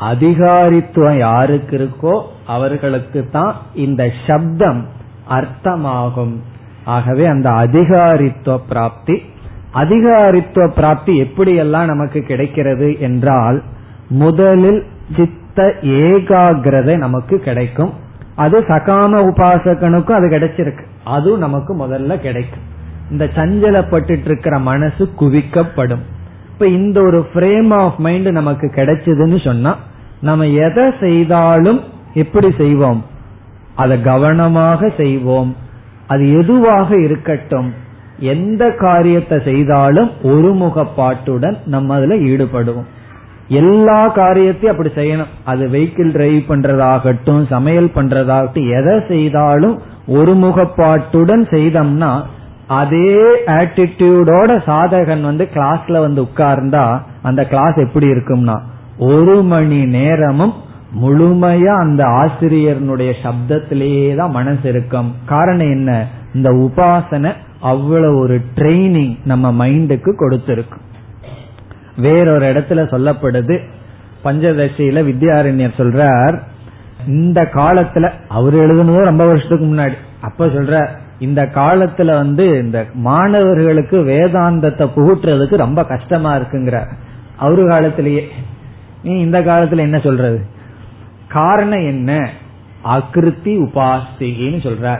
அதிகாரித்துவம் 0.00 1.18
யாருக்கு 1.18 1.76
இருக்கோ 1.78 2.20
அவர்களுக்கு 2.46 3.28
தான் 3.32 3.54
இந்த 3.74 4.10
சப்தம் 4.26 4.86
அர்த்தமாகும். 5.30 6.36
ஆகவே 6.84 7.26
அந்த 7.26 7.50
அதிகாரித்துவ 7.50 8.60
பிராப்தி 8.68 9.22
அதிகாரித்துவ 9.74 10.68
பிராப்தி 10.68 11.22
எப்படியெல்லாம் 11.22 11.84
நமக்கு 11.84 12.20
கிடைக்கிறது 12.20 13.00
என்றால் 13.00 13.62
முதலில் 14.08 14.86
சித்த 15.16 15.74
ஏகாகிரதை 15.82 16.96
நமக்கு 16.96 17.38
கிடைக்கும். 17.38 17.92
அது 18.34 18.60
சகாம 18.60 19.30
உபாசகனுக்கும் 19.30 20.12
அது 20.12 20.28
கிடைச்சிருக்கு. 20.28 20.84
அதுவும் 21.04 21.38
நமக்கு 21.38 21.86
முதல்ல 21.86 22.16
கிடைக்கும். 22.16 22.62
இந்த 23.10 23.24
சஞ்சலப்பட்டு 23.24 24.24
இருக்கிற 24.24 24.58
மனசு 24.58 25.08
குவிக்கப்படும். 25.20 26.00
இப்ப 26.54 26.66
இந்த 26.66 27.00
ஒரு 27.00 27.26
ஃப்ரேம் 27.34 27.72
ஆஃப் 27.74 27.98
மைண்ட் 27.98 28.28
நமக்கு 28.28 28.72
கிடைச்சதுன்னு 28.74 29.44
சொன்னா 29.44 29.76
நம்ம 30.20 30.46
எதை 30.46 30.84
செய்தாலும் 31.00 31.80
எப்படி 32.14 32.52
செய்வோம்? 32.56 33.04
அதை 33.74 34.02
கவனமாக 34.02 34.92
செய்வோம். 34.96 35.56
அது 36.06 36.38
எதுவாக 36.38 36.96
இருக்கட்டும் 36.96 37.74
எந்த 38.18 38.70
காரியத்தை 38.70 39.38
செய்தாலும் 39.44 40.10
ஒருமுகப்பாட்டுடன் 40.22 41.56
நம்ம 41.66 41.94
அதுல 41.94 42.14
ஈடுபடுவோம். 42.14 42.86
எல்லா 43.48 44.08
காரியத்தையும் 44.08 44.70
அப்படி 44.70 44.90
செய்யணும். 44.94 45.32
அது 45.44 45.66
வெஹிக்கிள் 45.66 46.12
டிரைவ் 46.12 46.42
பண்றதாகட்டும் 46.48 47.46
சமையல் 47.48 47.90
பண்றதாகட்டும் 47.94 48.70
எதை 48.80 49.00
செய்தாலும் 49.08 49.82
ஒருமுகப்பாட்டுடன் 50.08 51.44
செய்தோம்னா 51.50 52.22
அதே 52.66 53.44
ஆட்டிடியூடோட 53.46 54.62
சாதகன் 54.66 55.22
வந்து 55.22 55.48
கிளாஸ்ல 55.54 56.00
வந்து 56.00 56.22
உட்கார்ந்தா 56.22 57.00
அந்த 57.22 57.46
கிளாஸ் 57.46 57.74
எப்படி 57.74 58.06
இருக்கும்னா 58.06 58.60
ஒரு 58.98 59.42
மணி 59.42 59.84
நேரமும் 59.84 60.54
முழுமையா 61.02 61.76
அந்த 61.78 62.04
ஆசிரியர்னுடைய 62.04 63.12
சப்தத்திலேயே 63.22 64.14
தான் 64.14 64.30
மனசு 64.30 64.68
இருக்கும். 64.68 65.14
காரணம் 65.24 65.70
என்ன? 65.70 66.06
இந்த 66.34 66.50
உபாசனை 66.50 67.32
அவ்வளவு 67.60 68.18
ஒரு 68.18 68.40
ட்ரைனிங் 68.54 69.16
நம்ம 69.24 69.66
மைண்டுக்கு 69.66 70.12
கொடுத்திருக்கு. 70.20 70.78
வேறொரு 71.96 72.52
இடத்துல 72.52 72.82
சொல்லப்படுது 72.84 73.58
பஞ்சதசியில 74.24 75.02
வித்யாரண்யர் 75.04 75.70
சொல்றார் 75.76 76.38
இந்த 77.06 77.42
காலத்துல 77.42 78.10
அவர் 78.28 78.54
எழுதுனதும் 78.54 79.04
ரொம்ப 79.04 79.26
வருஷத்துக்கு 79.26 79.66
முன்னாடி 79.66 79.94
அப்ப 80.20 80.46
சொல்ற 80.46 80.88
இந்த 81.18 81.42
காலத்துல 81.42 82.14
வந்து 82.14 82.58
இந்த 82.58 82.86
மாணவர்களுக்கு 82.94 83.96
வேதாந்தத்தை 83.96 84.88
புகுட்டுறதுக்கு 84.96 85.56
ரொம்ப 85.56 85.84
கஷ்டமா 85.84 86.36
இருக்குங்கிற 86.36 86.86
அவரு 87.36 87.68
காலத்திலேயே. 87.68 88.28
நீ 89.02 89.20
இந்த 89.20 89.40
காலத்துல 89.40 89.76
என்ன 89.76 89.98
சொல்றது? 89.98 90.40
காரணம் 91.28 91.86
என்ன? 91.86 92.30
அகிருத்தி 92.82 93.58
உபாஸ்திகின்னு 93.58 94.66
சொல்ற 94.66 94.98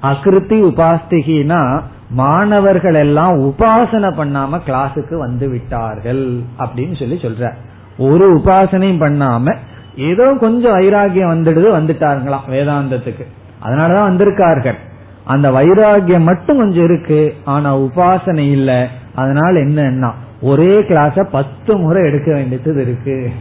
அகிருத்தி 0.00 0.62
உபாஸ்திகினா 0.62 1.82
மாணவர்கள் 2.10 2.94
எல்லாம் 2.94 3.40
உபாசனை 3.40 4.10
பண்ணாம 4.12 4.60
கிளாஸுக்கு 4.66 5.18
வந்து 5.18 5.48
விட்டார்கள் 5.48 6.40
அப்படின்னு 6.58 6.98
சொல்லி 6.98 7.14
சொல்ற 7.14 7.54
ஒரு 7.98 8.36
உபாசனையும் 8.36 9.00
பண்ணாம 9.00 9.56
ஏதோ 9.96 10.36
கொஞ்சம் 10.40 10.80
வைராகியம் 10.80 11.30
வந்துடுது 11.30 11.80
வந்துட்டாருங்களாம் 11.80 12.50
வேதாந்தத்துக்கு. 12.50 13.26
அதனாலதான் 13.64 14.10
வந்திருக்கார்கள். 14.10 14.76
அந்த 15.24 15.50
வைராகியம் 15.50 16.22
மட்டும் 16.22 16.56
கொஞ்சம் 16.56 16.84
இருக்கு 16.84 17.34
ஆனா 17.44 17.78
உபாசனை 17.78 18.50
இல்ல. 18.50 18.88
அதனால 19.14 19.60
என்னன்னா 19.60 20.10
ஒரே 20.40 20.80
கிளாஸ 20.80 21.22
பத்து 21.30 21.76
முறை 21.76 22.04
எடுக்க 22.04 22.32
வேண்டியது 22.32 22.80
இருக்கு. 22.80 23.32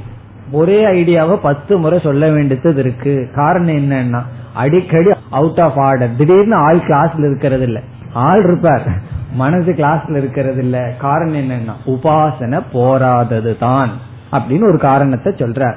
ஒரே 0.52 0.86
ஐடியாவை 0.86 1.36
பத்து 1.36 1.78
முறை 1.78 2.00
சொல்ல 2.04 2.30
வேண்டியது 2.30 2.74
இருக்கு. 2.76 3.30
காரணம் 3.36 3.76
என்னன்னா 3.76 4.22
அடிக்கடி 4.54 5.10
அவுட் 5.30 5.60
ஆஃப் 5.60 5.80
ஆர்டர் 5.80 6.16
திடீர்னு 6.16 6.56
ஆள் 6.56 6.78
கிளாஸ்ல 6.78 7.20
இருக்கிறது 7.20 7.64
இல்ல. 7.64 7.82
ஆள் 8.14 8.44
இருப்பார். 8.44 8.88
மனசு 9.34 9.72
கிளாஸ்ல 9.72 10.18
இருக்கிறது 10.18 10.62
இல்ல. 10.62 10.94
காரணம் 10.98 11.36
என்னன்னா 11.36 11.74
உபாசனை 11.86 12.62
போராதது 12.72 13.58
தான் 13.58 13.90
அப்படின்னு 14.32 14.68
ஒரு 14.68 14.78
காரணத்தை 14.78 15.34
சொல்றார். 15.34 15.76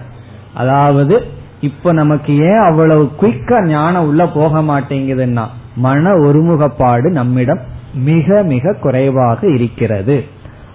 அதாவது 0.54 1.22
இப்ப 1.61 1.92
நமக்கு 1.92 2.36
ஏன் 2.36 2.64
அவ்வளவு 2.64 3.11
குயிக்கா 3.20 3.66
ஞானம் 3.66 4.07
உள்ள 4.07 4.26
போக 4.26 4.61
மாட்டேங்குதுன்னா 4.61 5.46
மன 5.77 6.14
ஒருமுகப்பாடு 6.14 7.11
நம்மிடம் 7.11 7.61
மிக 7.95 8.43
மிக 8.43 8.72
குறைவாக 8.72 9.47
இருக்கிறது. 9.47 10.24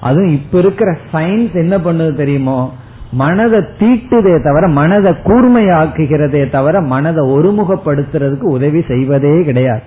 அதுவும் 0.01 0.31
இப்ப 0.31 0.57
இருக்கிற 0.57 0.97
சயின்ஸ் 1.13 1.53
என்ன 1.53 1.77
பண்ணுது 1.77 2.15
தெரியுமோ? 2.15 2.73
மனதை 3.11 3.59
தீட்டுதே 3.59 4.43
தவிர 4.43 4.67
மனதை 4.67 5.11
கூர்மையாக்குகிறதே 5.11 6.49
தவிர 6.49 6.81
மனதை 6.81 7.29
ஒருமுகப்படுத்துறதுக்கு 7.29 8.41
உதவி 8.41 8.81
செய்வதே 8.87 9.43
கிடையாது. 9.43 9.81